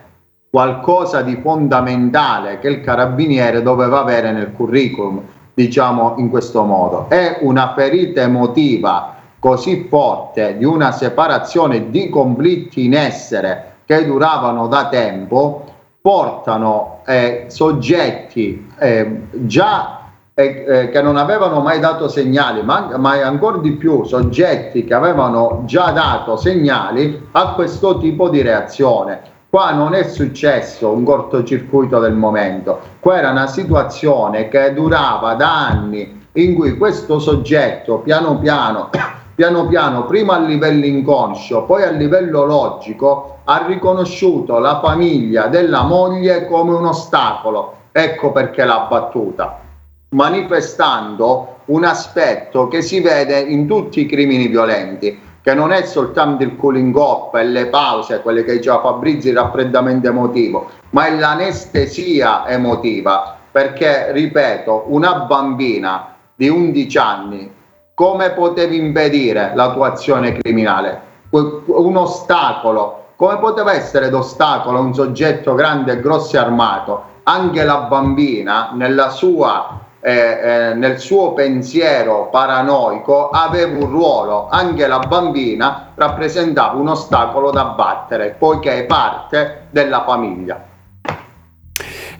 qualcosa 0.55 1.23
di 1.23 1.41
fondamentale 1.43 2.61
che 2.61 2.69
il 2.69 2.81
carabiniere 2.81 3.61
doveva 3.61 3.99
avere 3.99 4.31
nel 4.31 4.53
curriculum, 4.53 5.21
diciamo 5.53 6.15
in 6.19 6.31
questo 6.31 6.63
modo. 6.63 7.07
È 7.09 7.39
una 7.41 7.73
ferita 7.75 8.21
emotiva 8.21 9.17
così 9.41 9.89
forte 9.91 10.57
di 10.57 10.65
una 10.65 10.93
separazione 10.93 11.91
di 11.91 12.09
conflitti 12.09 12.85
in 12.85 12.95
essere 12.95 13.79
che 13.85 14.07
duravano 14.07 14.69
da 14.69 14.87
tempo, 14.87 15.65
portano 16.01 17.01
eh, 17.05 17.47
soggetti 17.49 18.65
eh, 18.79 19.23
già 19.33 20.03
eh, 20.35 20.65
eh 20.69 20.89
che 20.89 21.03
non 21.03 21.17
avevano 21.17 21.63
mai 21.63 21.81
dato 21.81 22.07
segnali, 22.07 22.63
ma, 22.63 22.97
ma 22.97 23.21
ancora 23.25 23.59
di 23.59 23.73
più 23.73 24.05
soggetti 24.05 24.85
che 24.85 24.95
avevano 24.95 25.65
già 25.65 25.91
dato 25.91 26.37
segnali 26.37 27.27
a 27.33 27.55
questo 27.55 27.99
tipo 27.99 28.29
di 28.29 28.41
reazione 28.41 29.33
Qua 29.55 29.71
non 29.71 29.95
è 29.95 30.03
successo 30.03 30.91
un 30.91 31.05
cortocircuito 31.05 32.01
del 32.01 32.15
momento, 32.15 32.81
qua 32.99 33.19
era 33.19 33.31
una 33.31 33.47
situazione 33.47 34.49
che 34.49 34.75
durava 34.75 35.35
da 35.35 35.69
anni 35.69 36.27
in 36.33 36.57
cui 36.57 36.77
questo 36.77 37.21
soggetto 37.21 37.99
piano 37.99 38.41
piano, 38.41 38.91
piano 39.37 39.69
piano, 39.69 40.07
prima 40.07 40.35
a 40.35 40.41
livello 40.41 40.85
inconscio, 40.85 41.63
poi 41.67 41.85
a 41.85 41.91
livello 41.91 42.45
logico, 42.45 43.43
ha 43.45 43.65
riconosciuto 43.65 44.59
la 44.59 44.81
famiglia 44.81 45.47
della 45.47 45.85
moglie 45.85 46.49
come 46.49 46.75
un 46.75 46.87
ostacolo. 46.87 47.75
Ecco 47.93 48.33
perché 48.33 48.65
l'ha 48.65 48.89
battuta, 48.91 49.61
manifestando 50.09 51.59
un 51.67 51.85
aspetto 51.85 52.67
che 52.67 52.83
si 52.83 53.01
vede 53.01 53.39
in 53.39 53.69
tutti 53.69 54.01
i 54.01 54.07
crimini 54.07 54.49
violenti 54.49 55.17
che 55.45 55.53
non 55.53 55.73
è 55.73 55.85
soltanto 55.85 56.43
il 56.43 56.57
cooling 56.57 56.97
off 56.97 57.35
e 57.35 57.45
le 57.45 57.67
pause, 57.67 58.23
quelle 58.23 58.45
che 58.45 58.55
diceva 58.55 58.81
Fabrizi, 58.81 59.29
il 59.29 59.37
raffreddamento 59.37 60.09
emotivo, 60.09 60.71
ma 60.91 61.05
è 61.05 61.15
l'anestesia 61.19 62.49
emotiva, 62.49 63.37
perché, 63.51 64.11
ripeto, 64.13 64.85
una 64.87 65.17
bambina 65.27 66.15
di 66.35 66.49
11 66.49 66.99
anni, 66.99 67.55
come 67.93 68.31
potevi 68.31 68.79
impedire 68.79 69.53
la 69.55 69.71
tua 69.75 69.89
azione 69.89 70.33
criminale? 70.33 71.03
Un 71.29 71.95
ostacolo, 71.95 73.09
come 73.17 73.37
poteva 73.37 73.75
essere 73.75 74.09
d'ostacolo 74.09 74.81
un 74.81 74.95
soggetto 74.95 75.53
grande, 75.53 76.01
grosso 76.01 76.37
e 76.37 76.39
armato? 76.39 77.03
Anche 77.25 77.65
la 77.65 77.81
bambina, 77.81 78.71
nella 78.73 79.11
sua 79.11 79.84
eh, 80.07 80.11
eh, 80.13 80.75
nel 80.75 80.99
suo 80.99 81.33
pensiero 81.33 82.29
paranoico 82.29 83.31
aveva 83.31 83.79
un 83.79 83.91
ruolo, 83.91 84.49
anche 84.51 84.87
la 84.87 84.99
bambina 84.99 85.93
rappresentava 85.95 86.79
un 86.79 86.89
ostacolo 86.89 87.51
da 87.51 87.65
battere, 87.65 88.37
poiché 88.39 88.81
è 88.81 88.85
parte 88.85 89.69
della 89.71 90.05
famiglia. 90.05 90.63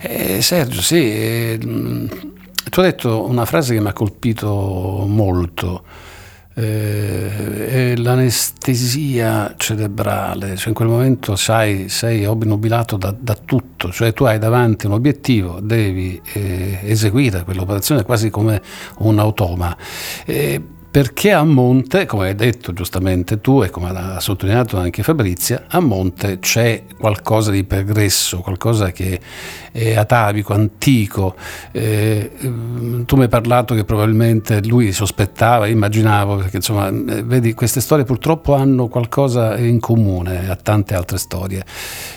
Eh, 0.01 0.41
Sergio, 0.41 0.81
sì, 0.81 1.13
eh, 1.13 1.59
tu 1.59 2.79
hai 2.79 2.85
detto 2.87 3.23
una 3.23 3.45
frase 3.45 3.75
che 3.75 3.79
mi 3.79 3.89
ha 3.89 3.93
colpito 3.93 5.05
molto 5.07 5.83
eh, 6.57 7.95
l'anestesia 7.97 9.53
cerebrale, 9.57 10.55
cioè 10.55 10.69
in 10.69 10.73
quel 10.73 10.87
momento 10.87 11.35
sai, 11.35 11.89
sei 11.89 12.25
obnubilato 12.25 12.95
da, 12.95 13.13
da, 13.17 13.35
tutto, 13.35 13.91
cioè 13.91 14.13
tu 14.13 14.23
hai 14.23 14.39
davanti 14.39 14.85
un 14.85 14.93
obiettivo, 14.93 15.59
devi 15.59 16.19
eh, 16.33 16.79
eseguire 16.83 17.43
quell'operazione 17.43 18.03
quasi 18.03 18.29
come 18.29 18.61
un 18.99 19.19
automa. 19.19 19.75
Eh, 20.25 20.61
perché 20.95 21.33
a 21.33 21.43
monte, 21.43 22.05
come 22.05 22.27
hai 22.27 22.35
detto 22.35 22.71
giustamente 22.71 23.41
tu 23.41 23.61
e 23.61 23.69
come 23.69 23.89
ha 23.89 24.17
sottolineato 24.21 24.77
anche 24.77 25.03
Fabrizia, 25.03 25.65
a 25.67 25.81
monte 25.81 26.39
c'è 26.39 26.83
qualcosa 26.97 27.51
di 27.51 27.65
pregresso, 27.65 28.39
qualcosa 28.39 28.93
che 28.93 29.19
è 29.73 29.93
atavico, 29.97 30.53
antico. 30.53 31.35
Eh, 31.73 32.31
tu 33.05 33.17
mi 33.17 33.23
hai 33.23 33.27
parlato 33.27 33.75
che 33.75 33.83
probabilmente 33.83 34.63
lui 34.63 34.93
sospettava, 34.93 35.67
immaginavo, 35.67 36.37
perché 36.37 36.55
insomma, 36.55 36.87
eh, 36.87 37.23
vedi, 37.23 37.53
queste 37.53 37.81
storie 37.81 38.05
purtroppo 38.05 38.53
hanno 38.53 38.87
qualcosa 38.87 39.57
in 39.57 39.81
comune 39.81 40.49
a 40.49 40.55
tante 40.55 40.95
altre 40.95 41.17
storie. 41.17 41.65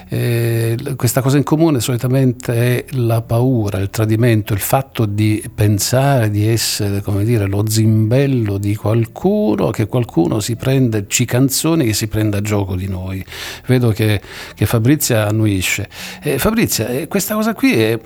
Eh, 0.09 0.77
questa 0.95 1.21
cosa 1.21 1.37
in 1.37 1.43
comune 1.43 1.81
solitamente 1.81 2.55
è 2.55 2.85
la 2.91 3.23
paura, 3.23 3.79
il 3.79 3.91
tradimento, 3.91 4.53
il 4.53 4.61
fatto 4.61 5.05
di 5.05 5.43
pensare 5.53 6.31
di 6.31 6.47
essere, 6.47 7.03
come 7.03 7.25
dire, 7.25 7.49
lo 7.49 7.69
zimbello 7.69 8.57
di 8.57 8.68
qualcuno, 8.75 9.71
che 9.71 9.87
qualcuno 9.87 10.41
si 10.41 10.57
prende, 10.57 11.07
ci 11.09 11.25
canzoni 11.25 11.87
che 11.87 11.93
si 11.93 12.09
prenda 12.09 12.39
a 12.39 12.41
gioco 12.41 12.77
di 12.77 12.89
noi. 12.89 13.25
Vedo 13.67 13.91
che, 13.91 14.21
che 14.55 14.67
Fabrizia 14.67 15.29
annuisce. 15.29 15.89
Eh, 16.23 16.39
Fabrizia, 16.39 16.89
eh, 16.89 17.09
questa 17.09 17.35
cosa 17.35 17.55
qui 17.55 17.73
è, 17.75 17.99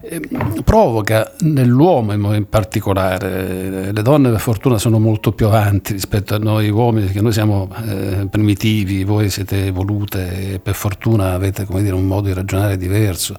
è, 0.00 0.20
provoca 0.64 1.32
nell'uomo 1.40 2.34
in 2.34 2.48
particolare, 2.48 3.88
eh, 3.88 3.92
le 3.92 4.02
donne 4.02 4.30
per 4.30 4.40
fortuna 4.40 4.78
sono 4.78 4.98
molto 4.98 5.32
più 5.32 5.46
avanti 5.46 5.92
rispetto 5.92 6.34
a 6.34 6.38
noi 6.38 6.70
uomini, 6.70 7.06
perché 7.06 7.20
noi 7.20 7.32
siamo 7.32 7.68
eh, 7.86 8.26
primitivi, 8.30 9.04
voi 9.04 9.30
siete 9.30 9.66
evolute 9.66 10.54
e 10.54 10.58
per 10.58 10.74
fortuna 10.74 11.32
avete 11.32 11.64
come 11.64 11.82
dire, 11.82 11.94
un 11.94 12.06
modo 12.06 12.28
di 12.28 12.34
ragionare 12.34 12.76
diverso. 12.76 13.34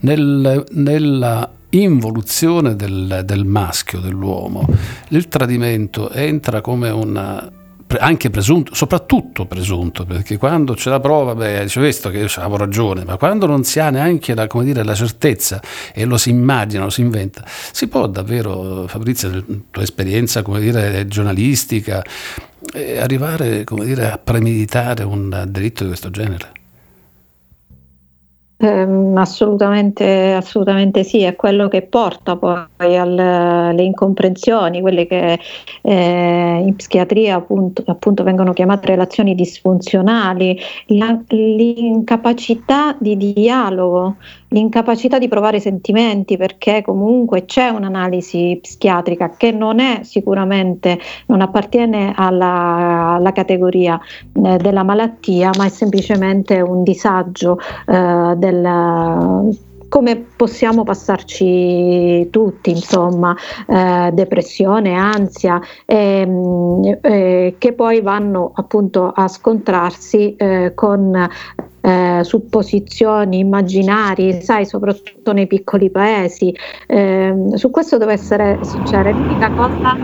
Nel, 0.00 0.64
nella 0.70 1.50
involuzione 1.72 2.76
del, 2.76 3.22
del 3.24 3.44
maschio, 3.44 4.00
dell'uomo, 4.00 4.66
il 5.08 5.28
tradimento 5.28 6.10
entra 6.10 6.60
come 6.60 6.90
una 6.90 7.50
anche 7.98 8.30
presunto, 8.30 8.74
soprattutto 8.74 9.46
presunto, 9.46 10.04
perché 10.04 10.36
quando 10.36 10.74
c'è 10.74 10.90
la 10.90 11.00
prova, 11.00 11.34
beh, 11.34 11.62
dice 11.62 11.80
visto 11.80 12.10
che 12.10 12.18
io 12.18 12.28
avevo 12.36 12.56
ragione, 12.56 13.04
ma 13.04 13.16
quando 13.16 13.46
non 13.46 13.64
si 13.64 13.80
ha 13.80 13.90
neanche 13.90 14.34
la, 14.34 14.46
dire, 14.62 14.82
la, 14.82 14.94
certezza 14.94 15.60
e 15.92 16.04
lo 16.04 16.16
si 16.16 16.30
immagina, 16.30 16.84
lo 16.84 16.90
si 16.90 17.00
inventa, 17.02 17.44
si 17.46 17.88
può 17.88 18.06
davvero, 18.06 18.86
Fabrizio, 18.86 19.30
la 19.30 19.42
tua 19.70 19.82
esperienza 19.82 20.42
come 20.42 20.60
dire, 20.60 21.06
giornalistica, 21.06 22.02
eh, 22.72 22.98
arrivare 22.98 23.64
dire, 23.64 24.10
a 24.10 24.18
premeditare 24.18 25.04
un 25.04 25.44
delitto 25.48 25.82
di 25.82 25.88
questo 25.88 26.10
genere? 26.10 26.61
Eh, 28.64 28.86
assolutamente, 29.16 30.34
assolutamente 30.34 31.02
sì, 31.02 31.22
è 31.22 31.34
quello 31.34 31.66
che 31.66 31.82
porta 31.82 32.36
poi 32.36 32.96
alle 32.96 33.82
incomprensioni, 33.82 34.80
quelle 34.80 35.08
che 35.08 35.40
eh, 35.82 36.62
in 36.64 36.76
psichiatria 36.76 37.34
appunto, 37.34 37.82
appunto, 37.86 38.22
vengono 38.22 38.52
chiamate 38.52 38.86
relazioni 38.86 39.34
disfunzionali, 39.34 40.56
la, 40.86 41.20
l'incapacità 41.26 42.94
di 43.00 43.16
dialogo, 43.16 44.18
l'incapacità 44.52 45.18
di 45.18 45.26
provare 45.26 45.58
sentimenti, 45.58 46.36
perché 46.36 46.82
comunque 46.82 47.44
c'è 47.44 47.68
un'analisi 47.68 48.60
psichiatrica 48.62 49.30
che 49.36 49.50
non 49.50 49.80
è 49.80 50.00
sicuramente, 50.04 51.00
non 51.26 51.40
appartiene 51.40 52.12
alla, 52.14 53.14
alla 53.14 53.32
categoria 53.32 53.98
eh, 54.34 54.56
della 54.58 54.84
malattia, 54.84 55.50
ma 55.58 55.64
è 55.64 55.68
semplicemente 55.68 56.60
un 56.60 56.84
disagio 56.84 57.58
eh, 57.88 58.34
del 58.52 59.56
come 59.92 60.24
possiamo 60.36 60.84
passarci 60.84 62.30
tutti, 62.30 62.70
insomma, 62.70 63.36
eh, 63.66 64.08
depressione, 64.14 64.94
ansia, 64.94 65.60
eh, 65.84 66.26
eh, 67.02 67.56
che 67.58 67.72
poi 67.74 68.00
vanno 68.00 68.52
appunto 68.54 69.12
a 69.14 69.28
scontrarsi 69.28 70.34
eh, 70.36 70.72
con 70.74 71.28
eh, 71.82 72.20
supposizioni, 72.22 73.40
immaginari, 73.40 74.40
sai, 74.40 74.64
soprattutto 74.64 75.34
nei 75.34 75.46
piccoli 75.46 75.90
paesi. 75.90 76.56
Ehm, 76.86 77.52
su 77.56 77.70
questo 77.70 77.98
devo 77.98 78.12
essere 78.12 78.60
sincera, 78.62 79.10
l'unica 79.10 79.50
cosa... 79.50 79.94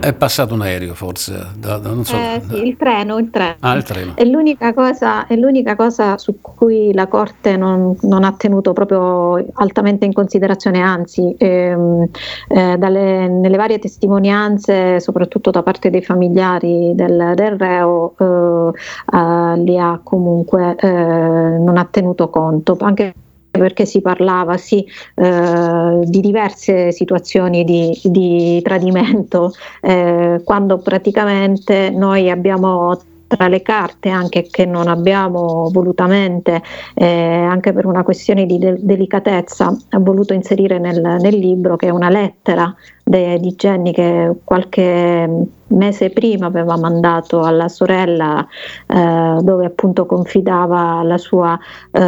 È 0.00 0.12
passato 0.12 0.54
un 0.54 0.62
aereo 0.62 0.94
forse, 0.94 1.48
da, 1.58 1.78
da, 1.78 1.90
so, 2.04 2.16
eh, 2.16 2.40
sì, 2.48 2.66
il 2.66 2.76
treno, 2.76 3.18
il 3.18 3.30
treno. 3.30 3.56
Ah, 3.60 3.74
il 3.74 3.82
treno. 3.82 4.12
È, 4.14 4.24
l'unica 4.24 4.72
cosa, 4.72 5.26
è 5.26 5.34
l'unica 5.34 5.74
cosa 5.74 6.16
su 6.18 6.40
cui 6.40 6.94
la 6.94 7.08
Corte 7.08 7.56
non, 7.56 7.96
non, 8.02 8.22
ha 8.22 8.32
tenuto 8.32 8.72
proprio 8.72 9.44
altamente 9.54 10.04
in 10.04 10.12
considerazione, 10.12 10.80
anzi 10.80 11.34
ehm, 11.36 12.06
eh, 12.48 12.76
dalle, 12.78 13.28
nelle 13.28 13.56
varie 13.56 13.80
testimonianze, 13.80 15.00
soprattutto 15.00 15.50
da 15.50 15.64
parte 15.64 15.90
dei 15.90 16.02
familiari 16.02 16.92
del, 16.94 17.32
del 17.34 17.58
reo, 17.58 18.14
eh, 18.18 19.16
eh 19.16 19.56
li 19.58 19.78
ha 19.78 20.00
comunque 20.02 20.76
eh, 20.76 20.88
non 20.88 21.76
ha 21.76 21.86
tenuto 21.90 22.30
conto. 22.30 22.76
Anche 22.80 23.14
perché 23.58 23.84
si 23.86 24.00
parlava 24.00 24.56
sì, 24.56 24.86
eh, 25.14 26.00
di 26.04 26.20
diverse 26.20 26.92
situazioni 26.92 27.64
di, 27.64 27.98
di 28.04 28.60
tradimento, 28.62 29.52
eh, 29.80 30.40
quando 30.44 30.78
praticamente 30.78 31.90
noi 31.90 32.30
abbiamo 32.30 32.98
tra 33.28 33.46
le 33.46 33.62
carte 33.62 34.08
anche 34.08 34.48
che 34.50 34.64
non 34.64 34.88
abbiamo 34.88 35.68
volutamente, 35.70 36.62
eh, 36.94 37.06
anche 37.06 37.72
per 37.72 37.86
una 37.86 38.02
questione 38.02 38.46
di 38.46 38.58
de- 38.58 38.78
delicatezza, 38.80 39.76
voluto 40.00 40.32
inserire 40.32 40.78
nel, 40.78 41.00
nel, 41.20 41.36
libro, 41.36 41.76
che 41.76 41.88
è 41.88 41.90
una 41.90 42.08
lettera 42.08 42.74
de- 43.08 43.38
di 43.40 43.54
Jenny 43.54 43.92
che 43.92 44.34
qualche 44.44 45.46
mese 45.68 46.10
prima 46.10 46.46
aveva 46.46 46.76
mandato 46.76 47.42
alla 47.42 47.68
sorella 47.68 48.46
eh, 48.86 49.38
dove 49.40 49.66
appunto 49.66 50.06
confidava 50.06 51.02
sua, 51.18 51.58
eh, 51.90 52.00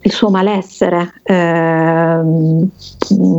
il 0.00 0.12
suo 0.12 0.30
malessere. 0.30 1.12
Eh, 1.22 2.20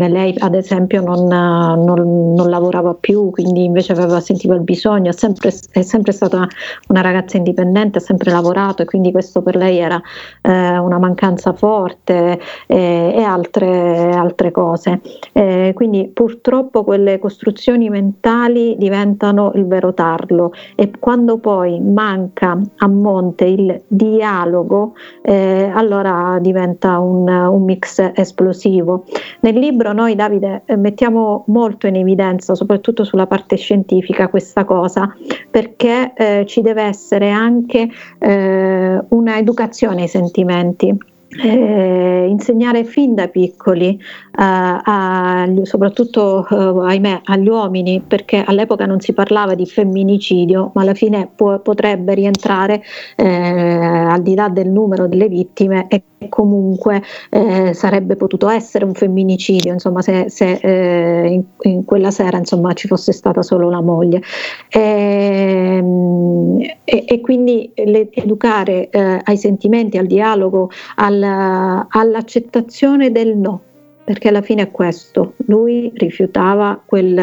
lei 0.10 0.36
ad 0.38 0.56
esempio 0.56 1.02
non, 1.02 1.26
non, 1.28 2.34
non, 2.34 2.50
lavorava 2.50 2.94
più, 2.94 3.30
quindi 3.30 3.64
invece 3.66 3.92
aveva 3.92 4.20
sentito 4.20 4.54
il 4.54 4.62
bisogno, 4.62 5.10
è 5.10 5.14
sempre, 5.14 5.54
è 5.72 5.82
sempre 5.82 6.12
stata 6.12 6.48
una 6.88 7.02
ragazza 7.02 7.38
indipendente, 7.38 7.98
ha 8.00 8.02
sempre 8.02 8.32
lavorato 8.32 8.82
e 8.82 8.86
quindi 8.86 9.12
questo 9.12 9.42
per 9.42 9.56
lei 9.56 9.78
era 9.78 10.02
eh, 10.42 10.78
una 10.78 10.98
mancanza 10.98 11.54
forte 11.54 12.40
eh, 12.68 13.14
e 13.16 13.22
altre, 13.22 14.12
altre 14.12 14.52
cose. 14.52 15.02
Eh, 15.34 15.72
quindi 15.76 16.12
purtroppo 16.38 16.84
quelle 16.84 17.18
costruzioni 17.18 17.90
mentali 17.90 18.76
diventano 18.78 19.52
il 19.56 19.66
vero 19.66 19.94
tarlo 19.94 20.54
e 20.76 20.92
quando 21.00 21.40
poi 21.40 21.80
manca 21.80 22.60
a 22.78 22.88
monte 22.88 23.46
il 23.46 23.82
dialogo 23.88 24.94
eh, 25.24 25.72
allora 25.74 26.38
diventa 26.40 27.00
un, 27.00 27.28
un, 27.28 27.64
mix 27.64 28.12
esplosivo. 28.14 29.06
Nel 29.42 29.58
libro 29.58 29.94
noi 29.94 30.14
Davide 30.16 30.62
eh, 30.66 30.76
mettiamo 30.76 31.44
molto 31.48 31.88
in 31.88 31.96
evidenza 31.96 32.54
soprattutto 32.54 33.04
sulla 33.04 33.26
parte 33.26 33.56
scientifica 33.56 34.30
questa 34.30 34.64
cosa 34.64 35.14
perché 35.50 36.14
eh, 36.16 36.46
ci 36.46 36.62
deve 36.62 36.84
essere 36.84 37.32
anche 37.32 37.90
eh, 38.20 39.04
una 39.10 39.38
educazione 39.38 40.04
ai 40.04 40.08
sentimenti 40.08 41.16
eh, 41.30 42.26
insegnare 42.28 42.84
fin 42.84 43.14
da 43.14 43.28
piccoli, 43.28 43.98
eh, 43.98 44.02
a, 44.36 45.48
soprattutto 45.64 46.48
eh, 46.48 46.88
ahimè, 46.88 47.22
agli 47.26 47.48
uomini, 47.48 48.02
perché 48.06 48.44
all'epoca 48.46 48.86
non 48.86 49.00
si 49.00 49.14
parlava 49.14 49.54
di 49.56 49.66
femminicidio, 49.66 50.72
ma 50.74 50.82
alla 50.82 50.94
fine 50.94 51.30
può, 51.34 51.60
potrebbe 51.60 52.14
rientrare 52.14 52.82
eh, 53.16 53.28
al 53.28 54.22
di 54.22 54.36
là 54.36 54.50
del 54.50 54.70
numero 54.70 55.08
delle 55.08 55.28
vittime 55.28 55.88
e 55.90 56.04
comunque 56.30 57.04
eh, 57.30 57.74
sarebbe 57.74 58.16
potuto 58.16 58.50
essere 58.50 58.86
un 58.86 58.94
femminicidio, 58.94 59.74
insomma, 59.74 60.02
se, 60.02 60.30
se 60.30 60.60
eh, 60.62 61.28
in, 61.28 61.44
in, 61.62 61.86
quella 61.86 62.10
sera 62.10 62.38
insomma, 62.38 62.74
ci 62.74 62.88
fosse 62.88 63.12
stata 63.12 63.42
solo 63.44 63.70
la 63.70 63.82
moglie. 63.82 64.22
E, 64.70 64.80
ehm, 64.80 66.60
e, 66.84 67.04
e 67.08 67.22
quindi 67.22 67.72
le, 67.76 68.10
educare 68.12 68.90
ai 69.24 69.38
sentimenti, 69.38 69.98
al 69.98 70.08
dialogo, 70.08 70.70
al 70.96 71.17
alla, 71.18 71.88
all'accettazione 71.90 73.12
del 73.12 73.36
no 73.36 73.62
perché 74.08 74.30
alla 74.30 74.42
fine 74.42 74.62
è 74.62 74.72
questo, 74.72 75.34
lui 75.48 75.92
rifiutava 75.94 76.82
quel, 76.86 77.18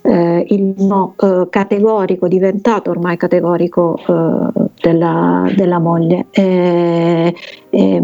eh, 0.00 0.46
il 0.48 0.74
no 0.78 1.14
eh, 1.20 1.46
categorico, 1.50 2.26
diventato 2.26 2.88
ormai 2.88 3.18
categorico 3.18 3.98
eh, 3.98 4.70
della, 4.80 5.46
della, 5.54 5.78
moglie. 5.78 6.28
E, 6.30 7.34
e, 7.68 8.02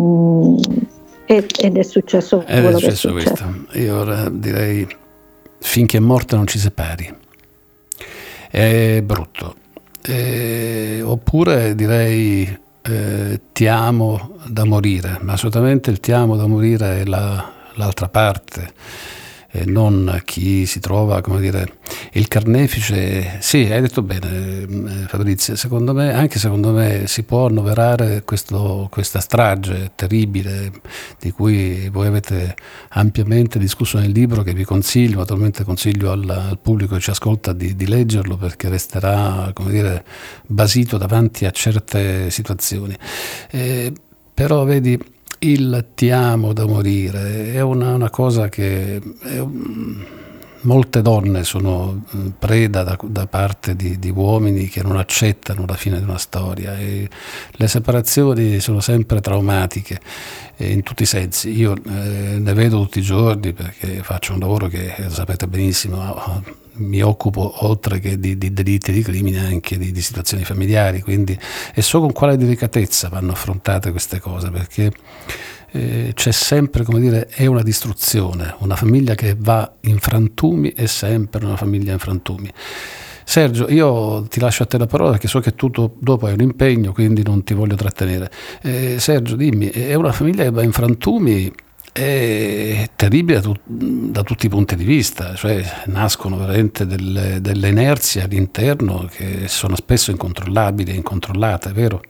ed 1.24 1.78
è 1.78 1.82
successo 1.82 2.44
ed 2.46 2.60
quello 2.60 2.76
è 2.76 2.80
successo 2.80 3.08
è 3.08 3.12
questo. 3.12 3.44
Io 3.78 3.98
ora 3.98 4.28
direi 4.28 4.86
finché 5.60 5.98
morte 5.98 6.36
non 6.36 6.46
ci 6.46 6.58
separi. 6.58 7.10
È 8.50 9.00
brutto. 9.02 9.54
Eh, 10.06 11.00
oppure 11.02 11.74
direi 11.74 12.60
eh, 12.82 13.40
ti 13.52 13.66
amo 13.66 14.38
da 14.46 14.64
morire, 14.64 15.18
ma 15.22 15.32
assolutamente 15.34 15.90
il 15.90 16.00
ti 16.00 16.12
amo 16.12 16.36
da 16.36 16.46
morire 16.46 17.00
è 17.00 17.04
la, 17.04 17.52
l'altra 17.74 18.08
parte 18.08 18.72
e 19.54 19.66
non 19.66 20.22
chi 20.24 20.64
si 20.64 20.80
trova, 20.80 21.20
come 21.20 21.38
dire, 21.38 21.74
il 22.12 22.26
carnefice. 22.26 23.36
Sì, 23.40 23.68
hai 23.70 23.82
detto 23.82 24.00
bene 24.00 24.62
eh, 24.62 25.06
Fabrizio, 25.06 25.56
secondo 25.56 25.92
me, 25.92 26.14
anche 26.14 26.38
secondo 26.38 26.72
me 26.72 27.06
si 27.06 27.22
può 27.22 27.46
annoverare 27.46 28.22
questo, 28.24 28.88
questa 28.90 29.20
strage 29.20 29.92
terribile 29.94 30.72
di 31.20 31.30
cui 31.32 31.90
voi 31.90 32.06
avete 32.06 32.56
ampiamente 32.90 33.58
discusso 33.58 33.98
nel 33.98 34.10
libro 34.10 34.42
che 34.42 34.54
vi 34.54 34.64
consiglio, 34.64 35.18
naturalmente 35.18 35.64
consiglio 35.64 36.12
al, 36.12 36.26
al 36.28 36.58
pubblico 36.58 36.94
che 36.94 37.02
ci 37.02 37.10
ascolta 37.10 37.52
di, 37.52 37.76
di, 37.76 37.86
leggerlo 37.86 38.38
perché 38.38 38.70
resterà, 38.70 39.50
come 39.52 39.70
dire, 39.70 40.04
basito 40.46 40.96
davanti 40.96 41.44
a 41.44 41.50
certe 41.50 42.30
situazioni. 42.30 42.96
Eh, 43.50 43.92
però 44.32 44.64
vedi, 44.64 44.98
il 45.44 45.86
ti 45.94 46.10
amo 46.10 46.52
da 46.52 46.66
morire 46.66 47.52
è 47.52 47.60
una, 47.60 47.94
una 47.94 48.10
cosa 48.10 48.48
che 48.48 48.96
è, 48.96 49.44
molte 50.62 51.02
donne 51.02 51.44
sono 51.44 52.04
mm, 52.14 52.28
preda 52.38 52.82
da, 52.82 52.98
da 53.02 53.26
parte 53.26 53.74
di, 53.74 53.98
di, 53.98 54.10
uomini 54.10 54.68
che 54.68 54.82
non 54.82 54.96
accettano 54.96 55.64
la 55.66 55.74
fine 55.74 55.98
di 55.98 56.04
una 56.04 56.18
storia 56.18 56.78
e 56.78 57.08
le 57.50 57.68
separazioni 57.68 58.60
sono 58.60 58.80
sempre 58.80 59.20
traumatiche 59.20 60.00
eh, 60.56 60.70
in 60.70 60.82
tutti 60.82 61.02
i 61.02 61.06
sensi. 61.06 61.50
Io 61.56 61.74
eh, 61.74 62.38
ne 62.38 62.52
vedo 62.54 62.80
tutti 62.82 63.00
i 63.00 63.02
giorni 63.02 63.52
perché 63.52 64.02
faccio 64.02 64.34
un 64.34 64.40
lavoro 64.40 64.68
che, 64.68 64.94
lo 64.96 65.10
sapete 65.10 65.46
benissimo, 65.46 66.00
mi 66.74 67.02
occupo 67.02 67.66
oltre 67.66 67.98
che 67.98 68.18
di, 68.18 68.38
di 68.38 68.52
delitti 68.52 68.90
e 68.90 68.94
di 68.94 69.02
crimini 69.02 69.38
anche 69.38 69.76
di, 69.78 69.92
di, 69.92 70.00
situazioni 70.00 70.44
familiari, 70.44 71.00
quindi 71.00 71.38
e 71.74 71.82
so 71.82 72.00
con 72.00 72.12
quale 72.12 72.36
delicatezza 72.36 73.08
vanno 73.08 73.32
affrontate 73.32 73.90
queste 73.90 74.20
cose, 74.20 74.50
perché 74.50 74.92
eh, 75.72 76.12
c'è 76.14 76.32
sempre, 76.32 76.84
come 76.84 77.00
dire, 77.00 77.26
è 77.26 77.46
una 77.46 77.62
distruzione, 77.62 78.54
una 78.58 78.76
famiglia 78.76 79.14
che 79.14 79.34
va 79.38 79.70
in 79.82 79.98
frantumi 79.98 80.72
è 80.72 80.86
sempre 80.86 81.44
una 81.44 81.56
famiglia 81.56 81.92
in 81.92 81.98
frantumi. 81.98 82.50
Sergio, 83.24 83.70
io 83.70 84.26
ti 84.28 84.40
lascio 84.40 84.64
a 84.64 84.66
te 84.66 84.78
la 84.78 84.86
parola 84.86 85.12
perché 85.12 85.28
so 85.28 85.40
che 85.40 85.54
tu 85.54 85.70
dopo 85.70 86.26
hai 86.26 86.32
un 86.32 86.40
impegno, 86.40 86.92
quindi 86.92 87.22
non 87.22 87.44
ti 87.44 87.54
voglio 87.54 87.76
trattenere. 87.76 88.30
Eh, 88.62 88.96
Sergio, 88.98 89.36
dimmi, 89.36 89.68
è 89.68 89.94
una 89.94 90.12
famiglia 90.12 90.42
che 90.42 90.50
va 90.50 90.62
in 90.62 90.72
frantumi 90.72 91.50
è 91.92 92.88
terribile 92.96 93.40
da, 93.40 93.52
tu, 93.52 93.54
da, 93.64 94.22
tutti 94.22 94.46
i 94.46 94.48
punti 94.48 94.76
di 94.76 94.84
vista, 94.84 95.34
cioè 95.34 95.62
nascono 95.86 96.38
veramente 96.38 96.86
delle, 96.86 97.40
delle 97.42 97.68
inerzie 97.68 98.22
all'interno 98.22 99.06
che 99.10 99.46
sono 99.46 99.76
spesso 99.76 100.10
incontrollabili 100.10 100.92
e 100.92 100.94
incontrollate, 100.94 101.72
vero? 101.72 102.00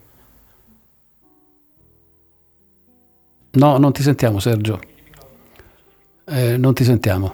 No, 3.51 3.77
non 3.77 3.91
ti 3.91 4.01
sentiamo 4.01 4.39
Sergio. 4.39 4.79
Eh, 6.25 6.55
non 6.57 6.73
ti 6.73 6.85
sentiamo. 6.85 7.33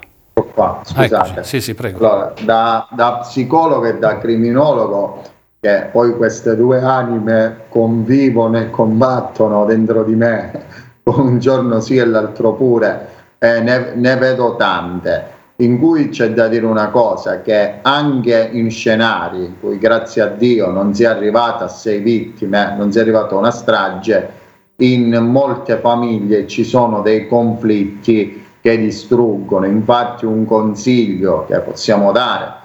Qua, 0.52 0.82
scusate. 0.84 1.44
Sì, 1.44 1.60
sì, 1.60 1.74
prego. 1.74 1.98
Allora, 1.98 2.34
da, 2.42 2.88
da 2.90 3.18
psicologo 3.22 3.84
e 3.84 3.98
da 3.98 4.18
criminologo, 4.18 5.22
che 5.60 5.88
poi 5.92 6.16
queste 6.16 6.56
due 6.56 6.80
anime 6.82 7.66
convivono 7.68 8.58
e 8.58 8.70
combattono 8.70 9.64
dentro 9.64 10.02
di 10.02 10.14
me 10.16 10.88
un 11.18 11.38
giorno 11.38 11.80
sì 11.80 11.96
e 11.96 12.04
l'altro 12.04 12.54
pure, 12.54 13.08
eh, 13.38 13.60
ne, 13.60 13.94
ne, 13.94 14.16
vedo 14.16 14.56
tante, 14.56 15.38
in 15.56 15.78
cui 15.78 16.08
c'è 16.08 16.32
da 16.32 16.48
dire 16.48 16.66
una 16.66 16.88
cosa, 16.88 17.42
che 17.42 17.78
anche 17.82 18.50
in 18.52 18.70
scenari 18.70 19.44
in 19.44 19.60
cui 19.60 19.78
grazie 19.78 20.22
a 20.22 20.26
Dio 20.26 20.70
non 20.70 20.94
si 20.94 21.04
è 21.04 21.06
arrivata 21.06 21.64
a 21.64 21.68
sei 21.68 22.00
vittime, 22.00 22.74
non 22.76 22.92
si 22.92 22.98
è 22.98 23.02
arrivata 23.02 23.34
a 23.34 23.38
una 23.38 23.50
strage, 23.50 24.38
in 24.76 25.14
molte 25.14 25.76
famiglie 25.76 26.46
ci 26.46 26.64
sono 26.64 27.02
dei 27.02 27.28
conflitti 27.28 28.46
che 28.60 28.78
distruggono. 28.78 29.66
Infatti 29.66 30.24
un 30.24 30.44
consiglio 30.46 31.44
che 31.46 31.58
possiamo 31.60 32.12
dare 32.12 32.58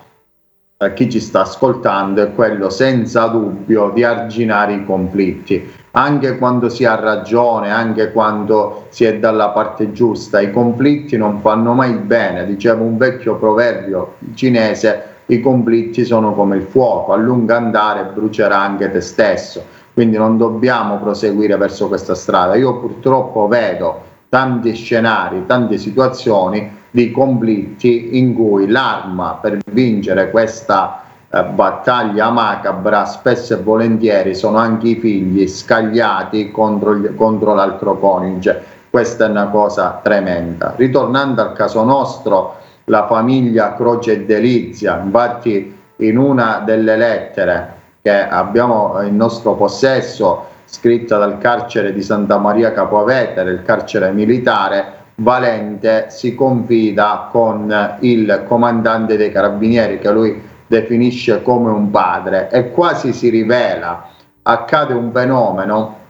a 0.78 0.90
chi 0.92 1.10
ci 1.10 1.20
sta 1.20 1.42
ascoltando 1.42 2.22
è 2.22 2.34
quello 2.34 2.70
senza 2.70 3.28
dubbio 3.28 3.92
di 3.94 4.04
arginare 4.04 4.74
i 4.74 4.86
conflitti 4.86 5.84
anche 5.98 6.38
quando 6.38 6.68
si 6.68 6.84
ha 6.84 6.96
ragione, 6.96 7.72
anche 7.72 8.12
quando 8.12 8.88
si 8.90 9.06
è 9.06 9.18
dalla 9.18 9.50
parte 9.50 9.94
giusta, 9.94 10.42
i 10.42 10.52
conflitti 10.52 11.16
non 11.16 11.40
fanno 11.40 11.74
mai 11.74 11.94
bene, 11.94 12.46
diceva 12.46 12.84
un 12.84 12.98
vecchio 12.98 13.38
proverbio 13.38 14.16
cinese, 14.34 15.04
i 15.28 15.40
conflitti 15.40 16.04
sono 16.04 16.34
come 16.34 16.58
il 16.58 16.64
fuoco, 16.64 17.14
a 17.14 17.16
lungo 17.16 17.54
andare 17.54 18.12
brucerà 18.14 18.60
anche 18.60 18.92
te 18.92 19.00
stesso, 19.00 19.64
quindi 19.94 20.18
non 20.18 20.38
dobbiamo 20.38 20.98
proseguire 20.98 21.56
verso 21.56 21.88
questa 21.88 22.14
strada. 22.14 22.56
Io 22.56 22.78
purtroppo 22.78 23.48
vedo 23.48 24.02
tanti 24.28 24.76
scenari, 24.76 25.46
tante 25.46 25.78
situazioni 25.78 26.70
di 26.92 27.10
conflitti 27.12 28.18
in 28.20 28.34
cui 28.34 28.68
l'arma 28.68 29.40
per 29.42 29.60
vincere 29.72 30.30
questa 30.30 31.05
battaglia 31.44 32.30
macabra 32.30 33.06
spesso 33.06 33.54
e 33.54 33.58
volentieri 33.58 34.34
sono 34.34 34.58
anche 34.58 34.90
i 34.90 34.96
figli 34.96 35.48
scagliati 35.48 36.52
contro, 36.52 36.96
gli, 36.96 37.14
contro 37.16 37.54
l'altro 37.54 37.98
coniuge. 37.98 38.64
Questa 38.90 39.26
è 39.26 39.30
una 39.30 39.48
cosa 39.48 40.00
tremenda. 40.02 40.74
Ritornando 40.78 41.42
al 41.42 41.54
caso 41.54 41.84
nostro, 41.84 42.56
la 42.86 43.08
famiglia 43.08 43.76
Croce 43.76 44.14
e 44.14 44.26
Delizia, 44.26 45.02
infatti 45.04 45.76
in 45.98 46.18
una 46.18 46.62
delle 46.64 46.96
lettere 46.96 47.74
che 48.02 48.28
abbiamo 48.28 49.02
in 49.02 49.16
nostro 49.16 49.56
possesso, 49.56 50.46
scritta 50.66 51.18
dal 51.18 51.38
carcere 51.38 51.92
di 51.94 52.02
Santa 52.02 52.38
Maria 52.38 52.72
Capovetere, 52.72 53.52
il 53.52 53.64
carcere 53.64 54.12
militare, 54.12 55.04
Valente 55.18 56.08
si 56.10 56.36
confida 56.36 57.30
con 57.32 57.98
il 58.02 58.44
comandante 58.46 59.16
dei 59.16 59.32
carabinieri 59.32 59.98
che 59.98 60.12
lui 60.12 60.42
definisce 60.68 61.42
come 61.42 61.72
un 61.72 61.92
padre 61.92 62.50
e 62.50 62.72
quasi 62.72 63.14
si 63.14 63.30
rivela, 63.30 64.10
accade 64.44 64.94
un 64.94 65.12
fenomeno 65.12 66.04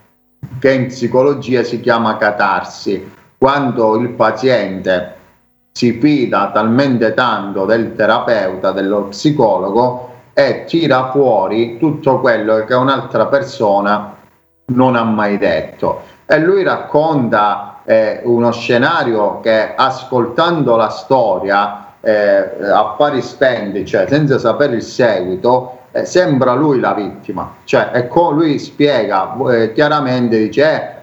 che 0.59 0.71
in 0.71 0.87
psicologia 0.87 1.63
si 1.63 1.79
chiama 1.79 2.17
catarsi, 2.17 3.11
quando 3.37 3.95
il 3.97 4.09
paziente 4.09 5.13
si 5.71 5.99
fida 5.99 6.51
talmente 6.51 7.13
tanto 7.13 7.65
del 7.65 7.95
terapeuta, 7.95 8.71
dello 8.71 9.03
psicologo 9.05 10.13
e 10.33 10.63
tira 10.65 11.11
fuori 11.11 11.77
tutto 11.77 12.19
quello 12.19 12.63
che 12.65 12.73
un'altra 12.73 13.25
persona 13.27 14.15
non 14.67 14.95
ha 14.95 15.03
mai 15.03 15.37
detto. 15.37 16.01
E 16.25 16.39
lui 16.39 16.63
racconta 16.63 17.81
eh, 17.83 18.21
uno 18.23 18.51
scenario 18.51 19.39
che 19.41 19.75
ascoltando 19.75 20.75
la 20.75 20.89
storia 20.89 21.84
eh, 22.05 22.69
a 22.71 22.95
spendi, 23.19 23.83
cioè 23.83 24.05
senza 24.07 24.37
sapere 24.37 24.75
il 24.75 24.83
seguito, 24.83 25.79
eh, 25.91 26.05
sembra 26.05 26.53
lui 26.53 26.79
la 26.79 26.93
vittima. 26.93 27.55
Cioè, 27.63 27.89
ecco, 27.93 28.29
lui 28.29 28.59
spiega 28.59 29.35
eh, 29.49 29.73
chiaramente, 29.73 30.37
dice 30.37 30.93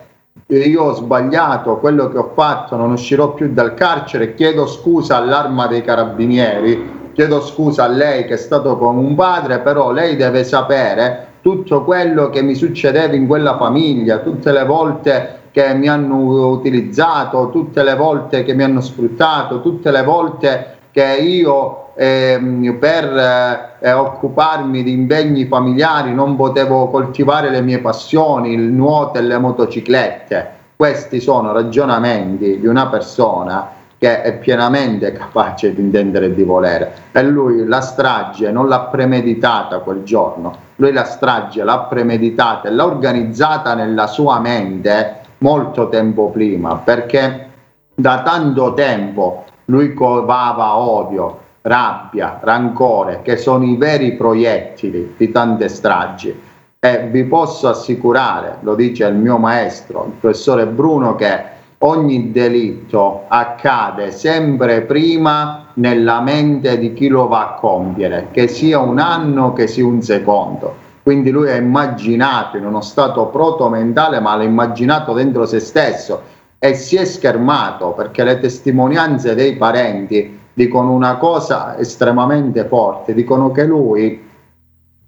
eh, 0.47 0.59
io 0.59 0.85
ho 0.85 0.95
sbagliato 0.95 1.79
quello 1.79 2.09
che 2.09 2.19
ho 2.19 2.31
fatto, 2.35 2.77
non 2.77 2.93
uscirò 2.93 3.35
più 3.35 3.53
dal 3.53 3.75
carcere, 3.75 4.35
chiedo 4.35 4.67
scusa 4.69 5.17
all'arma 5.17 5.67
dei 5.67 5.83
carabinieri, 5.83 7.11
chiedo 7.15 7.41
scusa 7.41 7.85
a 7.85 7.89
lei 7.89 8.25
che 8.25 8.35
è 8.35 8.39
stato 8.39 8.77
con 8.79 8.97
un 8.97 9.17
padre, 9.17 9.59
però 9.59 9.91
lei 9.91 10.15
deve 10.15 10.45
sapere 10.45 11.31
tutto 11.43 11.83
quello 11.83 12.31
che 12.31 12.43
mi 12.43 12.55
succedeva 12.55 13.17
in 13.17 13.27
quella 13.27 13.57
famiglia, 13.57 14.19
tutte 14.19 14.53
le 14.53 14.65
volte 14.65 15.41
che 15.51 15.75
mi 15.75 15.89
hanno 15.89 16.47
utilizzato, 16.47 17.51
tutte 17.51 17.83
le 17.83 17.97
volte 17.97 18.45
che 18.45 18.55
mi 18.55 18.63
hanno 18.63 18.81
sfruttato, 18.81 19.61
tutte 19.61 19.91
le 19.91 20.03
volte 20.05 20.77
che 20.93 21.17
io 21.17 21.89
ehm, 21.97 22.77
per 22.79 23.79
eh, 23.81 23.93
occuparmi 23.93 24.83
di 24.83 24.93
impegni 24.93 25.47
familiari 25.47 26.15
non 26.15 26.37
potevo 26.37 26.89
coltivare 26.89 27.51
le 27.51 27.63
mie 27.63 27.79
passioni, 27.79 28.53
il 28.53 28.63
nuoto 28.63 29.19
e 29.19 29.23
le 29.23 29.39
motociclette. 29.39 30.51
Questi 30.77 31.21
sono 31.21 31.53
ragionamenti 31.53 32.61
di 32.61 32.67
una 32.67 32.87
persona 32.89 33.81
che 33.99 34.23
è 34.23 34.37
pienamente 34.37 35.13
capace 35.13 35.73
di 35.73 35.81
intendere 35.81 36.27
e 36.27 36.35
di 36.35 36.43
volere. 36.43 36.93
E 37.13 37.23
lui 37.23 37.65
la 37.67 37.81
strage 37.81 38.51
non 38.51 38.69
l'ha 38.69 38.81
premeditata 38.81 39.79
quel 39.79 40.03
giorno, 40.03 40.57
lui 40.77 40.93
la 40.93 41.05
strage 41.05 41.63
l'ha 41.63 41.79
premeditata 41.89 42.69
e 42.69 42.73
l'ha 42.73 42.85
organizzata 42.85 43.75
nella 43.75 44.09
sua 44.09 44.41
mente 44.41 45.21
molto 45.39 45.89
tempo 45.89 46.31
prima, 46.31 46.77
perché 46.79 47.49
da 47.95 48.23
tanto 48.23 48.75
tempo 48.75 49.45
lui 49.67 49.95
covava 49.95 50.77
odio, 50.77 51.39
rabbia, 51.63 52.41
rancore, 52.43 53.21
che 53.23 53.37
sono 53.37 53.65
i 53.65 53.77
veri 53.77 54.13
proiettili 54.13 55.15
di 55.17 55.31
tante 55.31 55.69
stragi. 55.69 56.41
E 56.79 57.07
vi 57.09 57.25
posso 57.25 57.69
assicurare, 57.69 58.59
lo 58.61 58.75
dice 58.75 59.07
il 59.07 59.15
mio 59.15 59.39
maestro, 59.39 60.07
il 60.07 60.15
professore 60.19 60.67
Bruno, 60.67 61.15
che 61.15 61.41
ogni 61.79 62.33
delitto 62.33 63.25
accade 63.29 64.11
sempre 64.11 64.83
prima 64.83 65.67
nella 65.75 66.21
mente 66.21 66.79
di 66.79 66.93
chi 66.93 67.09
lo 67.09 67.29
va 67.29 67.41
a 67.41 67.55
compiere, 67.55 68.29
che 68.33 68.49
sia 68.49 68.81
un 68.81 68.99
anno, 68.99 69.53
che 69.53 69.69
sia 69.69 69.87
un 69.87 70.03
secondo. 70.03 70.75
Quindi 71.03 71.31
lui 71.31 71.51
ha 71.51 71.57
immaginato 71.57 72.57
in 72.57 72.65
uno 72.65 72.81
stato 72.81 73.27
proto-mentale, 73.27 74.21
ma 74.21 74.37
l'ha 74.37 74.45
immaginato 74.45 75.13
dentro 75.13 75.47
se 75.47 75.59
stesso 75.59 76.23
e 76.65 76.75
si 76.75 76.95
è 76.95 77.05
schermato 77.05 77.89
perché 77.89 78.23
le 78.23 78.39
testimonianze 78.39 79.35
dei 79.35 79.57
parenti 79.57 80.39
dicono 80.53 80.93
una 80.93 81.17
cosa 81.17 81.77
estremamente 81.77 82.67
forte, 82.67 83.15
dicono 83.15 83.51
che 83.51 83.65
lui 83.65 84.31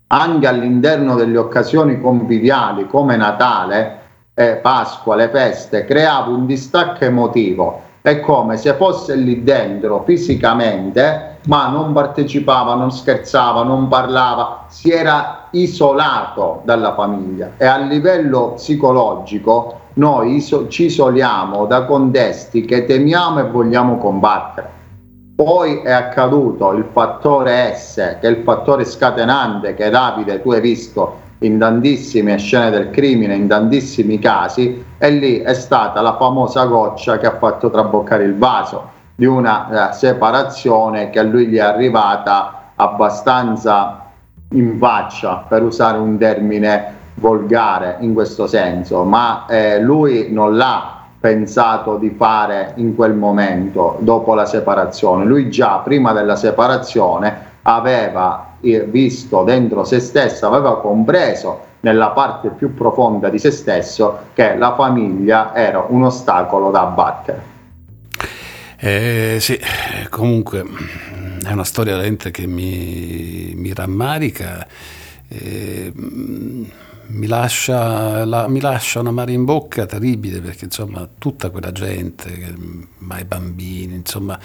anche 0.08 0.46
all'interno 0.48 1.14
delle 1.14 1.38
occasioni 1.38 2.00
conviviali 2.00 2.88
come 2.88 3.14
Natale, 3.14 4.00
eh, 4.34 4.56
Pasqua, 4.56 5.14
le 5.14 5.28
feste, 5.28 5.84
creava 5.84 6.30
un 6.30 6.44
distacco 6.44 7.04
emotivo. 7.04 7.82
È 8.00 8.18
come 8.18 8.56
se 8.56 8.74
fosse 8.74 9.14
lì 9.14 9.44
dentro 9.44 10.02
fisicamente, 10.02 11.36
ma 11.46 11.68
non 11.68 11.92
partecipava, 11.92 12.74
non 12.74 12.90
scherzava, 12.90 13.62
non 13.62 13.86
parlava, 13.86 14.64
si 14.66 14.90
era 14.90 15.46
isolato 15.52 16.62
dalla 16.64 16.94
famiglia 16.94 17.52
e 17.56 17.64
a 17.64 17.78
livello 17.78 18.54
psicologico 18.54 19.82
noi 19.94 20.36
iso- 20.36 20.68
ci 20.68 20.86
isoliamo 20.86 21.66
da 21.66 21.84
contesti 21.84 22.64
che 22.64 22.84
temiamo 22.84 23.40
e 23.40 23.44
vogliamo 23.44 23.98
combattere. 23.98 24.70
Poi 25.36 25.80
è 25.82 25.90
accaduto 25.90 26.72
il 26.72 26.86
fattore 26.92 27.74
S, 27.74 27.94
che 28.20 28.20
è 28.20 28.28
il 28.28 28.42
fattore 28.44 28.84
scatenante 28.84 29.74
che 29.74 29.90
Davide 29.90 30.40
tu 30.40 30.52
hai 30.52 30.60
visto 30.60 31.22
in 31.38 31.58
tantissime 31.58 32.38
scene 32.38 32.70
del 32.70 32.90
crimine, 32.90 33.34
in 33.34 33.48
tantissimi 33.48 34.18
casi, 34.18 34.84
e 34.96 35.10
lì 35.10 35.40
è 35.40 35.54
stata 35.54 36.00
la 36.00 36.16
famosa 36.16 36.64
goccia 36.66 37.18
che 37.18 37.26
ha 37.26 37.36
fatto 37.36 37.68
traboccare 37.70 38.24
il 38.24 38.36
vaso 38.36 38.90
di 39.16 39.26
una 39.26 39.90
eh, 39.90 39.92
separazione 39.92 41.10
che 41.10 41.18
a 41.18 41.22
lui 41.22 41.46
gli 41.46 41.56
è 41.56 41.60
arrivata 41.60 42.72
abbastanza 42.76 44.10
in 44.50 44.78
faccia, 44.78 45.44
per 45.48 45.62
usare 45.62 45.98
un 45.98 46.16
termine 46.16 47.02
volgare 47.14 47.96
in 48.00 48.12
questo 48.14 48.46
senso, 48.46 49.04
ma 49.04 49.46
eh, 49.46 49.80
lui 49.80 50.30
non 50.30 50.56
l'ha 50.56 51.02
pensato 51.20 51.96
di 51.96 52.10
fare 52.10 52.72
in 52.76 52.94
quel 52.94 53.14
momento 53.14 53.96
dopo 54.00 54.34
la 54.34 54.44
separazione. 54.44 55.24
Lui 55.24 55.48
già 55.50 55.78
prima 55.78 56.12
della 56.12 56.36
separazione 56.36 57.52
aveva 57.62 58.56
eh, 58.60 58.84
visto 58.84 59.42
dentro 59.42 59.84
se 59.84 60.00
stesso, 60.00 60.46
aveva 60.46 60.80
compreso 60.80 61.72
nella 61.80 62.10
parte 62.10 62.48
più 62.50 62.74
profonda 62.74 63.28
di 63.28 63.38
se 63.38 63.50
stesso 63.50 64.18
che 64.34 64.56
la 64.56 64.74
famiglia 64.74 65.54
era 65.54 65.86
un 65.88 66.04
ostacolo 66.04 66.70
da 66.70 66.82
abbattere. 66.82 67.52
Eh, 68.76 69.38
sì, 69.40 69.58
comunque 70.10 70.62
è 71.42 71.52
una 71.52 71.64
storia 71.64 71.96
lenta 71.96 72.28
che 72.30 72.46
mi, 72.46 73.52
mi 73.54 73.72
rammarica. 73.72 74.66
Eh, 75.28 75.92
mi 77.08 77.26
lascia, 77.26 78.24
la, 78.24 78.48
mi 78.48 78.60
lascia 78.60 79.00
una 79.00 79.10
mare 79.10 79.32
in 79.32 79.44
bocca 79.44 79.86
terribile 79.86 80.40
perché 80.40 80.64
insomma 80.64 81.08
tutta 81.18 81.50
quella 81.50 81.72
gente, 81.72 82.54
ma 82.98 83.18
i 83.18 83.24
bambini, 83.24 83.94
insomma, 83.94 84.38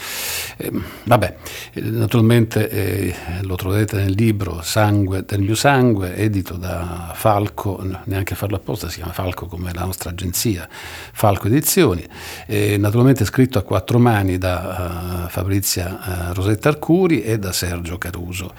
eh, 0.57 0.71
vabbè, 1.03 1.35
naturalmente 1.75 2.69
eh, 2.69 3.15
lo 3.41 3.55
trovate 3.55 3.97
nel 3.97 4.13
libro 4.13 4.61
Sangue 4.61 5.23
del 5.25 5.41
mio 5.41 5.55
sangue, 5.55 6.15
edito 6.15 6.55
da 6.55 7.11
Falco, 7.15 7.83
neanche 8.05 8.35
farlo 8.35 8.57
apposta, 8.57 8.89
si 8.89 8.97
chiama 8.97 9.13
Falco 9.13 9.45
come 9.45 9.73
la 9.73 9.85
nostra 9.85 10.09
agenzia, 10.09 10.67
Falco 10.69 11.47
Edizioni, 11.47 12.05
eh, 12.47 12.77
naturalmente 12.77 13.25
scritto 13.25 13.57
a 13.57 13.63
quattro 13.63 13.99
mani 13.99 14.37
da 14.37 15.23
uh, 15.25 15.29
Fabrizia 15.29 16.29
uh, 16.29 16.33
Rosetta 16.33 16.69
Arcuri 16.69 17.21
e 17.21 17.39
da 17.39 17.51
Sergio 17.51 17.97
Caruso. 17.97 18.53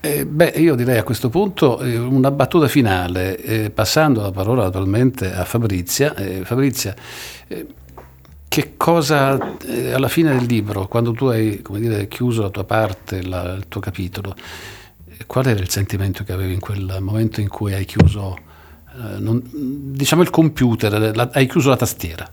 Eh, 0.00 0.20
eh, 0.20 0.26
beh, 0.26 0.54
io 0.56 0.74
direi 0.74 0.98
a 0.98 1.02
questo 1.02 1.28
punto 1.28 1.80
eh, 1.80 1.96
una 1.98 2.30
battuta 2.30 2.68
finale, 2.68 3.36
eh, 3.36 3.70
passando 3.70 4.22
la 4.22 4.30
parola 4.30 4.64
naturalmente 4.64 5.32
a 5.32 5.44
Fabrizia. 5.44 6.14
Eh, 6.14 6.44
Fabrizia, 6.44 6.94
eh, 7.48 7.66
che 8.48 8.72
cosa 8.76 9.56
eh, 9.66 9.92
alla 9.92 10.08
fine 10.08 10.32
del 10.36 10.46
libro, 10.46 10.88
quando 10.88 11.12
tu 11.12 11.26
hai 11.26 11.62
dire, 11.68 12.08
chiuso 12.08 12.42
la 12.42 12.50
tua 12.50 12.64
parte, 12.64 13.22
la, 13.22 13.52
il 13.52 13.68
tuo 13.68 13.80
capitolo, 13.80 14.34
qual 15.26 15.46
era 15.46 15.60
il 15.60 15.68
sentimento 15.68 16.24
che 16.24 16.32
avevi 16.32 16.54
in 16.54 16.60
quel 16.60 16.96
momento 17.00 17.40
in 17.40 17.48
cui 17.48 17.74
hai 17.74 17.84
chiuso, 17.84 18.36
non, 19.18 19.40
diciamo, 19.52 20.22
il 20.22 20.30
computer, 20.30 21.14
la, 21.14 21.30
hai 21.32 21.46
chiuso 21.46 21.68
la 21.68 21.76
tastiera? 21.76 22.28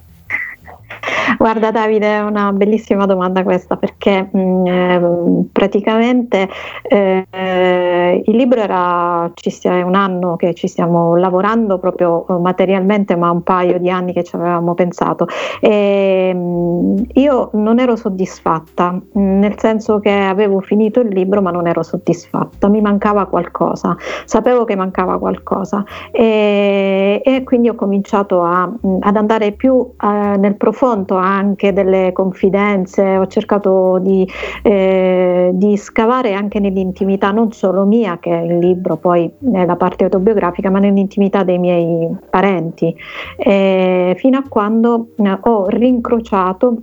Guarda 1.35 1.71
Davide, 1.71 2.07
è 2.07 2.21
una 2.21 2.53
bellissima 2.53 3.05
domanda 3.05 3.43
questa 3.43 3.75
perché 3.75 4.29
mh, 4.31 4.39
mm, 4.39 4.65
eh, 4.67 5.45
praticamente 5.51 6.47
eh, 6.83 8.23
il 8.25 8.35
libro 8.35 8.61
era, 8.61 9.29
è 9.33 9.81
un 9.81 9.95
anno 9.95 10.35
che 10.37 10.53
ci 10.53 10.67
stiamo 10.67 11.15
lavorando 11.17 11.79
proprio 11.79 12.25
eh, 12.27 12.33
materialmente, 12.39 13.15
ma 13.15 13.29
un 13.29 13.43
paio 13.43 13.77
di 13.77 13.89
anni 13.89 14.13
che 14.13 14.23
ci 14.23 14.35
avevamo 14.35 14.73
pensato. 14.73 15.27
E, 15.59 16.33
mh, 16.33 16.37
mm, 16.37 16.95
io 17.13 17.49
non 17.53 17.79
ero 17.79 17.95
soddisfatta, 17.97 18.91
mh, 18.91 19.19
mm, 19.19 19.39
nel 19.39 19.59
senso 19.59 19.99
che 19.99 20.11
avevo 20.11 20.61
finito 20.61 21.01
il 21.01 21.09
libro 21.09 21.41
ma 21.41 21.51
non 21.51 21.67
ero 21.67 21.83
soddisfatta, 21.83 22.69
mi 22.69 22.79
mancava 22.79 23.25
qualcosa, 23.25 23.95
sapevo 24.25 24.63
che 24.63 24.75
mancava 24.75 25.19
qualcosa 25.19 25.83
e, 26.11 27.21
e 27.23 27.43
quindi 27.43 27.69
ho 27.69 27.75
cominciato 27.75 28.43
a, 28.43 28.71
ad 29.01 29.15
andare 29.15 29.51
più 29.51 29.93
eh, 30.01 30.37
nel 30.37 30.55
profondo 30.55 31.16
anche 31.17 31.73
delle 31.73 32.11
confidenze, 32.13 33.17
ho 33.17 33.27
cercato 33.27 33.99
di, 33.99 34.27
eh, 34.63 35.51
di 35.53 35.77
scavare 35.77 36.33
anche 36.33 36.59
nell'intimità, 36.59 37.31
non 37.31 37.51
solo 37.51 37.85
mia, 37.85 38.17
che 38.19 38.31
è 38.31 38.43
il 38.43 38.57
libro 38.59 38.95
poi 38.97 39.31
è 39.53 39.65
la 39.65 39.75
parte 39.75 40.05
autobiografica, 40.05 40.69
ma 40.69 40.79
nell'intimità 40.79 41.43
dei 41.43 41.57
miei 41.57 42.09
parenti, 42.29 42.95
eh, 43.37 44.15
fino 44.17 44.37
a 44.37 44.43
quando 44.47 45.09
eh, 45.17 45.37
ho 45.41 45.67
rincrociato 45.67 46.77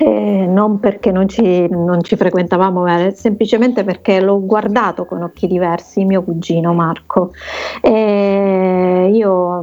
eh, 0.00 0.46
non 0.46 0.78
perché 0.78 1.10
non 1.10 1.28
ci, 1.28 1.66
non 1.68 2.02
ci, 2.02 2.14
frequentavamo 2.16 2.82
bene, 2.82 3.14
semplicemente 3.14 3.82
perché 3.82 4.20
l'ho 4.20 4.44
guardato 4.44 5.04
con 5.04 5.22
occhi 5.22 5.48
diversi, 5.48 6.04
mio 6.04 6.22
cugino 6.22 6.72
Marco. 6.72 7.32
E 7.82 9.10
io 9.12 9.62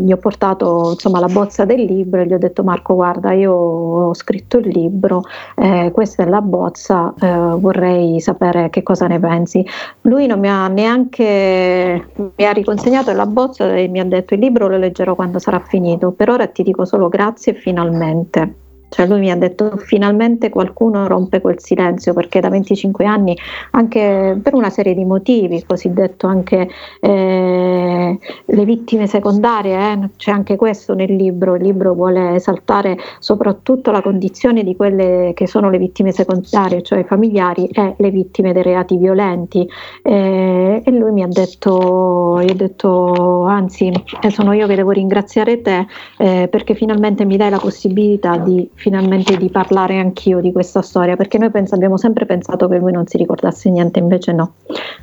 gli 0.00 0.10
ho 0.10 0.16
portato 0.16 0.90
insomma, 0.92 1.20
la 1.20 1.28
bozza 1.28 1.64
del 1.64 1.82
libro 1.82 2.20
e 2.20 2.26
gli 2.26 2.34
ho 2.34 2.38
detto 2.38 2.64
Marco 2.64 2.94
guarda 2.94 3.32
io 3.32 3.52
ho 3.52 4.14
scritto 4.14 4.58
il 4.58 4.68
libro, 4.68 5.22
eh, 5.54 5.90
questa 5.92 6.24
è 6.24 6.26
la 6.26 6.40
bozza, 6.40 7.14
eh, 7.20 7.26
vorrei 7.58 8.20
sapere 8.20 8.70
che 8.70 8.82
cosa 8.82 9.06
ne 9.06 9.20
pensi. 9.20 9.64
Lui 10.02 10.26
non 10.26 10.40
mi 10.40 10.48
ha 10.48 10.66
neanche 10.66 12.08
mi 12.36 12.44
ha 12.44 12.50
riconsegnato 12.52 13.12
la 13.12 13.26
bozza 13.26 13.72
e 13.74 13.86
mi 13.88 14.00
ha 14.00 14.04
detto 14.04 14.34
il 14.34 14.40
libro 14.40 14.66
lo 14.68 14.78
leggerò 14.78 15.14
quando 15.14 15.38
sarà 15.38 15.60
finito, 15.60 16.10
per 16.10 16.28
ora 16.30 16.46
ti 16.48 16.62
dico 16.64 16.84
solo 16.84 17.08
grazie 17.08 17.54
finalmente. 17.54 18.65
Cioè 18.96 19.06
lui 19.06 19.18
mi 19.18 19.30
ha 19.30 19.36
detto 19.36 19.76
finalmente 19.76 20.48
qualcuno 20.48 21.06
rompe 21.06 21.42
quel 21.42 21.60
silenzio 21.60 22.14
perché 22.14 22.40
da 22.40 22.48
25 22.48 23.04
anni, 23.04 23.36
anche 23.72 24.40
per 24.42 24.54
una 24.54 24.70
serie 24.70 24.94
di 24.94 25.04
motivi, 25.04 25.62
cosiddetto 25.66 26.26
anche 26.26 26.66
eh, 27.00 28.18
le 28.46 28.64
vittime 28.64 29.06
secondarie, 29.06 29.92
eh, 29.92 30.08
c'è 30.16 30.30
anche 30.30 30.56
questo 30.56 30.94
nel 30.94 31.14
libro, 31.14 31.56
il 31.56 31.62
libro 31.64 31.92
vuole 31.92 32.36
esaltare 32.36 32.96
soprattutto 33.18 33.90
la 33.90 34.00
condizione 34.00 34.64
di 34.64 34.74
quelle 34.74 35.32
che 35.34 35.46
sono 35.46 35.68
le 35.68 35.76
vittime 35.76 36.10
secondarie, 36.10 36.80
cioè 36.80 37.00
i 37.00 37.04
familiari 37.04 37.66
e 37.66 37.96
le 37.98 38.10
vittime 38.10 38.54
dei 38.54 38.62
reati 38.62 38.96
violenti. 38.96 39.68
Eh, 40.00 40.80
e 40.82 40.90
lui 40.90 41.12
mi 41.12 41.22
ha 41.22 41.28
detto, 41.28 42.36
ha 42.36 42.54
detto 42.54 43.42
anzi 43.44 43.92
eh, 44.22 44.30
sono 44.30 44.54
io 44.54 44.66
che 44.66 44.74
devo 44.74 44.92
ringraziare 44.92 45.60
te 45.60 45.86
eh, 46.16 46.48
perché 46.50 46.74
finalmente 46.74 47.26
mi 47.26 47.36
dai 47.36 47.50
la 47.50 47.58
possibilità 47.58 48.38
di 48.38 48.66
finalmente 48.86 49.36
di 49.36 49.50
parlare 49.50 49.98
anch'io 49.98 50.40
di 50.40 50.52
questa 50.52 50.80
storia, 50.80 51.16
perché 51.16 51.38
noi 51.38 51.50
pens- 51.50 51.72
abbiamo 51.72 51.96
sempre 51.96 52.24
pensato 52.24 52.68
che 52.68 52.78
lui 52.78 52.92
non 52.92 53.04
si 53.08 53.16
ricordasse 53.16 53.68
niente, 53.68 53.98
invece 53.98 54.30
no. 54.30 54.52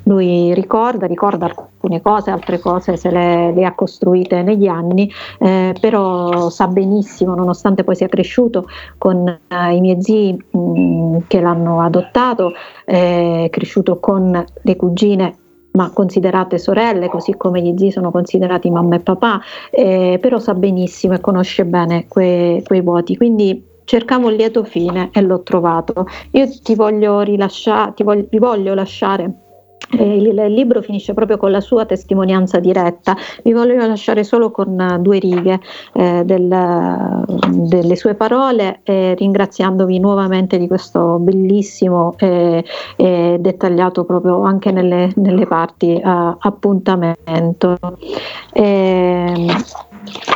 Lui 0.03 0.53
ricorda, 0.53 1.05
ricorda 1.05 1.47
alcune 1.47 2.01
cose, 2.01 2.31
altre 2.31 2.59
cose 2.59 2.95
se 2.95 3.11
le, 3.11 3.51
le 3.51 3.65
ha 3.65 3.75
costruite 3.75 4.41
negli 4.41 4.67
anni, 4.67 5.11
eh, 5.37 5.75
però 5.77 6.49
sa 6.49 6.67
benissimo, 6.67 7.35
nonostante 7.35 7.83
poi 7.83 7.97
sia 7.97 8.07
cresciuto 8.07 8.67
con 8.97 9.27
eh, 9.27 9.75
i 9.75 9.81
miei 9.81 10.01
zii 10.01 10.45
mh, 10.51 10.59
mm, 10.59 11.17
che 11.27 11.41
l'hanno 11.41 11.81
adottato, 11.81 12.53
è 12.85 13.49
cresciuto 13.51 13.99
con 13.99 14.45
le 14.61 14.75
cugine 14.77 15.35
ma 15.71 15.89
considerate 15.89 16.57
sorelle, 16.57 17.09
così 17.09 17.35
come 17.35 17.59
gli 17.61 17.73
zii 17.75 17.91
sono 17.91 18.11
considerati 18.11 18.69
mamma 18.69 18.95
e 18.95 18.99
papà, 18.99 19.41
eh, 19.71 20.19
però 20.21 20.39
sa 20.39 20.53
benissimo 20.53 21.15
e 21.15 21.19
conosce 21.19 21.65
bene 21.65 22.05
que, 22.07 22.61
quei 22.63 22.81
vuoti. 22.81 23.17
Quindi 23.17 23.71
cercavo 23.93 24.25
un 24.25 24.33
lieto 24.33 24.63
fine 24.63 25.09
e 25.13 25.21
l'ho 25.21 25.43
trovato. 25.43 26.07
Io 26.31 26.49
ti 26.63 26.73
voglio 26.73 27.21
rilasciare, 27.21 27.93
ti 27.93 28.01
voglio, 28.01 28.25
vi 28.27 28.39
voglio 28.39 28.73
lasciare 28.73 29.31
eh, 29.99 30.15
il, 30.15 30.33
libro 30.51 30.81
finisce 30.81 31.13
proprio 31.13 31.37
con 31.37 31.51
la 31.51 31.61
sua 31.61 31.85
testimonianza 31.85 32.57
diretta. 32.57 33.15
Vi 33.43 33.53
voglio 33.53 33.75
lasciare 33.85 34.23
solo 34.23 34.49
con 34.49 34.97
due 34.99 35.19
righe 35.19 35.59
eh, 35.93 36.23
del, 36.25 37.23
delle 37.51 37.95
sue 37.95 38.15
parole, 38.15 38.79
eh, 38.81 39.13
ringraziandovi 39.13 39.99
nuovamente 39.99 40.57
di 40.57 40.67
questo 40.67 41.19
bellissimo 41.19 42.15
e 42.17 42.63
dettagliato 42.97 44.05
proprio 44.05 44.41
anche 44.41 44.71
nelle, 44.71 45.11
nelle 45.17 45.45
parti 45.45 46.01
uh, 46.03 46.35
appuntamento. 46.39 47.77
Ehm, 48.53 49.55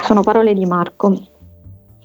sono 0.04 0.22
parole 0.22 0.54
di 0.54 0.66
Marco. 0.68 1.37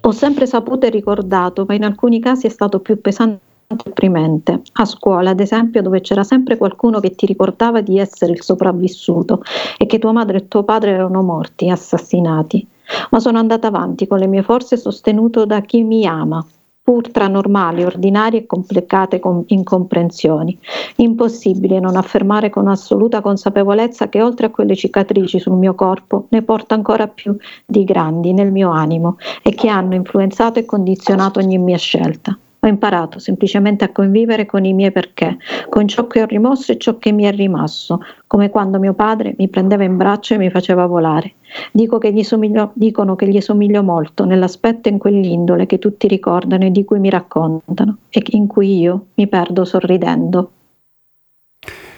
Ho 0.05 0.11
sempre 0.11 0.45
saputo 0.45 0.85
e 0.85 0.89
ricordato, 0.89 1.63
ma 1.65 1.75
in 1.75 1.85
alcuni 1.85 2.19
casi 2.19 2.47
è 2.47 2.49
stato 2.49 2.81
più 2.81 2.99
pesante 2.99 3.39
opprimente. 3.67 4.61
A 4.73 4.83
scuola, 4.83 5.29
ad 5.29 5.39
esempio, 5.39 5.81
dove 5.81 6.01
c'era 6.01 6.25
sempre 6.25 6.57
qualcuno 6.57 6.99
che 6.99 7.15
ti 7.15 7.25
ricordava 7.25 7.79
di 7.79 7.97
essere 7.97 8.33
il 8.33 8.43
sopravvissuto 8.43 9.41
e 9.77 9.85
che 9.85 9.99
tua 9.99 10.11
madre 10.11 10.39
e 10.39 10.47
tuo 10.49 10.63
padre 10.63 10.91
erano 10.91 11.21
morti, 11.21 11.69
assassinati. 11.69 12.67
Ma 13.11 13.19
sono 13.21 13.37
andata 13.37 13.67
avanti 13.67 14.05
con 14.05 14.19
le 14.19 14.27
mie 14.27 14.43
forze 14.43 14.75
sostenuto 14.75 15.45
da 15.45 15.61
chi 15.61 15.83
mi 15.83 16.05
ama, 16.05 16.45
pur 16.83 17.09
tra 17.11 17.29
normali, 17.29 17.85
ordinarie 17.85 18.41
e 18.41 18.45
complicate 18.45 19.21
incomprensioni. 19.45 20.59
Impossibile 20.97 21.79
non 21.79 21.95
affermare 21.95 22.49
con 22.49 22.67
assoluta 22.67 23.21
consapevolezza 23.21 24.09
che 24.09 24.21
oltre 24.21 24.47
a 24.47 24.49
quelle 24.49 24.75
cicatrici 24.75 25.39
sul 25.39 25.53
mio 25.53 25.75
corpo 25.75 26.25
ne 26.29 26.41
porto 26.41 26.73
ancora 26.73 27.07
più 27.07 27.37
di 27.65 27.85
grandi 27.85 28.33
nel 28.33 28.51
mio 28.51 28.69
animo 28.69 29.17
e 29.41 29.53
che 29.55 29.69
hanno 29.69 29.95
influenzato 29.95 30.59
e 30.59 30.65
condizionato 30.65 31.39
ogni 31.39 31.57
mia 31.57 31.77
scelta. 31.77 32.37
Ho 32.63 32.67
imparato 32.67 33.19
semplicemente 33.19 33.83
a 33.83 33.91
convivere 33.91 34.45
con 34.45 34.63
i 34.63 34.71
miei 34.71 34.93
perché, 34.93 35.37
con 35.67 35.85
ciò 35.85 36.07
che 36.07 36.21
ho 36.21 36.25
rimosso 36.25 36.71
e 36.71 36.77
ciò 36.77 36.97
che 36.97 37.11
mi 37.11 37.25
è 37.25 37.31
rimasto, 37.33 37.99
come 38.25 38.49
quando 38.49 38.79
mio 38.79 38.93
padre 38.93 39.35
mi 39.37 39.49
prendeva 39.49 39.83
in 39.83 39.97
braccio 39.97 40.33
e 40.33 40.37
mi 40.37 40.49
faceva 40.49 40.85
volare. 40.85 41.33
Dico 41.73 41.97
che 41.97 42.23
somiglio, 42.23 42.71
dicono 42.75 43.17
che 43.17 43.27
gli 43.27 43.41
somiglio 43.41 43.83
molto 43.83 44.23
nell'aspetto 44.23 44.87
e 44.87 44.93
in 44.93 44.97
quell'indole 44.97 45.65
che 45.65 45.77
tutti 45.77 46.07
ricordano 46.07 46.63
e 46.63 46.71
di 46.71 46.85
cui 46.85 46.99
mi 46.99 47.09
raccontano 47.09 47.97
e 48.09 48.23
in 48.27 48.47
cui 48.47 48.79
io 48.79 49.07
mi 49.15 49.27
perdo 49.27 49.65
sorridendo. 49.65 50.51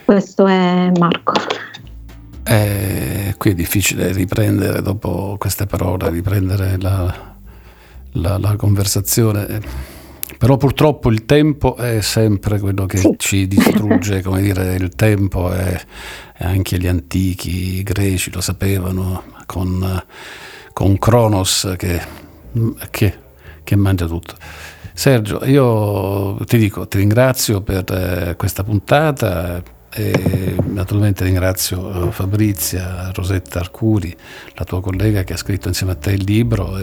Questo 0.03 0.47
è 0.47 0.91
Marco. 0.97 1.33
Eh, 2.43 3.35
qui 3.37 3.51
è 3.51 3.53
difficile 3.53 4.11
riprendere 4.11 4.81
dopo 4.81 5.35
queste 5.37 5.67
parole, 5.67 6.09
riprendere 6.09 6.77
la, 6.79 7.13
la, 8.13 8.39
la 8.39 8.55
conversazione 8.55 9.93
però 10.37 10.57
purtroppo 10.57 11.09
il 11.09 11.25
tempo 11.25 11.75
è 11.75 12.01
sempre 12.01 12.59
quello 12.59 12.85
che 12.85 12.97
sì. 12.97 13.15
ci 13.17 13.47
distrugge, 13.47 14.21
come 14.21 14.41
dire, 14.41 14.75
il 14.75 14.89
tempo 14.95 15.51
è, 15.51 15.79
e 16.37 16.45
anche 16.45 16.77
gli 16.77 16.87
antichi, 16.87 17.77
i 17.79 17.83
greci 17.83 18.31
lo 18.31 18.41
sapevano, 18.41 19.23
con, 19.45 20.03
con 20.73 20.97
Cronos 20.97 21.73
che, 21.77 22.01
che, 22.89 23.17
che 23.63 23.75
mangia 23.75 24.05
tutto. 24.05 24.35
Sergio, 24.93 25.43
io 25.45 26.37
ti 26.45 26.57
dico, 26.57 26.87
ti 26.87 26.97
ringrazio 26.97 27.61
per 27.61 27.83
eh, 27.91 28.35
questa 28.37 28.63
puntata 28.63 29.61
e 29.93 30.55
naturalmente 30.67 31.23
ringrazio 31.23 32.07
eh, 32.07 32.11
Fabrizia, 32.11 33.11
Rosetta 33.13 33.59
Arcuri, 33.59 34.15
la 34.53 34.63
tua 34.63 34.81
collega 34.81 35.23
che 35.23 35.33
ha 35.33 35.37
scritto 35.37 35.67
insieme 35.67 35.93
a 35.93 35.95
te 35.95 36.11
il 36.11 36.23
libro 36.23 36.77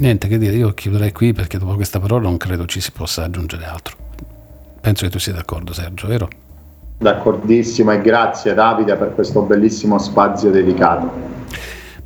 Niente 0.00 0.28
che 0.28 0.38
dire, 0.38 0.56
io 0.56 0.72
chiuderei 0.72 1.12
qui 1.12 1.34
perché 1.34 1.58
dopo 1.58 1.74
questa 1.74 2.00
parola 2.00 2.22
non 2.22 2.38
credo 2.38 2.64
ci 2.64 2.80
si 2.80 2.90
possa 2.90 3.24
aggiungere 3.24 3.66
altro. 3.66 3.96
Penso 4.80 5.04
che 5.04 5.10
tu 5.10 5.18
sia 5.18 5.34
d'accordo 5.34 5.74
Sergio, 5.74 6.06
vero? 6.06 6.28
D'accordissimo 6.96 7.92
e 7.92 8.00
grazie 8.00 8.54
Davide 8.54 8.96
per 8.96 9.14
questo 9.14 9.42
bellissimo 9.42 9.98
spazio 9.98 10.50
dedicato. 10.50 11.10